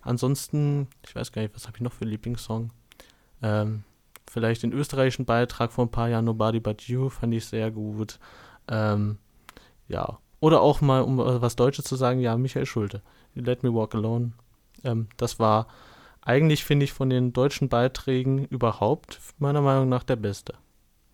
ansonsten, 0.00 0.88
ich 1.06 1.14
weiß 1.14 1.32
gar 1.32 1.42
nicht, 1.42 1.54
was 1.54 1.66
habe 1.66 1.76
ich 1.76 1.82
noch 1.82 1.92
für 1.92 2.06
Lieblingssong? 2.06 2.70
Ähm, 3.42 3.84
vielleicht 4.30 4.62
den 4.62 4.72
österreichischen 4.72 5.24
Beitrag 5.24 5.72
vor 5.72 5.84
ein 5.84 5.90
paar 5.90 6.08
Jahren, 6.08 6.24
Nobody 6.24 6.60
But 6.60 6.82
You, 6.82 7.08
fand 7.08 7.34
ich 7.34 7.46
sehr 7.46 7.70
gut. 7.70 8.18
Ähm, 8.68 9.18
ja. 9.88 10.18
Oder 10.38 10.60
auch 10.62 10.80
mal, 10.80 11.02
um 11.02 11.18
was 11.18 11.56
Deutsches 11.56 11.84
zu 11.84 11.96
sagen, 11.96 12.20
ja, 12.20 12.36
Michael 12.36 12.64
Schulte. 12.64 13.02
Let 13.34 13.62
Me 13.62 13.74
Walk 13.74 13.94
Alone. 13.94 14.32
Ähm, 14.84 15.08
das 15.16 15.38
war 15.38 15.66
eigentlich, 16.22 16.64
finde 16.64 16.84
ich, 16.84 16.92
von 16.92 17.10
den 17.10 17.32
deutschen 17.32 17.68
Beiträgen 17.68 18.44
überhaupt 18.46 19.18
meiner 19.38 19.60
Meinung 19.60 19.88
nach 19.88 20.04
der 20.04 20.16
beste. 20.16 20.54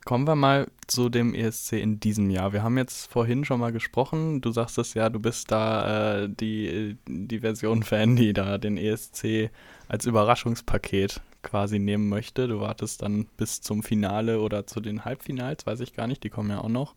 Kommen 0.04 0.28
wir 0.28 0.36
mal 0.36 0.68
zu 0.86 1.08
dem 1.08 1.34
ESC 1.34 1.72
in 1.72 1.98
diesem 1.98 2.30
Jahr. 2.30 2.52
Wir 2.52 2.62
haben 2.62 2.78
jetzt 2.78 3.10
vorhin 3.10 3.44
schon 3.44 3.58
mal 3.58 3.72
gesprochen. 3.72 4.40
Du 4.40 4.52
sagst 4.52 4.78
es 4.78 4.94
ja, 4.94 5.08
du 5.08 5.18
bist 5.18 5.50
da 5.50 6.22
äh, 6.22 6.28
die, 6.28 6.96
die 7.08 7.40
Version-Fan, 7.40 8.14
die 8.14 8.32
da 8.32 8.58
den 8.58 8.76
ESC 8.76 9.50
als 9.88 10.06
Überraschungspaket 10.06 11.20
quasi 11.46 11.78
nehmen 11.78 12.08
möchte. 12.08 12.48
Du 12.48 12.60
wartest 12.60 13.02
dann 13.02 13.26
bis 13.36 13.60
zum 13.62 13.82
Finale 13.82 14.40
oder 14.40 14.66
zu 14.66 14.80
den 14.80 15.04
Halbfinals, 15.04 15.66
weiß 15.66 15.80
ich 15.80 15.94
gar 15.94 16.06
nicht, 16.06 16.24
die 16.24 16.28
kommen 16.28 16.50
ja 16.50 16.60
auch 16.60 16.68
noch, 16.68 16.94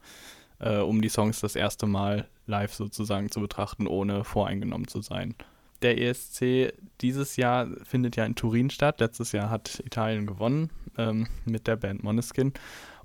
äh, 0.60 0.80
um 0.80 1.02
die 1.02 1.10
Songs 1.10 1.40
das 1.40 1.56
erste 1.56 1.86
Mal 1.86 2.28
live 2.48 2.74
sozusagen 2.74 3.30
zu 3.30 3.40
betrachten, 3.40 3.88
ohne 3.88 4.24
voreingenommen 4.24 4.88
zu 4.88 5.02
sein. 5.02 5.36
Der 5.82 6.02
ESC 6.02 6.74
dieses 7.00 7.38
Jahr 7.38 7.68
findet 7.84 8.18
ja 8.18 8.26
in 8.26 8.36
Turin 8.36 8.70
statt. 8.70 9.00
Letztes 9.00 9.32
Jahr 9.32 9.50
hat 9.50 9.82
Italien 9.86 10.28
gewonnen 10.28 10.72
ähm, 10.98 11.28
mit 11.46 11.68
der 11.68 11.78
Band 11.78 12.04
Moneskin. 12.04 12.52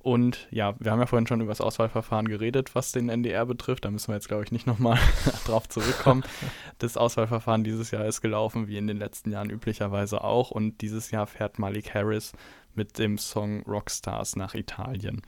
Und 0.05 0.49
ja, 0.51 0.75
wir 0.81 0.93
haben 0.93 1.01
ja 1.01 1.07
vorhin 1.07 1.27
schon 1.27 1.41
über 1.41 1.51
das 1.51 1.63
Auswahlverfahren 1.63 2.29
geredet, 2.29 2.75
was 2.75 2.93
den 2.93 3.09
NDR 3.09 3.47
betrifft. 3.47 3.87
Da 3.87 3.91
müssen 3.91 4.09
wir 4.09 4.17
jetzt, 4.17 4.29
glaube 4.29 4.45
ich, 4.45 4.53
nicht 4.53 4.67
nochmal 4.67 4.99
drauf 5.47 5.69
zurückkommen. 5.69 6.23
Das 6.79 6.97
Auswahlverfahren 6.99 7.65
dieses 7.65 7.93
Jahr 7.93 8.05
ist 8.05 8.21
gelaufen, 8.21 8.67
wie 8.67 8.77
in 8.77 8.87
den 8.87 8.99
letzten 8.99 9.31
Jahren 9.31 9.49
üblicherweise 9.49 10.23
auch. 10.23 10.51
Und 10.51 10.83
dieses 10.83 11.11
Jahr 11.11 11.27
fährt 11.27 11.59
Malik 11.59 11.95
Harris 11.95 12.33
mit 12.75 12.99
dem 12.99 13.17
Song 13.17 13.63
Rockstars 13.63 14.37
nach 14.37 14.55
Italien. 14.55 15.23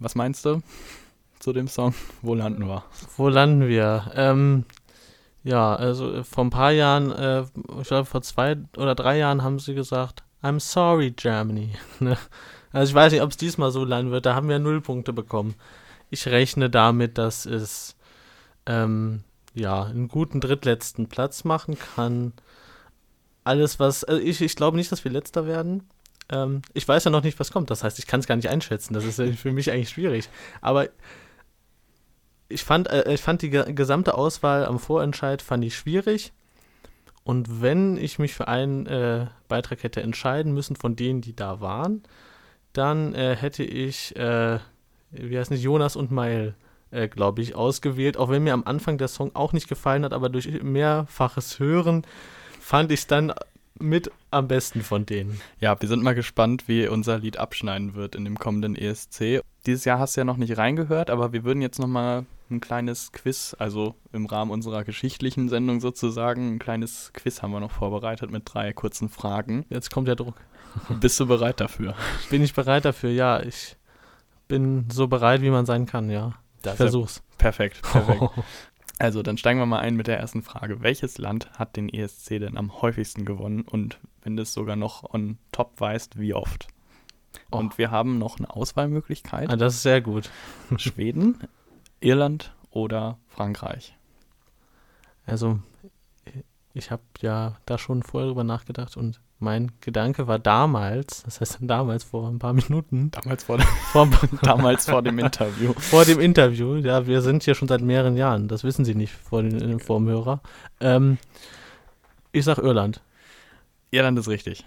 Was 0.00 0.16
meinst 0.16 0.44
du 0.44 0.62
zu 1.38 1.52
dem 1.52 1.68
Song? 1.68 1.94
Wo 2.22 2.34
landen 2.34 2.66
wir? 2.66 2.82
Wo 3.16 3.28
landen 3.28 3.68
wir? 3.68 4.10
Ähm, 4.16 4.64
ja, 5.44 5.76
also 5.76 6.24
vor 6.24 6.46
ein 6.46 6.50
paar 6.50 6.72
Jahren, 6.72 7.12
äh, 7.12 7.44
ich 7.80 7.88
glaube 7.88 8.06
vor 8.06 8.22
zwei 8.22 8.56
oder 8.76 8.96
drei 8.96 9.18
Jahren 9.18 9.44
haben 9.44 9.60
sie 9.60 9.74
gesagt, 9.74 10.24
I'm 10.42 10.58
sorry, 10.58 11.12
Germany. 11.12 11.74
Also 12.76 12.90
ich 12.90 12.94
weiß 12.94 13.12
nicht, 13.12 13.22
ob 13.22 13.30
es 13.30 13.38
diesmal 13.38 13.70
so 13.70 13.86
landen 13.86 14.12
wird. 14.12 14.26
Da 14.26 14.34
haben 14.34 14.50
wir 14.50 14.58
null 14.58 14.82
Punkte 14.82 15.14
bekommen. 15.14 15.54
Ich 16.10 16.26
rechne 16.26 16.68
damit, 16.68 17.16
dass 17.16 17.46
es 17.46 17.96
ähm, 18.66 19.22
ja 19.54 19.84
einen 19.84 20.08
guten 20.08 20.42
drittletzten 20.42 21.08
Platz 21.08 21.44
machen 21.44 21.78
kann. 21.78 22.34
Alles, 23.44 23.80
was. 23.80 24.04
Also 24.04 24.20
ich, 24.20 24.42
ich 24.42 24.56
glaube 24.56 24.76
nicht, 24.76 24.92
dass 24.92 25.04
wir 25.04 25.10
letzter 25.10 25.46
werden. 25.46 25.88
Ähm, 26.28 26.60
ich 26.74 26.86
weiß 26.86 27.04
ja 27.04 27.10
noch 27.10 27.22
nicht, 27.22 27.40
was 27.40 27.50
kommt. 27.50 27.70
Das 27.70 27.82
heißt, 27.82 27.98
ich 27.98 28.06
kann 28.06 28.20
es 28.20 28.26
gar 28.26 28.36
nicht 28.36 28.50
einschätzen. 28.50 28.92
Das 28.92 29.06
ist 29.06 29.22
für 29.38 29.52
mich 29.52 29.72
eigentlich 29.72 29.88
schwierig. 29.88 30.28
Aber 30.60 30.90
ich 32.50 32.62
fand, 32.62 32.90
äh, 32.90 33.10
ich 33.10 33.22
fand 33.22 33.40
die 33.40 33.48
gesamte 33.48 34.12
Auswahl 34.12 34.66
am 34.66 34.78
Vorentscheid 34.78 35.40
fand 35.40 35.64
ich 35.64 35.74
schwierig. 35.74 36.34
Und 37.24 37.62
wenn 37.62 37.96
ich 37.96 38.18
mich 38.18 38.34
für 38.34 38.48
einen 38.48 38.84
äh, 38.84 39.28
Beitrag 39.48 39.82
hätte 39.82 40.02
entscheiden 40.02 40.52
müssen 40.52 40.76
von 40.76 40.94
denen, 40.94 41.22
die 41.22 41.34
da 41.34 41.62
waren, 41.62 42.02
dann 42.76 43.14
äh, 43.14 43.36
hätte 43.36 43.64
ich, 43.64 44.14
äh, 44.16 44.58
wie 45.10 45.38
heißt 45.38 45.50
nicht, 45.50 45.62
Jonas 45.62 45.96
und 45.96 46.10
Mail, 46.10 46.54
äh, 46.90 47.08
glaube 47.08 47.42
ich, 47.42 47.54
ausgewählt. 47.54 48.16
Auch 48.16 48.28
wenn 48.28 48.44
mir 48.44 48.54
am 48.54 48.64
Anfang 48.64 48.98
der 48.98 49.08
Song 49.08 49.30
auch 49.34 49.52
nicht 49.52 49.68
gefallen 49.68 50.04
hat, 50.04 50.12
aber 50.12 50.28
durch 50.28 50.62
mehrfaches 50.62 51.58
Hören 51.58 52.06
fand 52.60 52.92
ich 52.92 53.00
es 53.00 53.06
dann 53.06 53.32
mit 53.78 54.10
am 54.30 54.48
besten 54.48 54.82
von 54.82 55.06
denen. 55.06 55.40
Ja, 55.60 55.80
wir 55.80 55.88
sind 55.88 56.02
mal 56.02 56.14
gespannt, 56.14 56.64
wie 56.66 56.88
unser 56.88 57.18
Lied 57.18 57.36
abschneiden 57.36 57.94
wird 57.94 58.14
in 58.14 58.24
dem 58.24 58.38
kommenden 58.38 58.74
ESC. 58.74 59.42
Dieses 59.66 59.84
Jahr 59.84 59.98
hast 59.98 60.16
du 60.16 60.20
ja 60.20 60.24
noch 60.24 60.36
nicht 60.36 60.56
reingehört, 60.56 61.10
aber 61.10 61.32
wir 61.32 61.44
würden 61.44 61.60
jetzt 61.60 61.78
noch 61.78 61.86
mal 61.86 62.24
ein 62.50 62.60
kleines 62.60 63.12
Quiz, 63.12 63.56
also 63.58 63.94
im 64.12 64.26
Rahmen 64.26 64.50
unserer 64.50 64.84
geschichtlichen 64.84 65.48
Sendung 65.48 65.80
sozusagen. 65.80 66.54
Ein 66.54 66.58
kleines 66.58 67.10
Quiz 67.12 67.42
haben 67.42 67.52
wir 67.52 67.60
noch 67.60 67.72
vorbereitet 67.72 68.30
mit 68.30 68.42
drei 68.44 68.72
kurzen 68.72 69.08
Fragen. 69.08 69.64
Jetzt 69.68 69.90
kommt 69.90 70.08
der 70.08 70.16
Druck. 70.16 70.36
Bist 71.00 71.18
du 71.20 71.26
bereit 71.26 71.60
dafür? 71.60 71.94
Bin 72.30 72.42
ich 72.42 72.54
bereit 72.54 72.84
dafür? 72.84 73.10
Ja, 73.10 73.40
ich 73.40 73.76
bin 74.48 74.88
so 74.90 75.08
bereit, 75.08 75.42
wie 75.42 75.50
man 75.50 75.66
sein 75.66 75.86
kann, 75.86 76.10
ja. 76.10 76.34
Das 76.62 76.74
ich 76.74 76.78
versuch's. 76.78 77.22
Perfekt, 77.38 77.82
perfekt. 77.92 78.22
Also, 78.98 79.22
dann 79.22 79.36
steigen 79.36 79.58
wir 79.58 79.66
mal 79.66 79.80
ein 79.80 79.96
mit 79.96 80.06
der 80.06 80.18
ersten 80.18 80.42
Frage. 80.42 80.82
Welches 80.82 81.18
Land 81.18 81.50
hat 81.58 81.76
den 81.76 81.88
ESC 81.88 82.38
denn 82.40 82.56
am 82.56 82.80
häufigsten 82.80 83.24
gewonnen? 83.24 83.62
Und 83.62 83.98
wenn 84.22 84.36
du 84.36 84.42
es 84.42 84.54
sogar 84.54 84.76
noch 84.76 85.02
on 85.12 85.38
top 85.52 85.78
weißt, 85.80 86.18
wie 86.18 86.32
oft? 86.32 86.68
Oh. 87.50 87.58
Und 87.58 87.78
wir 87.78 87.90
haben 87.90 88.18
noch 88.18 88.38
eine 88.38 88.50
Auswahlmöglichkeit. 88.50 89.50
Ah, 89.50 89.56
das 89.56 89.74
ist 89.74 89.82
sehr 89.82 90.00
gut. 90.00 90.30
Schweden, 90.78 91.38
Irland 92.00 92.52
oder 92.70 93.18
Frankreich. 93.28 93.96
Also, 95.26 95.58
ich 96.74 96.90
habe 96.90 97.02
ja 97.20 97.56
da 97.66 97.78
schon 97.78 98.02
vorher 98.02 98.28
drüber 98.28 98.44
nachgedacht 98.44 98.96
und 98.96 99.20
mein 99.38 99.72
Gedanke 99.82 100.26
war 100.28 100.38
damals, 100.38 101.22
das 101.24 101.40
heißt 101.40 101.58
damals 101.62 102.04
vor 102.04 102.28
ein 102.28 102.38
paar 102.38 102.54
Minuten, 102.54 103.10
Damals 103.10 103.44
vor, 103.44 103.58
dem- 103.58 103.66
vor, 103.92 104.08
damals 104.42 104.86
vor 104.88 105.02
dem 105.02 105.18
Interview. 105.18 105.72
vor 105.74 106.04
dem 106.04 106.20
Interview, 106.20 106.76
ja, 106.76 107.06
wir 107.06 107.20
sind 107.22 107.42
hier 107.42 107.54
schon 107.54 107.68
seit 107.68 107.82
mehreren 107.82 108.16
Jahren, 108.16 108.48
das 108.48 108.64
wissen 108.64 108.84
Sie 108.84 108.94
nicht 108.94 109.12
vor, 109.12 109.42
den, 109.42 109.78
vor 109.80 109.98
dem 109.98 110.08
Hörer. 110.08 110.40
Ähm, 110.80 111.18
ich 112.32 112.44
sag 112.44 112.58
Irland. 112.58 113.02
Irland 113.90 114.18
ist 114.18 114.28
richtig. 114.28 114.64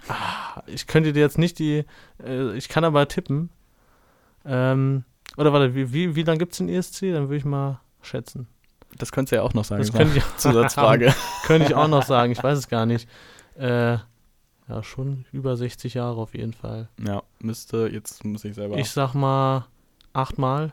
Ich 0.66 0.86
könnte 0.86 1.12
dir 1.12 1.20
jetzt 1.20 1.38
nicht 1.38 1.58
die, 1.58 1.84
äh, 2.24 2.54
ich 2.56 2.68
kann 2.68 2.84
aber 2.84 3.06
tippen. 3.08 3.50
Ähm, 4.44 5.04
oder 5.36 5.52
warte, 5.52 5.74
wie, 5.74 5.92
wie, 5.92 6.14
wie 6.16 6.22
lange 6.22 6.38
gibt 6.38 6.52
es 6.52 6.58
den 6.58 6.68
ESC? 6.68 7.12
Dann 7.12 7.24
würde 7.24 7.36
ich 7.36 7.44
mal 7.44 7.80
schätzen. 8.02 8.46
Das 8.98 9.12
könntest 9.12 9.32
du 9.32 9.36
ja 9.36 9.42
auch 9.42 9.54
noch 9.54 9.64
sagen. 9.64 9.82
Das 9.82 9.92
könnte 9.92 10.18
ich, 10.18 10.24
Zusatzfrage. 10.36 11.14
könnte 11.44 11.68
ich 11.68 11.74
auch 11.74 11.88
noch 11.88 12.04
sagen, 12.04 12.32
ich 12.32 12.42
weiß 12.42 12.58
es 12.58 12.68
gar 12.68 12.86
nicht. 12.86 13.08
Äh, 13.56 13.98
ja, 14.68 14.82
schon 14.82 15.24
über 15.32 15.56
60 15.56 15.94
Jahre 15.94 16.20
auf 16.20 16.34
jeden 16.34 16.52
Fall. 16.52 16.88
ja, 17.04 17.22
müsste, 17.40 17.88
jetzt 17.92 18.24
muss 18.24 18.44
ich 18.44 18.54
selber. 18.54 18.78
Ich 18.78 18.90
sag 18.90 19.14
mal 19.14 19.66
achtmal, 20.12 20.72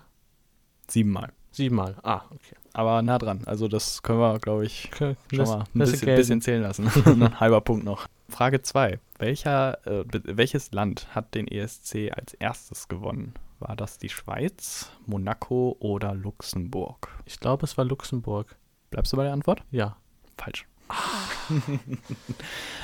siebenmal. 0.87 1.31
siebenmal. 1.51 1.95
Ah, 2.03 2.21
okay. 2.29 2.55
Aber 2.73 3.01
nah 3.01 3.17
dran. 3.17 3.41
Also, 3.45 3.67
das 3.67 4.03
können 4.03 4.19
wir, 4.19 4.37
glaube 4.37 4.65
ich, 4.65 4.89
okay. 4.93 5.15
schon 5.33 5.45
mal 5.45 5.59
ein 5.61 5.67
bisschen, 5.73 6.15
bisschen 6.15 6.41
zählen 6.41 6.61
lassen. 6.61 6.87
ein 7.05 7.39
halber 7.39 7.61
Punkt 7.61 7.85
noch. 7.85 8.05
Frage 8.29 8.61
2. 8.61 8.99
Welcher, 9.17 9.87
äh, 9.87 10.03
welches 10.25 10.71
Land 10.71 11.07
hat 11.15 11.33
den 11.33 11.47
ESC 11.47 12.11
als 12.15 12.35
erstes 12.35 12.87
gewonnen? 12.87 13.33
War 13.59 13.75
das 13.75 13.97
die 13.97 14.09
Schweiz, 14.09 14.91
Monaco 15.05 15.75
oder 15.79 16.13
Luxemburg? 16.13 17.09
Ich 17.25 17.39
glaube, 17.39 17.65
es 17.65 17.75
war 17.77 17.85
Luxemburg. 17.85 18.55
Bleibst 18.91 19.13
du 19.13 19.17
bei 19.17 19.23
der 19.23 19.33
Antwort? 19.33 19.63
Ja. 19.71 19.97
Falsch. 20.37 20.67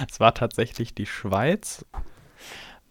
es 0.09 0.19
war 0.19 0.34
tatsächlich 0.34 0.95
die 0.95 1.05
Schweiz. 1.05 1.86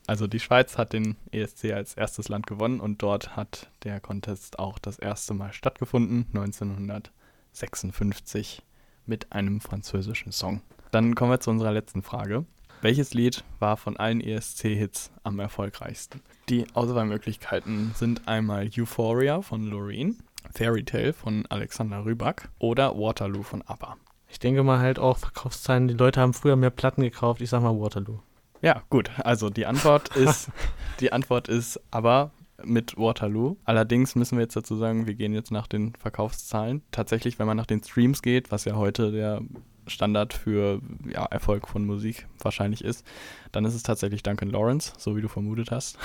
Also 0.07 0.29
die 0.29 0.41
Schweiz 0.41 0.79
hat 0.79 0.93
den 0.93 1.17
ESC 1.33 1.73
als 1.73 1.95
erstes 1.95 2.29
Land 2.29 2.47
gewonnen 2.47 2.81
und 2.81 3.03
dort 3.03 3.37
hat 3.37 3.71
der 3.83 4.01
Contest 4.01 4.59
auch 4.59 4.79
das 4.79 4.99
erste 4.99 5.35
Mal 5.35 5.53
stattgefunden, 5.53 6.27
1956, 6.35 8.63
mit 9.07 9.33
einem 9.33 9.61
französischen 9.61 10.33
Song. 10.33 10.63
Dann 10.93 11.15
kommen 11.15 11.33
wir 11.33 11.41
zu 11.41 11.51
unserer 11.51 11.73
letzten 11.73 12.03
Frage. 12.03 12.47
Welches 12.83 13.15
Lied 13.15 13.45
war 13.61 13.77
von 13.77 13.97
allen 13.97 14.21
ESC-Hits 14.21 15.13
am 15.23 15.39
erfolgreichsten? 15.39 16.21
Die 16.49 16.67
Auswahlmöglichkeiten 16.75 17.93
sind 17.95 18.27
einmal 18.27 18.69
Euphoria 18.77 19.41
von 19.41 19.63
Loreen, 19.69 20.19
Fairy 20.53 20.83
Tale 20.83 21.13
von 21.13 21.47
Alexander 21.47 22.05
Rybak 22.05 22.49
oder 22.59 22.99
Waterloo 22.99 23.45
von 23.45 23.63
ABBA. 23.63 23.99
Ich 24.29 24.41
denke 24.41 24.65
mal 24.65 24.81
halt 24.81 24.99
auch 24.99 25.19
Verkaufszahlen. 25.19 25.87
Die 25.87 25.95
Leute 25.95 26.21
haben 26.21 26.35
früher 26.35 26.57
mehr 26.57 26.71
Platten 26.71 27.03
gekauft. 27.03 27.41
Ich 27.41 27.51
sag 27.51 27.63
mal 27.63 27.79
Waterloo. 27.79 28.19
Ja, 28.63 28.83
gut. 28.91 29.13
Also 29.19 29.49
die 29.49 29.67
Antwort 29.67 30.09
ist, 30.17 30.51
die 30.99 31.13
Antwort 31.13 31.47
ist 31.47 31.81
aber 31.93 32.33
mit 32.65 32.97
Waterloo. 32.97 33.59
Allerdings 33.65 34.17
müssen 34.17 34.39
wir 34.39 34.43
jetzt 34.43 34.57
dazu 34.57 34.75
sagen, 34.75 35.07
wir 35.07 35.15
gehen 35.15 35.35
jetzt 35.35 35.53
nach 35.53 35.69
den 35.69 35.95
Verkaufszahlen. 36.01 36.83
Tatsächlich, 36.91 37.39
wenn 37.39 37.47
man 37.47 37.57
nach 37.57 37.67
den 37.67 37.81
Streams 37.85 38.23
geht, 38.23 38.51
was 38.51 38.65
ja 38.65 38.75
heute 38.75 39.13
der 39.13 39.41
Standard 39.87 40.33
für 40.33 40.81
ja, 41.09 41.25
Erfolg 41.27 41.69
von 41.69 41.85
Musik 41.85 42.27
wahrscheinlich 42.41 42.85
ist, 42.85 43.07
dann 43.51 43.65
ist 43.65 43.75
es 43.75 43.83
tatsächlich 43.83 44.23
Duncan 44.23 44.51
Lawrence, 44.51 44.93
so 44.99 45.17
wie 45.17 45.23
du 45.23 45.29
vermutet 45.29 45.71
hast. 45.71 45.99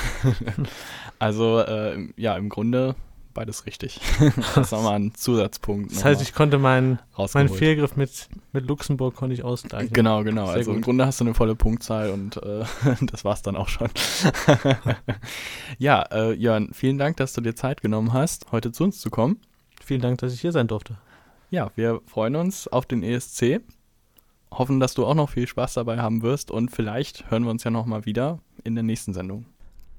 also 1.20 1.60
äh, 1.60 2.10
ja, 2.16 2.36
im 2.38 2.50
Grunde 2.50 2.96
beides 3.38 3.68
richtig. 3.68 4.00
das 4.36 4.58
ist 4.58 4.72
nochmal 4.72 4.96
ein 4.96 5.14
Zusatzpunkt. 5.14 5.92
Das 5.92 6.04
heißt, 6.04 6.24
ich 6.24 6.34
konnte 6.34 6.58
meinen 6.58 6.96
mein 6.96 7.18
rausgeholt. 7.20 7.52
Fehlgriff 7.52 7.96
mit, 7.96 8.30
mit 8.52 8.68
Luxemburg 8.68 9.16
konnte 9.16 9.36
ich 9.36 9.44
ausgleichen. 9.44 9.94
Genau, 9.94 10.24
genau. 10.24 10.48
Sehr 10.48 10.56
also 10.56 10.72
im 10.72 10.78
gut. 10.78 10.86
Grunde 10.86 11.06
hast 11.06 11.20
du 11.20 11.26
eine 11.26 11.36
volle 11.36 11.54
Punktzahl 11.54 12.10
und 12.10 12.38
äh, 12.38 12.66
das 13.02 13.24
war's 13.26 13.44
dann 13.44 13.56
auch 13.56 13.68
schon. 13.70 13.90
ja, 15.78 16.02
äh, 16.12 16.34
Jörn, 16.34 16.70
vielen 16.74 16.98
Dank, 16.98 17.18
dass 17.18 17.34
du 17.34 17.42
dir 17.42 17.56
Zeit 17.56 17.82
genommen 17.82 18.12
hast, 18.12 18.52
heute 18.52 18.72
zu 18.72 18.84
uns 18.84 19.00
zu 19.00 19.12
kommen. 19.12 19.40
Vielen 19.86 20.02
Dank, 20.02 20.18
dass 20.18 20.34
ich 20.34 20.42
hier 20.42 20.52
sein 20.52 20.68
durfte. 20.68 20.98
Ja, 21.50 21.72
wir 21.76 22.02
freuen 22.06 22.36
uns 22.36 22.68
auf 22.68 22.86
den 22.86 23.04
ESC. 23.04 23.62
Hoffen, 24.52 24.82
dass 24.82 24.94
du 24.94 25.06
auch 25.06 25.16
noch 25.16 25.30
viel 25.30 25.48
Spaß 25.48 25.76
dabei 25.76 26.00
haben 26.00 26.22
wirst 26.22 26.52
und 26.52 26.72
vielleicht 26.72 27.32
hören 27.32 27.44
wir 27.44 27.52
uns 27.52 27.64
ja 27.64 27.72
nochmal 27.72 28.06
wieder 28.06 28.40
in 28.64 28.76
der 28.76 28.84
nächsten 28.84 29.14
Sendung. 29.14 29.46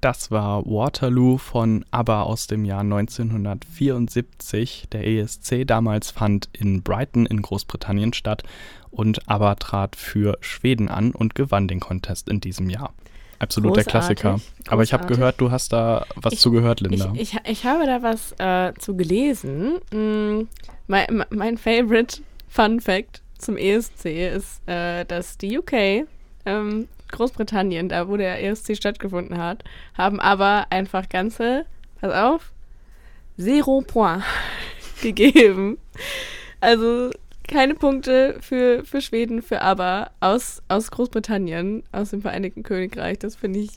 Das 0.01 0.31
war 0.31 0.65
Waterloo 0.65 1.37
von 1.37 1.85
ABBA 1.91 2.23
aus 2.23 2.47
dem 2.47 2.65
Jahr 2.65 2.81
1974. 2.81 4.87
Der 4.91 5.05
ESC 5.05 5.67
damals 5.67 6.11
fand 6.11 6.49
in 6.53 6.83
Brighton 6.83 7.25
in 7.25 7.41
Großbritannien 7.41 8.13
statt 8.13 8.43
und 8.91 9.27
ABBA 9.27 9.55
trat 9.55 9.95
für 9.95 10.37
Schweden 10.39 10.87
an 10.87 11.11
und 11.11 11.35
gewann 11.35 11.67
den 11.67 11.79
Contest 11.79 12.29
in 12.29 12.39
diesem 12.39 12.69
Jahr. 12.69 12.93
Absolut 13.39 13.75
der 13.77 13.83
Großartig, 13.85 14.19
Klassiker. 14.19 14.41
Aber 14.67 14.83
ich 14.83 14.91
habe 14.93 15.03
großartig. 15.03 15.17
gehört, 15.17 15.41
du 15.41 15.51
hast 15.51 15.71
da 15.73 16.05
was 16.15 16.33
Ich- 16.33 16.39
zu 16.39 16.51
gehört, 16.51 16.81
Ich, 16.81 16.87
Linda. 16.89 17.13
ich, 17.15 17.35
ich 17.45 17.65
habe 17.65 17.85
da 17.85 18.01
was 18.03 18.33
äh, 18.37 18.73
zu 18.77 18.95
gelesen. 18.97 19.79
Mm, 19.91 20.47
mein, 20.87 21.23
mein 21.29 21.57
Favorite 21.57 22.21
Fun 22.49 22.81
Fact 22.81 23.21
zum 23.37 23.55
ESC 23.57 24.05
ist, 24.35 24.61
äh, 24.67 25.05
dass 25.05 25.37
die 25.37 25.57
UK, 25.57 26.05
ähm, 26.45 26.87
Großbritannien, 27.11 27.89
da 27.89 28.07
wo 28.07 28.17
der 28.17 28.43
ESC 28.43 28.75
stattgefunden 28.75 29.37
hat, 29.37 29.63
haben 29.97 30.19
aber 30.19 30.67
einfach 30.69 31.07
ganze, 31.09 31.65
pass 32.01 32.13
auf, 32.13 32.51
zero 33.37 33.81
point 33.87 34.23
gegeben. 35.01 35.77
Also 36.59 37.09
keine 37.49 37.75
Punkte 37.75 38.37
für, 38.41 38.83
für 38.85 39.01
Schweden, 39.01 39.41
für 39.41 39.61
aber 39.61 40.11
aus, 40.19 40.61
aus 40.67 40.91
Großbritannien, 40.91 41.83
aus 41.91 42.11
dem 42.11 42.21
Vereinigten 42.21 42.63
Königreich. 42.63 43.19
Das 43.19 43.35
finde 43.35 43.59
ich, 43.59 43.71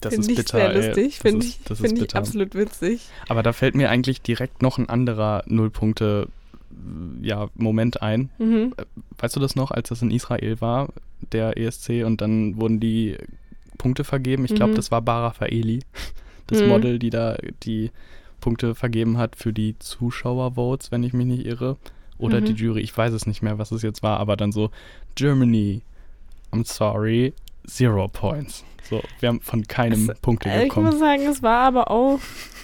das 0.00 0.12
find 0.14 0.24
ist 0.24 0.30
ich 0.30 0.36
bitter. 0.36 0.58
sehr 0.58 0.74
lustig. 0.74 1.18
Finde 1.20 1.46
ich, 1.46 1.60
das 1.64 1.80
find 1.80 2.00
ich 2.00 2.14
absolut 2.14 2.54
witzig. 2.54 3.08
Aber 3.28 3.42
da 3.42 3.52
fällt 3.52 3.74
mir 3.74 3.90
eigentlich 3.90 4.20
direkt 4.22 4.60
noch 4.62 4.78
ein 4.78 4.88
anderer 4.88 5.42
Nullpunkte 5.46 6.28
ja, 7.22 7.48
Moment 7.54 8.02
ein. 8.02 8.28
Mhm. 8.38 8.74
Weißt 9.18 9.34
du 9.34 9.40
das 9.40 9.56
noch, 9.56 9.70
als 9.70 9.88
das 9.88 10.02
in 10.02 10.10
Israel 10.10 10.60
war, 10.60 10.88
der 11.32 11.56
ESC, 11.56 12.04
und 12.04 12.20
dann 12.20 12.60
wurden 12.60 12.80
die 12.80 13.16
Punkte 13.78 14.04
vergeben? 14.04 14.44
Ich 14.44 14.54
glaube, 14.54 14.72
Mhm. 14.72 14.76
das 14.76 14.90
war 14.90 15.00
Bara 15.00 15.30
Faeli, 15.30 15.80
das 16.48 16.60
Mhm. 16.60 16.68
Model, 16.68 16.98
die 16.98 17.10
da 17.10 17.36
die 17.62 17.90
Punkte 18.40 18.74
vergeben 18.74 19.16
hat 19.16 19.36
für 19.36 19.52
die 19.54 19.78
Zuschauervotes, 19.78 20.92
wenn 20.92 21.02
ich 21.02 21.14
mich 21.14 21.26
nicht 21.26 21.46
irre. 21.46 21.76
Oder 22.18 22.40
Mhm. 22.40 22.44
die 22.46 22.52
Jury, 22.52 22.80
ich 22.80 22.96
weiß 22.96 23.12
es 23.12 23.26
nicht 23.26 23.42
mehr, 23.42 23.58
was 23.58 23.70
es 23.72 23.82
jetzt 23.82 24.02
war, 24.02 24.18
aber 24.20 24.36
dann 24.36 24.52
so, 24.52 24.70
Germany, 25.14 25.82
I'm 26.52 26.64
sorry, 26.66 27.34
zero 27.66 28.08
points. 28.08 28.64
So, 28.88 29.02
wir 29.20 29.28
haben 29.28 29.40
von 29.40 29.66
keinem 29.66 30.08
Es- 30.10 30.18
Punkte 30.20 30.48
Äh, 30.48 30.62
Ich 30.62 30.68
bekommen. 30.68 30.86
muss 30.86 30.98
sagen, 30.98 31.22
es 31.26 31.42
war 31.42 31.60
aber 31.66 31.90
auch 31.90 32.20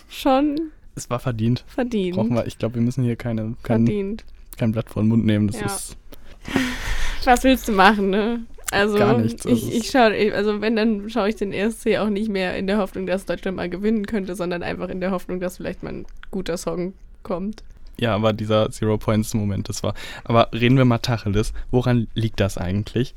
schon 0.09 0.71
Es 0.95 1.11
war 1.11 1.19
verdient. 1.19 1.65
verdient. 1.67 2.17
Brauchen 2.17 2.35
wir, 2.35 2.47
ich 2.47 2.59
glaube, 2.59 2.77
wir 2.77 2.83
müssen 2.83 3.03
hier 3.05 3.17
keine, 3.17 3.57
kein, 3.63 3.87
verdient. 3.87 4.25
kein 4.57 4.73
Blatt 4.73 4.89
vor 4.89 5.03
den 5.03 5.09
Mund 5.09 5.25
nehmen. 5.27 5.49
Das 5.49 5.61
Ja. 5.61 5.67
ist 5.67 5.97
Was 7.25 7.45
willst 7.45 7.69
du 7.69 7.73
machen, 7.73 8.11
ne? 8.11 8.41
Also, 8.71 8.97
Gar 8.99 9.19
nichts, 9.19 9.45
also 9.47 9.57
ich, 9.69 9.75
es- 9.77 9.85
ich 9.85 9.91
schaue, 9.91 10.33
also 10.35 10.61
wenn, 10.63 10.77
dann 10.77 11.11
schaue 11.11 11.29
ich 11.29 11.37
den 11.37 11.53
ESC 11.53 11.99
auch 11.99 12.09
nicht 12.09 12.31
mehr 12.31 12.57
in 12.57 12.67
der 12.67 12.79
Hoffnung, 12.79 13.07
dass 13.07 13.27
Deutschland 13.27 13.57
mal 13.57 13.69
gewinnen 13.69 14.07
könnte, 14.07 14.35
sondern 14.35 14.63
einfach 14.63 14.89
in 14.89 15.01
der 15.01 15.11
Hoffnung, 15.11 15.41
dass 15.41 15.59
vielleicht 15.59 15.83
mal 15.83 15.93
ein 15.93 16.07
guter 16.31 16.57
Song 16.57 16.95
kommt. 17.23 17.63
Ja, 18.01 18.15
aber 18.15 18.33
dieser 18.33 18.71
Zero 18.71 18.99
Points 18.99 19.35
Moment, 19.35 19.69
das 19.69 19.83
war. 19.83 19.95
Aber 20.25 20.49
reden 20.53 20.77
wir 20.77 20.85
mal 20.85 20.99
Tacheles. 20.99 21.53
Woran 21.71 22.09
liegt 22.15 22.41
das 22.41 22.59
eigentlich? 22.59 23.15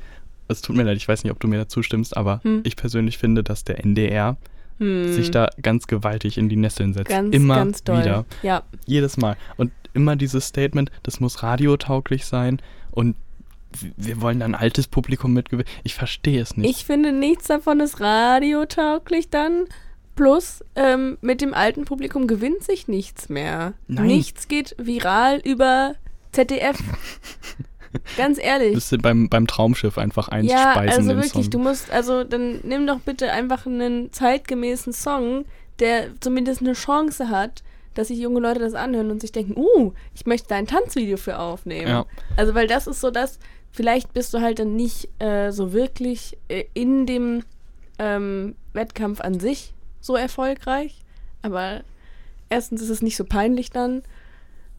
Es 0.47 0.61
tut 0.61 0.75
mir 0.75 0.83
leid, 0.83 0.97
ich 0.97 1.07
weiß 1.07 1.23
nicht, 1.23 1.31
ob 1.31 1.39
du 1.39 1.47
mir 1.47 1.57
da 1.57 1.67
zustimmst, 1.67 2.15
aber 2.15 2.39
Hm. 2.43 2.61
ich 2.63 2.75
persönlich 2.75 3.17
finde, 3.17 3.43
dass 3.43 3.63
der 3.63 3.79
NDR 3.83 4.37
Hm. 4.79 5.11
sich 5.13 5.31
da 5.31 5.47
ganz 5.61 5.87
gewaltig 5.87 6.37
in 6.37 6.49
die 6.49 6.57
Nesseln 6.57 6.93
setzt. 6.93 7.09
ganz, 7.09 7.33
immer 7.33 7.55
ganz 7.55 7.83
doll. 7.83 7.99
wieder. 7.99 8.25
Ja, 8.43 8.63
Jedes 8.85 9.17
Mal. 9.17 9.37
Und 9.57 9.71
immer 9.93 10.15
dieses 10.17 10.47
Statement, 10.47 10.91
das 11.03 11.19
muss 11.21 11.41
radiotauglich 11.41 12.25
sein 12.25 12.61
und 12.91 13.15
wir 13.97 14.21
wollen 14.21 14.41
ein 14.41 14.55
altes 14.55 14.87
Publikum 14.87 15.33
mitgewinnen. 15.33 15.67
Ich 15.83 15.95
verstehe 15.95 16.41
es 16.41 16.55
nicht. 16.57 16.69
ich 16.69 16.85
finde 16.85 17.11
nichts 17.11 17.47
davon 17.47 17.79
ist 17.79 17.99
radiotauglich 17.99 19.29
dann, 19.29 19.65
Plus, 20.15 20.63
ähm, 20.75 21.17
mit 21.21 21.41
dem 21.41 21.53
alten 21.53 21.85
Publikum 21.85 22.27
gewinnt 22.27 22.63
sich 22.63 22.87
nichts 22.87 23.29
mehr. 23.29 23.73
Nein. 23.87 24.07
Nichts 24.07 24.47
geht 24.47 24.75
viral 24.77 25.41
über 25.43 25.95
ZDF. 26.31 26.77
Ganz 28.17 28.37
ehrlich. 28.41 28.73
Bist 28.73 28.91
du 28.91 28.97
beim, 28.97 29.29
beim 29.29 29.47
Traumschiff 29.47 29.97
einfach 29.97 30.27
einspeisen 30.27 30.57
Ja, 30.57 30.73
also 30.75 31.15
wirklich, 31.15 31.45
Song. 31.45 31.49
du 31.49 31.59
musst, 31.59 31.91
also 31.91 32.23
dann 32.23 32.59
nimm 32.63 32.87
doch 32.87 32.99
bitte 32.99 33.31
einfach 33.31 33.65
einen 33.65 34.11
zeitgemäßen 34.11 34.93
Song, 34.93 35.45
der 35.79 36.09
zumindest 36.19 36.61
eine 36.61 36.73
Chance 36.73 37.29
hat, 37.29 37.63
dass 37.93 38.09
sich 38.09 38.19
junge 38.19 38.39
Leute 38.39 38.59
das 38.59 38.73
anhören 38.73 39.11
und 39.11 39.21
sich 39.21 39.31
denken, 39.31 39.55
uh, 39.55 39.93
ich 40.13 40.25
möchte 40.25 40.49
da 40.49 40.55
ein 40.55 40.67
Tanzvideo 40.67 41.17
für 41.17 41.39
aufnehmen. 41.39 41.87
Ja. 41.87 42.05
Also 42.35 42.53
weil 42.53 42.67
das 42.67 42.87
ist 42.87 43.01
so 43.01 43.11
das, 43.11 43.39
vielleicht 43.71 44.13
bist 44.13 44.33
du 44.33 44.41
halt 44.41 44.59
dann 44.59 44.75
nicht 44.75 45.09
äh, 45.19 45.51
so 45.51 45.73
wirklich 45.73 46.37
äh, 46.49 46.65
in 46.73 47.05
dem 47.05 47.43
ähm, 47.97 48.55
Wettkampf 48.73 49.21
an 49.21 49.39
sich 49.39 49.74
so 50.05 50.15
erfolgreich, 50.15 50.99
aber 51.41 51.81
erstens 52.49 52.81
ist 52.81 52.89
es 52.89 53.01
nicht 53.01 53.15
so 53.17 53.25
peinlich 53.25 53.71
dann, 53.71 54.03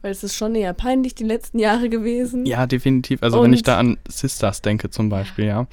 weil 0.03 0.13
es 0.13 0.23
ist 0.23 0.37
schon 0.37 0.55
eher 0.55 0.73
peinlich 0.73 1.15
die 1.15 1.25
letzten 1.25 1.59
Jahre 1.59 1.89
gewesen. 1.89 2.47
Ja, 2.47 2.67
definitiv. 2.67 3.23
Also 3.23 3.43
wenn 3.43 3.53
ich 3.53 3.61
Und- 3.61 3.69
da 3.69 3.79
an 3.79 3.99
Sisters 4.09 4.63
denke 4.63 4.91
zum 4.91 5.09
Beispiel, 5.09 5.47
ja. 5.47 5.67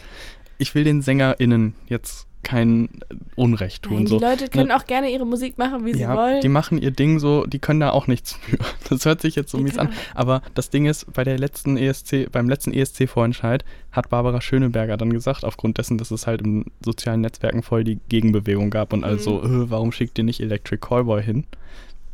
Ich 0.57 0.73
will 0.75 0.83
den 0.83 1.01
SängerInnen 1.01 1.75
jetzt 1.87 2.25
kein 2.43 2.89
Unrecht 3.35 3.83
tun. 3.83 3.95
Nein, 3.95 4.07
so. 4.07 4.19
die 4.19 4.23
Leute 4.25 4.47
können 4.49 4.71
auch 4.71 4.85
gerne 4.85 5.09
ihre 5.11 5.25
Musik 5.25 5.57
machen, 5.57 5.85
wie 5.85 5.93
sie 5.93 6.01
ja, 6.01 6.15
wollen. 6.15 6.41
die 6.41 6.49
machen 6.49 6.77
ihr 6.81 6.91
Ding 6.91 7.19
so, 7.19 7.45
die 7.45 7.59
können 7.59 7.79
da 7.79 7.89
auch 7.91 8.07
nichts 8.07 8.33
für. 8.33 8.57
Das 8.89 9.05
hört 9.05 9.21
sich 9.21 9.35
jetzt 9.35 9.51
so 9.51 9.57
Die 9.57 9.63
mies 9.63 9.77
an. 9.77 9.89
Aber 10.13 10.41
das 10.53 10.69
Ding 10.69 10.85
ist, 10.85 11.11
bei 11.13 11.23
der 11.23 11.39
letzten 11.39 11.77
ESC, 11.77 12.29
beim 12.31 12.47
letzten 12.49 12.73
ESC-Vorentscheid 12.73 13.63
hat 13.91 14.09
Barbara 14.09 14.41
Schöneberger 14.41 14.97
dann 14.97 15.11
gesagt, 15.13 15.43
aufgrund 15.45 15.77
dessen, 15.77 15.97
dass 15.97 16.11
es 16.11 16.27
halt 16.27 16.41
in 16.41 16.65
sozialen 16.83 17.21
Netzwerken 17.21 17.63
voll 17.63 17.83
die 17.83 17.99
Gegenbewegung 18.09 18.69
gab 18.69 18.93
und 18.93 18.99
Mhm. 18.99 19.05
also, 19.05 19.41
äh, 19.43 19.69
warum 19.69 19.91
schickt 19.91 20.17
ihr 20.17 20.23
nicht 20.23 20.39
Electric 20.41 20.79
Callboy 20.85 21.23
hin? 21.23 21.45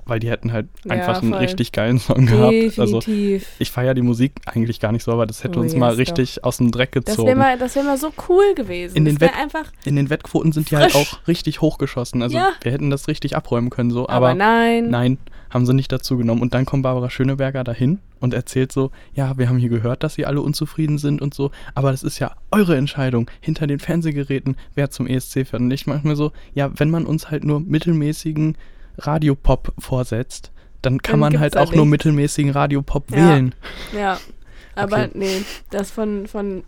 Weil 0.10 0.20
die 0.20 0.30
hätten 0.30 0.52
halt 0.52 0.68
Ja, 0.86 0.92
einfach 0.92 1.22
einen 1.22 1.32
voll. 1.32 1.40
richtig 1.42 1.72
geilen 1.72 2.00
Song 2.00 2.26
gehabt. 2.26 2.80
Also 2.80 3.00
Definitiv. 3.00 3.48
ich 3.60 3.72
feiere 3.72 3.94
die 3.94 4.02
Musik 4.02 4.34
eigentlich 4.46 4.80
gar 4.80 4.92
nicht 4.92 5.04
so, 5.04 5.12
aber 5.12 5.26
das 5.26 5.44
hätte 5.44 5.60
Oh, 5.60 5.62
uns 5.62 5.76
mal 5.76 5.92
doch. 5.92 5.98
richtig 6.00 6.44
aus 6.44 6.58
dem 6.58 6.72
Dreck 6.72 6.92
das 6.94 7.06
gezogen. 7.06 7.28
wäre 7.28 7.38
mal, 7.38 7.58
das 7.58 7.76
wär 7.76 7.84
mal 7.84 7.98
so 7.98 8.12
cool 8.28 8.54
gewesen. 8.56 8.96
In 8.98 9.06
den 9.06 9.18
das 9.18 9.30
Wett- 9.30 9.38
einfach, 9.40 9.72
in 9.86 9.96
den 9.96 10.10
Wettquoten 10.10 10.52
sind 10.52 10.72
die 10.72 10.78
halt 10.78 10.96
auch 10.96 11.28
richtig 11.28 11.62
hochgeschossen. 11.62 12.22
Also 12.22 12.38
Ja. 12.38 12.52
wir 12.62 12.72
hätten 12.72 12.90
das 12.90 13.08
richtig 13.08 13.36
abräumen 13.36 13.70
können 13.70 13.92
so, 13.92 14.10
aber, 14.10 14.30
aber, 14.30 14.34
nein. 14.36 14.90
nein, 14.90 15.18
haben 15.50 15.66
sie 15.66 15.74
nicht 15.74 15.92
dazu 15.92 16.18
genommen. 16.18 16.42
Und 16.42 16.54
dann 16.54 16.66
kommt 16.66 16.84
Barbara 16.84 17.10
Schöneberger 17.10 17.64
dahin 17.64 18.00
und 18.20 18.34
erzählt 18.34 18.72
so, 18.72 18.92
ja, 19.14 19.38
wir 19.38 19.50
haben 19.50 19.58
hier 19.58 19.70
gehört, 19.70 20.04
dass 20.04 20.14
sie 20.16 20.26
alle 20.26 20.42
unzufrieden 20.42 20.98
sind 20.98 21.22
und 21.22 21.34
so, 21.34 21.52
aber 21.74 21.92
das 21.92 22.04
ist 22.04 22.20
ja 22.20 22.32
eure 22.52 22.76
Entscheidung 22.78 23.30
hinter 23.42 23.66
den 23.66 23.80
Fernsehgeräten, 23.80 24.58
wer 24.76 24.90
zum 24.92 25.08
ESC 25.08 25.46
fährt. 25.46 25.62
Und 25.62 25.72
ich 25.72 25.88
manchmal 25.88 26.16
so, 26.16 26.32
ja, 26.54 26.70
wenn 26.76 26.90
man 26.90 27.06
uns 27.06 27.32
halt 27.32 27.44
nur 27.44 27.60
mittelmäßigen 27.62 28.58
Radiopop 29.00 29.74
vorsetzt, 29.80 30.52
dann 30.82 31.02
kann 31.02 31.14
Dann 31.20 31.32
man 31.34 31.40
halt 31.40 31.58
auch 31.58 31.74
nur 31.74 31.86
mittelmäßigen 31.86 32.52
Radiopop 32.52 33.12
Ja. 33.12 33.18
wählen. 33.18 33.56
Ja, 33.92 34.20
aber 34.76 35.04
Okay. 35.06 35.10
nee, 35.14 35.42
das 35.72 35.92
von, 35.92 36.28
von 36.28 36.64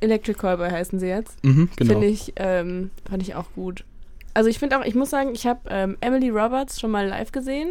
Electric 0.00 0.38
Callboy 0.38 0.70
heißen 0.70 0.98
sie 1.00 1.08
jetzt. 1.08 1.42
Mhm, 1.44 1.68
genau. 1.76 1.92
Finde 1.92 2.06
ich, 2.06 2.32
ähm, 2.36 2.90
fand 3.08 3.22
ich 3.22 3.34
auch 3.34 3.46
gut. 3.54 3.84
Also 4.34 4.48
ich 4.48 4.58
finde 4.58 4.78
auch, 4.78 4.84
ich 4.84 4.94
muss 4.94 5.10
sagen, 5.10 5.30
ich 5.34 5.46
habe 5.46 5.60
ähm, 5.68 5.96
Emily 6.00 6.28
Roberts 6.30 6.78
schon 6.80 6.90
mal 6.92 7.06
live 7.06 7.32
gesehen. 7.32 7.70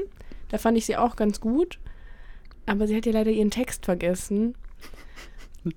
Da 0.50 0.58
fand 0.58 0.78
ich 0.78 0.86
sie 0.86 0.97
auch 0.97 1.16
ganz 1.16 1.39
gut. 1.39 1.80
Aber 2.66 2.86
sie 2.88 2.95
hat 2.97 3.06
ja 3.06 3.14
leider 3.14 3.32
ihren 3.32 3.50
Text 3.52 3.86
vergessen. 3.86 4.56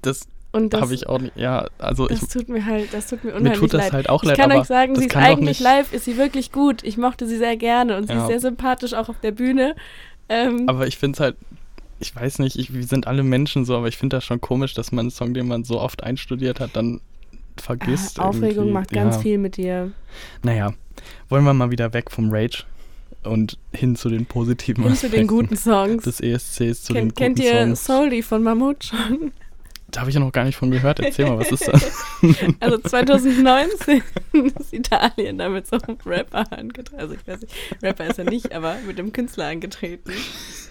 Das 0.03 0.27
Und 0.53 0.75
das, 0.75 0.83
habe 0.83 0.95
ich 0.95 1.09
auch 1.09 1.19
nicht, 1.19 1.37
ja, 1.37 1.67
also 1.79 2.11
ich, 2.11 2.21
das 2.21 2.29
tut 2.29 2.49
mir 2.51 2.65
halt, 2.67 2.93
das 2.93 3.07
tut 3.09 3.25
mir 3.25 3.31
mir 3.33 3.37
unheimlich 3.39 3.59
tut 3.61 3.73
das 3.75 3.81
leid. 3.85 3.93
halt 3.95 4.09
auch 4.11 4.23
ich 4.23 4.29
leid, 4.29 4.39
kann 4.39 4.51
aber 4.53 4.61
euch 4.61 4.67
sagen, 4.67 4.95
sie 4.97 5.07
ist 5.07 5.11
kann 5.11 5.23
eigentlich 5.25 5.61
live, 5.61 5.93
ist 5.95 6.05
sie 6.05 6.19
wirklich 6.19 6.53
gut. 6.53 6.85
Ich 6.85 6.99
mochte 6.99 7.27
sie 7.27 7.39
sehr 7.39 7.57
gerne 7.57 7.97
und 7.97 8.07
sie 8.09 8.13
Ja. 8.13 8.21
ist 8.23 8.29
sehr 8.29 8.41
sympathisch 8.41 8.93
auch 8.93 9.09
auf 9.09 9.19
der 9.21 9.33
Bühne. 9.33 9.75
Ähm, 10.29 10.65
Aber 10.69 10.87
ich 10.87 10.99
finde 10.99 11.17
es 11.17 11.21
halt, 11.21 11.37
ich 12.01 12.15
weiß 12.15 12.39
nicht, 12.41 12.59
ich, 12.59 12.75
wir 12.75 12.85
sind 12.85 13.07
alle 13.07 13.23
Menschen 13.23 13.65
so, 13.65 13.77
aber 13.77 13.89
ich 13.89 13.97
finde 13.97 14.17
das 14.17 14.25
schon 14.25 14.41
komisch, 14.43 14.75
dass 14.75 14.93
man 14.93 15.05
einen 15.05 15.11
Song, 15.11 15.33
den 15.35 15.49
man 15.49 15.65
so 15.65 15.81
oft 15.81 16.03
einstudiert 16.05 16.61
hat, 16.61 16.71
dann 16.75 17.01
vergisst. 17.57 18.19
ah, 18.19 18.25
Aufregung 18.25 18.51
irgendwie. 18.67 18.73
macht 18.73 18.91
ganz 18.91 19.17
ja. 19.17 19.23
viel 19.23 19.39
mit 19.39 19.57
dir. 19.57 19.91
Naja, 20.43 20.73
wollen 21.29 21.45
wir 21.45 21.55
mal 21.55 21.71
wieder 21.71 21.93
weg 21.95 22.11
vom 22.11 22.29
Rage 22.31 22.65
und 23.25 23.57
hin 23.73 23.95
zu 23.97 24.09
den 24.11 24.27
positiven 24.27 24.85
Hin 24.85 24.97
zu 24.97 25.09
den 25.09 25.27
guten 25.27 25.57
Songs. 25.57 26.05
des 26.05 26.21
ESCs, 26.21 26.83
zu 26.85 26.93
Kennt, 26.93 27.13
den 27.13 27.15
kennt 27.15 27.37
guten 27.37 27.49
ihr 27.49 27.63
Songs. 27.65 27.85
Soldi 27.87 28.23
von 28.23 28.43
Mammut 28.43 28.85
schon? 28.85 29.33
Da 29.93 30.01
habe 30.01 30.11
ich 30.11 30.15
ja 30.15 30.21
noch 30.21 30.33
gar 30.33 30.45
nicht 30.45 30.57
von 30.57 30.71
gehört. 30.71 31.01
Erzähl 31.01 31.27
mal, 31.27 31.39
was 31.39 31.53
ist 31.53 31.69
das? 31.69 32.03
Also 32.61 32.79
2019 32.79 34.03
ist 34.57 34.73
Italien 34.73 35.39
da 35.39 35.49
mit 35.49 35.67
so 35.67 35.77
einem 35.77 35.99
Rapper 36.07 36.51
angetreten. 36.51 37.01
Also 37.01 37.15
ich 37.15 37.27
weiß 37.27 37.41
nicht, 37.43 37.55
Rapper 37.83 38.07
ist 38.07 38.19
er 38.19 38.25
nicht, 38.25 38.53
aber 38.53 38.77
mit 38.87 38.99
dem 38.99 39.13
Künstler 39.13 39.49
angetreten. 39.49 40.13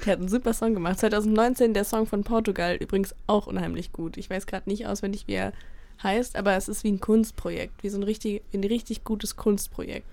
Der 0.05 0.13
hat 0.13 0.19
einen 0.19 0.29
super 0.29 0.53
Song 0.53 0.73
gemacht. 0.73 0.99
2019 0.99 1.73
der 1.73 1.83
Song 1.83 2.07
von 2.07 2.23
Portugal, 2.23 2.75
übrigens 2.75 3.13
auch 3.27 3.45
unheimlich 3.45 3.91
gut. 3.91 4.17
Ich 4.17 4.29
weiß 4.29 4.47
gerade 4.47 4.67
nicht 4.67 4.87
auswendig, 4.87 5.27
wie 5.27 5.33
er 5.33 5.53
heißt, 6.01 6.35
aber 6.35 6.55
es 6.55 6.67
ist 6.67 6.83
wie 6.83 6.91
ein 6.91 6.99
Kunstprojekt, 6.99 7.83
wie 7.83 7.89
so 7.89 7.99
ein 7.99 8.03
richtig, 8.03 8.41
ein 8.53 8.63
richtig 8.63 9.03
gutes 9.03 9.35
Kunstprojekt. 9.35 10.07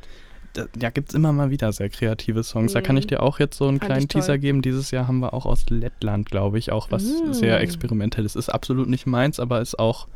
Da, 0.59 0.67
ja, 0.81 0.91
gibt 0.91 1.11
es 1.11 1.15
immer 1.15 1.33
mal 1.33 1.51
wieder 1.51 1.73
sehr 1.73 1.89
kreative 1.89 2.43
Songs. 2.43 2.73
Da 2.73 2.81
kann 2.81 2.97
ich 2.97 3.05
Mhm. 3.05 3.09
dir 3.09 3.23
auch 3.23 3.39
jetzt 3.39 3.57
so 3.59 3.69
einen 3.69 3.79
Fand 3.79 3.91
kleinen. 3.91 4.09
Teaser 4.09 4.39
geben. 4.39 4.61
Dieses 4.63 4.91
Jahr 4.91 5.07
haben 5.07 5.21
wir 5.21 5.33
auch 5.35 5.47
aus 5.47 5.67
Lettland, 5.71 6.31
glaube 6.31 6.59
ich, 6.59 6.73
auch 6.73 6.91
was 6.91 7.05
Mm. 7.05 7.33
sehr 7.33 7.61
experimentelles. 7.61 8.35
Ist 8.37 8.49
absolut 8.49 8.89
nicht 8.89 9.07
meins, 9.07 9.39
aber 9.39 9.61
ist 9.61 9.79
auch, 9.79 10.09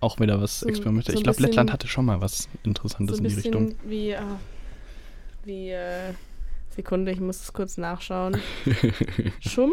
auch 0.00 0.18
wieder 0.20 0.40
was 0.40 0.60
So- 0.60 0.68
experimentelles. 0.68 1.14
so 1.14 1.18
ich 1.18 1.24
glaube, 1.24 1.42
Lettland 1.42 1.72
hatte 1.72 1.86
schon 1.86 2.06
mal 2.06 2.20
was 2.20 2.48
Interessantes 2.62 3.18
So 3.18 3.22
in 3.24 3.28
die 3.28 3.34
Richtung. 3.34 3.74
wie, 3.86 4.14
ah, 4.16 4.38
wie, 5.44 5.70
äh, 5.70 6.12
Sekunde, 6.74 7.12
ich 7.12 7.20
muss 7.20 7.40
es 7.42 7.52
kurz 7.52 7.76
nachschauen. 7.76 8.36
Schumm? 9.40 9.72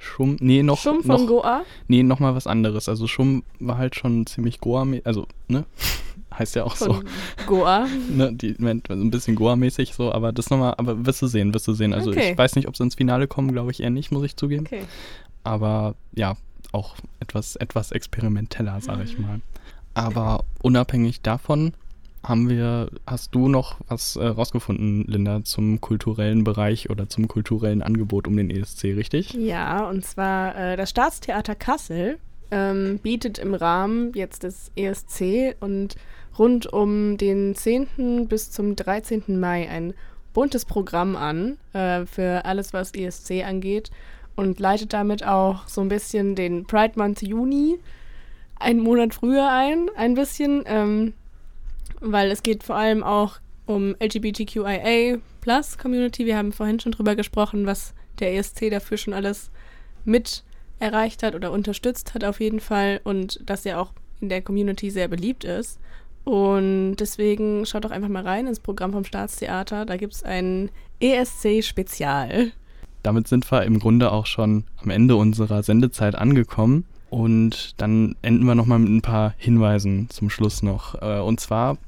Schum, 0.00 0.36
nee, 0.40 0.62
noch, 0.62 0.78
Schumm 0.78 1.02
von 1.02 1.20
noch, 1.22 1.26
Goa? 1.26 1.62
nee, 1.88 2.02
noch 2.02 2.20
mal 2.20 2.34
was 2.34 2.46
anderes. 2.46 2.88
Also 2.88 3.06
Schum 3.08 3.42
war 3.58 3.78
halt 3.78 3.96
schon 3.96 4.26
ziemlich 4.26 4.60
Goa, 4.60 4.86
also, 5.04 5.26
ne, 5.48 5.64
heißt 6.38 6.56
ja 6.56 6.64
auch 6.64 6.76
so, 6.76 6.94
Von 6.94 7.04
Goa. 7.46 7.86
ne, 8.10 8.32
die, 8.32 8.54
also 8.88 9.02
ein 9.02 9.10
bisschen 9.10 9.34
Goa-mäßig 9.36 9.94
so, 9.94 10.12
aber 10.12 10.32
das 10.32 10.50
nochmal, 10.50 10.74
aber 10.78 11.04
wirst 11.06 11.20
du 11.22 11.26
sehen, 11.26 11.52
wirst 11.54 11.66
du 11.68 11.72
sehen. 11.72 11.92
Also 11.92 12.10
Okay. 12.10 12.32
ich 12.32 12.38
weiß 12.38 12.56
nicht, 12.56 12.68
ob 12.68 12.76
sie 12.76 12.84
ins 12.84 12.94
Finale 12.94 13.26
kommen, 13.26 13.52
glaube 13.52 13.70
ich 13.70 13.80
eher 13.82 13.90
nicht, 13.90 14.12
muss 14.12 14.24
ich 14.24 14.36
zugeben. 14.36 14.66
Okay. 14.66 14.82
aber 15.44 15.94
ja, 16.14 16.36
auch 16.72 16.96
etwas, 17.20 17.56
etwas 17.56 17.92
experimenteller, 17.92 18.80
sage 18.80 18.98
Mhm. 18.98 19.04
ich 19.04 19.18
mal. 19.18 19.40
Aber 19.94 20.44
unabhängig 20.62 21.22
davon 21.22 21.72
haben 22.22 22.48
wir, 22.48 22.90
hast 23.06 23.34
du 23.34 23.48
noch 23.48 23.76
was 23.88 24.16
äh, 24.16 24.26
rausgefunden, 24.26 25.04
Linda, 25.06 25.44
zum 25.44 25.80
kulturellen 25.80 26.44
Bereich 26.44 26.90
oder 26.90 27.08
zum 27.08 27.26
kulturellen 27.28 27.80
Angebot 27.82 28.26
um 28.26 28.36
den 28.36 28.50
ESC, 28.50 28.84
richtig? 28.96 29.32
Ja, 29.34 29.88
und 29.88 30.04
zwar 30.04 30.54
äh, 30.56 30.76
das 30.76 30.90
Staatstheater 30.90 31.54
Kassel 31.54 32.18
ähm, 32.50 32.98
bietet 33.02 33.38
im 33.38 33.54
Rahmen 33.54 34.12
jetzt 34.14 34.42
des 34.42 34.70
ESC 34.76 35.54
und 35.60 35.94
rund 36.38 36.72
um 36.72 37.16
den 37.16 37.54
10. 37.54 38.28
bis 38.28 38.50
zum 38.50 38.76
13. 38.76 39.38
Mai 39.38 39.68
ein 39.68 39.94
buntes 40.32 40.64
Programm 40.64 41.16
an 41.16 41.58
äh, 41.72 42.06
für 42.06 42.44
alles, 42.44 42.72
was 42.72 42.94
ESC 42.94 43.44
angeht 43.44 43.90
und 44.36 44.60
leitet 44.60 44.92
damit 44.92 45.24
auch 45.24 45.66
so 45.66 45.80
ein 45.80 45.88
bisschen 45.88 46.34
den 46.34 46.64
Pride 46.64 46.92
Month 46.96 47.22
Juni 47.22 47.78
einen 48.56 48.80
Monat 48.80 49.14
früher 49.14 49.50
ein, 49.50 49.88
ein 49.96 50.14
bisschen, 50.14 50.62
ähm, 50.66 51.14
weil 52.00 52.30
es 52.30 52.42
geht 52.42 52.62
vor 52.62 52.76
allem 52.76 53.02
auch 53.02 53.38
um 53.66 53.94
LGBTQIA 54.00 55.18
Plus 55.40 55.78
Community. 55.78 56.26
Wir 56.26 56.36
haben 56.36 56.52
vorhin 56.52 56.80
schon 56.80 56.92
drüber 56.92 57.16
gesprochen, 57.16 57.66
was 57.66 57.94
der 58.18 58.34
ESC 58.34 58.70
dafür 58.70 58.96
schon 58.96 59.14
alles 59.14 59.50
mit 60.04 60.44
erreicht 60.78 61.22
hat 61.22 61.34
oder 61.34 61.52
unterstützt 61.52 62.14
hat 62.14 62.24
auf 62.24 62.40
jeden 62.40 62.60
Fall 62.60 63.00
und 63.04 63.40
dass 63.48 63.66
er 63.66 63.80
auch 63.80 63.92
in 64.20 64.28
der 64.28 64.42
Community 64.42 64.90
sehr 64.90 65.08
beliebt 65.08 65.44
ist. 65.44 65.78
Und 66.28 66.96
deswegen 66.96 67.64
schaut 67.64 67.86
doch 67.86 67.90
einfach 67.90 68.10
mal 68.10 68.22
rein 68.22 68.46
ins 68.46 68.60
Programm 68.60 68.92
vom 68.92 69.02
Staatstheater. 69.02 69.86
Da 69.86 69.96
gibt 69.96 70.12
es 70.12 70.22
ein 70.22 70.68
ESC-Spezial. 71.00 72.52
Damit 73.02 73.28
sind 73.28 73.50
wir 73.50 73.62
im 73.62 73.78
Grunde 73.78 74.12
auch 74.12 74.26
schon 74.26 74.64
am 74.82 74.90
Ende 74.90 75.16
unserer 75.16 75.62
Sendezeit 75.62 76.16
angekommen. 76.16 76.84
Und 77.08 77.80
dann 77.80 78.14
enden 78.20 78.44
wir 78.44 78.54
nochmal 78.54 78.78
mit 78.78 78.90
ein 78.90 79.00
paar 79.00 79.32
Hinweisen 79.38 80.10
zum 80.10 80.28
Schluss 80.28 80.62
noch. 80.62 81.00
Äh, 81.00 81.20
Und 81.20 81.40
zwar, 81.40 81.78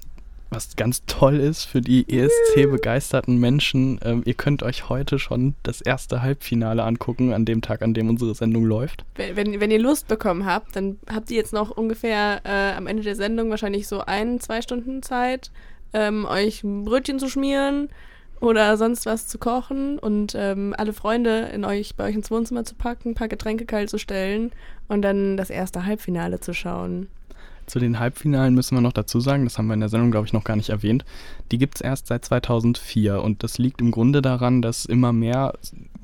was 0.51 0.77
ganz 0.77 1.05
toll 1.07 1.37
ist 1.37 1.65
für 1.65 1.81
die 1.81 2.07
ESC-begeisterten 2.09 3.39
Menschen, 3.39 4.01
ähm, 4.05 4.23
ihr 4.25 4.35
könnt 4.35 4.63
euch 4.63 4.89
heute 4.89 5.19
schon 5.19 5.55
das 5.63 5.81
erste 5.81 6.23
Halbfinale 6.23 6.83
angucken, 6.83 7.33
an 7.33 7.45
dem 7.45 7.63
Tag, 7.63 7.83
an 7.83 7.95
dem 7.95 8.09
unsere 8.09 8.35
Sendung 8.35 8.65
läuft. 8.65 9.05
Wenn, 9.15 9.37
wenn, 9.37 9.61
wenn 9.61 9.71
ihr 9.71 9.79
Lust 9.79 10.09
bekommen 10.09 10.45
habt, 10.45 10.75
dann 10.77 10.99
habt 11.13 11.31
ihr 11.31 11.37
jetzt 11.37 11.53
noch 11.53 11.71
ungefähr 11.71 12.41
äh, 12.45 12.77
am 12.77 12.87
Ende 12.87 13.03
der 13.03 13.17
Sendung 13.17 13.51
wahrscheinlich 13.51 13.87
so 13.87 14.01
ein, 14.01 14.41
zwei 14.41 14.61
Stunden 14.61 15.03
Zeit, 15.03 15.51
ähm, 15.93 16.27
euch 16.27 16.65
ein 16.65 16.85
Brötchen 16.85 17.19
zu 17.19 17.29
schmieren 17.29 17.89
oder 18.41 18.77
sonst 18.77 19.07
was 19.07 19.29
zu 19.29 19.39
kochen 19.39 19.99
und 19.99 20.35
ähm, 20.35 20.75
alle 20.77 20.93
Freunde 20.93 21.51
in 21.53 21.65
euch 21.65 21.95
bei 21.95 22.05
euch 22.05 22.15
ins 22.15 22.31
Wohnzimmer 22.31 22.65
zu 22.65 22.75
packen, 22.75 23.11
ein 23.11 23.15
paar 23.15 23.29
Getränke 23.29 23.67
kalt 23.67 23.91
zu 23.91 23.99
stellen 23.99 24.51
und 24.89 25.03
dann 25.03 25.37
das 25.37 25.51
erste 25.51 25.85
Halbfinale 25.85 26.41
zu 26.41 26.55
schauen. 26.55 27.09
Zu 27.71 27.79
den 27.79 28.01
Halbfinalen 28.01 28.53
müssen 28.53 28.77
wir 28.77 28.81
noch 28.81 28.93
dazu 28.93 29.21
sagen, 29.21 29.45
das 29.45 29.57
haben 29.57 29.69
wir 29.69 29.75
in 29.75 29.81
der 29.81 29.89
Sendung, 29.89 30.11
glaube 30.11 30.27
ich, 30.27 30.33
noch 30.33 30.43
gar 30.43 30.57
nicht 30.57 30.71
erwähnt. 30.71 31.05
Die 31.53 31.59
gibt 31.59 31.77
es 31.77 31.81
erst 31.81 32.09
seit 32.09 32.25
2004 32.25 33.23
und 33.23 33.45
das 33.45 33.59
liegt 33.59 33.81
im 33.81 33.93
Grunde 33.93 34.23
daran, 34.23 34.61
dass 34.61 34.87
immer 34.87 35.13
mehr 35.13 35.53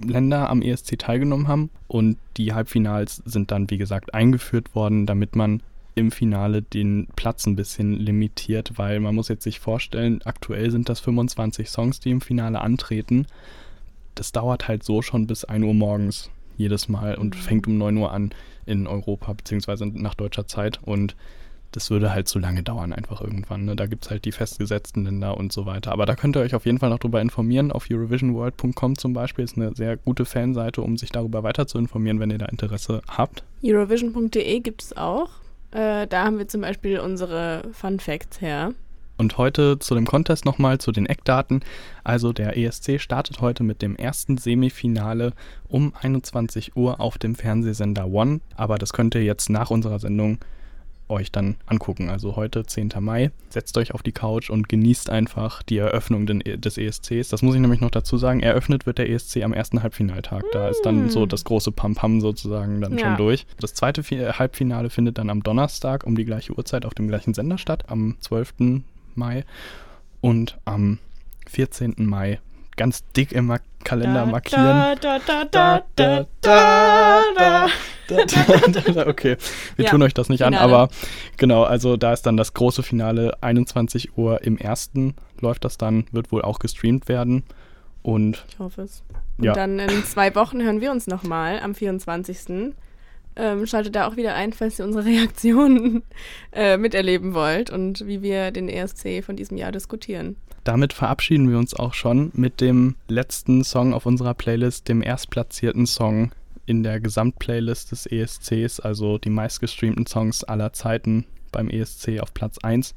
Länder 0.01 0.49
am 0.49 0.63
ESC 0.63 0.97
teilgenommen 0.97 1.49
haben 1.49 1.71
und 1.89 2.19
die 2.37 2.55
Halbfinals 2.55 3.21
sind 3.25 3.51
dann, 3.51 3.69
wie 3.69 3.79
gesagt, 3.79 4.15
eingeführt 4.15 4.77
worden, 4.77 5.07
damit 5.07 5.35
man 5.35 5.61
im 5.97 6.13
Finale 6.13 6.63
den 6.63 7.09
Platz 7.17 7.49
ein 7.49 7.57
bisschen 7.57 7.95
limitiert, 7.95 8.75
weil 8.77 9.01
man 9.01 9.17
muss 9.17 9.27
jetzt 9.27 9.43
sich 9.43 9.59
vorstellen, 9.59 10.21
aktuell 10.25 10.71
sind 10.71 10.89
das 10.89 11.01
25 11.01 11.69
Songs, 11.69 11.99
die 11.99 12.11
im 12.11 12.21
Finale 12.21 12.61
antreten. 12.61 13.27
Das 14.15 14.31
dauert 14.31 14.69
halt 14.69 14.85
so 14.85 15.03
schon 15.03 15.27
bis 15.27 15.45
1 15.45 15.65
Uhr 15.65 15.75
morgens 15.75 16.31
jedes 16.57 16.89
Mal 16.89 17.17
und 17.17 17.35
mhm. 17.35 17.41
fängt 17.41 17.67
um 17.67 17.77
9 17.77 17.97
Uhr 17.97 18.13
an 18.13 18.31
in 18.67 18.87
Europa 18.87 19.33
beziehungsweise 19.33 19.87
nach 19.87 20.15
deutscher 20.15 20.47
Zeit 20.47 20.79
und 20.85 21.17
das 21.73 21.91
würde 21.91 22.13
halt 22.13 22.29
zu 22.29 22.39
lange 22.39 22.63
dauern 22.63 22.93
einfach 22.93 23.21
irgendwann. 23.21 23.65
Ne? 23.65 23.77
Da 23.77 23.87
gibt 23.87 24.05
es 24.05 24.11
halt 24.11 24.25
die 24.25 24.33
festgesetzten 24.33 25.05
Länder 25.05 25.37
und 25.37 25.53
so 25.53 25.67
weiter. 25.67 25.93
Aber 25.93 26.07
da 26.07 26.15
könnt 26.15 26.37
ihr 26.37 26.41
euch 26.41 26.55
auf 26.55 26.67
jeden 26.67 26.79
Fall 26.79 26.91
noch 26.91 26.99
drüber 26.99 27.21
informieren. 27.21 27.73
Auf 27.73 27.87
eurovisionworld.com 27.91 28.97
zum 28.97 29.13
Beispiel 29.13 29.45
ist 29.45 29.57
eine 29.57 29.75
sehr 29.75 29.97
gute 29.97 30.25
Fanseite, 30.25 30.83
um 30.83 30.97
sich 30.97 31.11
darüber 31.11 31.43
weiter 31.43 31.67
zu 31.67 31.79
informieren, 31.79 32.21
wenn 32.21 32.31
ihr 32.31 32.39
da 32.39 32.47
Interesse 32.47 33.03
habt. 33.09 33.45
Eurovision.de 33.63 34.61
gibt 34.61 34.83
es 34.83 34.97
auch. 34.97 35.31
Äh, 35.73 36.07
da 36.07 36.25
haben 36.25 36.39
wir 36.39 36.49
zum 36.49 36.63
Beispiel 36.63 36.99
unsere 37.01 37.63
Fun 37.73 38.01
Facts 38.01 38.41
her. 38.41 38.73
Und 39.19 39.39
heute 39.39 39.79
zu 39.79 39.95
dem 39.95 40.07
Contest 40.07 40.45
nochmal, 40.45 40.79
zu 40.79 40.93
den 40.93 41.07
Eckdaten. 41.07 41.61
Also 42.05 42.33
der 42.33 42.57
ESC 42.57 43.01
startet 43.01 43.41
heute 43.41 43.63
mit 43.63 43.81
dem 43.81 43.97
ersten 43.97 44.37
Semifinale 44.37 45.33
um 45.69 45.95
21 46.01 46.77
Uhr 46.77 47.01
auf 47.01 47.17
dem 47.17 47.35
Fernsehsender 47.35 48.07
One. 48.07 48.41
Aber 48.57 48.77
das 48.77 48.93
könnt 48.93 49.15
ihr 49.15 49.25
jetzt 49.25 49.49
nach 49.49 49.71
unserer 49.71 49.99
Sendung 49.99 50.39
euch 51.09 51.31
dann 51.33 51.57
angucken. 51.67 52.09
Also 52.11 52.37
heute, 52.37 52.65
10. 52.65 52.93
Mai, 53.01 53.31
setzt 53.49 53.77
euch 53.79 53.95
auf 53.95 54.03
die 54.03 54.13
Couch 54.13 54.51
und 54.51 54.69
genießt 54.69 55.11
einfach 55.11 55.63
die 55.63 55.79
Eröffnung 55.79 56.27
des 56.27 56.79
ESCs. 56.79 57.29
Das 57.29 57.43
muss 57.43 57.55
ich 57.55 57.61
nämlich 57.61 57.81
noch 57.81 57.91
dazu 57.91 58.17
sagen. 58.17 58.41
Eröffnet 58.41 58.87
wird 58.87 58.99
der 58.99 59.09
ESC 59.11 59.43
am 59.43 59.53
ersten 59.53 59.83
Halbfinaltag. 59.83 60.45
Da 60.53 60.69
ist 60.69 60.83
dann 60.83 61.09
so 61.11 61.27
mm. 61.27 61.29
das 61.29 61.45
große 61.45 61.73
Pam-Pam 61.73 62.21
sozusagen 62.21 62.81
dann 62.81 62.99
ja. 62.99 63.07
schon 63.07 63.17
durch. 63.17 63.47
Das 63.61 63.75
zweite 63.75 64.03
Halbfinale 64.03 64.91
findet 64.91 65.19
dann 65.19 65.31
am 65.31 65.43
Donnerstag 65.43 66.05
um 66.05 66.17
die 66.17 66.25
gleiche 66.25 66.57
Uhrzeit 66.57 66.85
auf 66.85 66.95
dem 66.95 67.09
gleichen 67.09 67.35
Sender 67.35 67.59
statt, 67.59 67.85
am 67.89 68.17
12. 68.21 68.55
Mai. 69.15 69.45
Und 70.21 70.59
am 70.65 70.99
14. 71.49 71.95
Mai 71.99 72.41
ganz 72.77 73.05
dick 73.17 73.33
im 73.33 73.47
Kalender 73.87 74.27
markieren. 74.27 74.99
Okay, 79.07 79.37
wir 79.75 79.85
ja, 79.85 79.91
tun 79.91 80.03
euch 80.03 80.15
das 80.15 80.29
nicht 80.29 80.45
Finale. 80.45 80.59
an, 80.59 80.71
aber 80.71 80.89
genau, 81.37 81.65
also 81.65 81.97
da 81.97 82.13
ist 82.13 82.23
dann 82.23 82.37
das 82.37 82.55
große 82.55 82.83
Finale, 82.83 83.37
21 83.41 84.17
Uhr 84.17 84.43
im 84.43 84.59
ersten 84.59 85.15
läuft 85.41 85.65
das 85.65 85.77
dann, 85.77 86.07
wird 86.13 86.31
wohl 86.31 86.43
auch 86.43 86.59
gestreamt 86.59 87.09
werden. 87.09 87.45
Und 88.03 88.45
ich 88.49 88.59
hoffe 88.59 88.83
es. 88.83 89.03
Und 89.39 89.45
ja. 89.45 89.53
dann 89.55 89.79
in 89.79 90.05
zwei 90.05 90.35
Wochen 90.35 90.63
hören 90.63 90.81
wir 90.81 90.93
uns 90.93 91.07
nochmal 91.07 91.59
am 91.61 91.75
24. 91.75 92.75
Ähm, 93.39 93.67
schaltet 93.67 93.97
da 93.97 94.07
auch 94.07 94.17
wieder 94.17 94.35
ein, 94.35 94.53
falls 94.53 94.79
ihr 94.79 94.85
unsere 94.85 95.05
Reaktionen 95.05 96.03
äh, 96.53 96.77
miterleben 96.77 97.35
wollt 97.35 97.71
und 97.71 98.07
wie 98.07 98.23
wir 98.23 98.51
den 98.51 98.69
ESC 98.69 99.25
von 99.25 99.37
diesem 99.37 99.57
Jahr 99.57 99.73
diskutieren. 99.73 100.37
Damit 100.67 100.93
verabschieden 100.93 101.49
wir 101.49 101.59
uns 101.59 101.75
auch 101.75 101.95
schon 101.95 102.33
mit 102.35 102.61
dem 102.61 102.97
letzten 103.07 103.63
Song 103.63 103.95
auf 103.95 104.05
unserer 104.05 104.35
Playlist, 104.35 104.89
dem 104.89 105.01
erstplatzierten 105.01 105.87
Song 105.87 106.33
in 106.67 106.83
der 106.83 106.99
Gesamtplaylist 106.99 107.93
des 107.93 108.07
ESCs, 108.07 108.81
also 108.81 109.17
die 109.17 109.31
meistgestreamten 109.31 110.07
Songs 110.07 110.43
aller 110.43 110.73
Zeiten 110.73 111.25
beim 111.53 111.71
ESC 111.71 112.19
auf 112.19 112.35
Platz 112.35 112.59
1. 112.59 112.97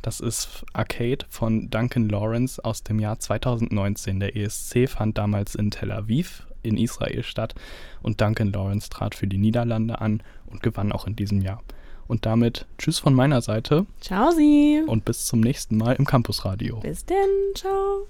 Das 0.00 0.20
ist 0.20 0.64
Arcade 0.74 1.26
von 1.28 1.68
Duncan 1.70 2.08
Lawrence 2.08 2.64
aus 2.64 2.84
dem 2.84 3.00
Jahr 3.00 3.18
2019. 3.18 4.20
Der 4.20 4.36
ESC 4.36 4.88
fand 4.88 5.18
damals 5.18 5.56
in 5.56 5.72
Tel 5.72 5.90
Aviv 5.90 6.46
in 6.62 6.76
Israel 6.76 7.24
statt 7.24 7.56
und 8.00 8.20
Duncan 8.20 8.52
Lawrence 8.52 8.90
trat 8.90 9.16
für 9.16 9.26
die 9.26 9.38
Niederlande 9.38 10.00
an 10.00 10.22
und 10.46 10.62
gewann 10.62 10.92
auch 10.92 11.08
in 11.08 11.16
diesem 11.16 11.40
Jahr. 11.40 11.64
Und 12.08 12.24
damit 12.24 12.66
Tschüss 12.78 12.98
von 12.98 13.14
meiner 13.14 13.42
Seite. 13.42 13.86
Ciao 14.00 14.30
Sie. 14.32 14.82
Und 14.86 15.04
bis 15.04 15.26
zum 15.26 15.40
nächsten 15.40 15.76
Mal 15.76 15.94
im 15.96 16.06
Campusradio. 16.06 16.80
Bis 16.80 17.04
denn. 17.04 17.16
Ciao. 17.54 18.06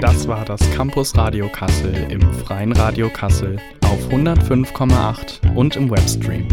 Das 0.00 0.26
war 0.26 0.44
das 0.46 0.60
Campus 0.70 1.16
Radio 1.16 1.48
Kassel 1.48 1.94
im 2.10 2.22
Freien 2.32 2.72
Radio 2.72 3.10
Kassel 3.10 3.58
auf 3.82 4.08
105,8 4.08 5.54
und 5.54 5.76
im 5.76 5.90
Webstream. 5.90 6.48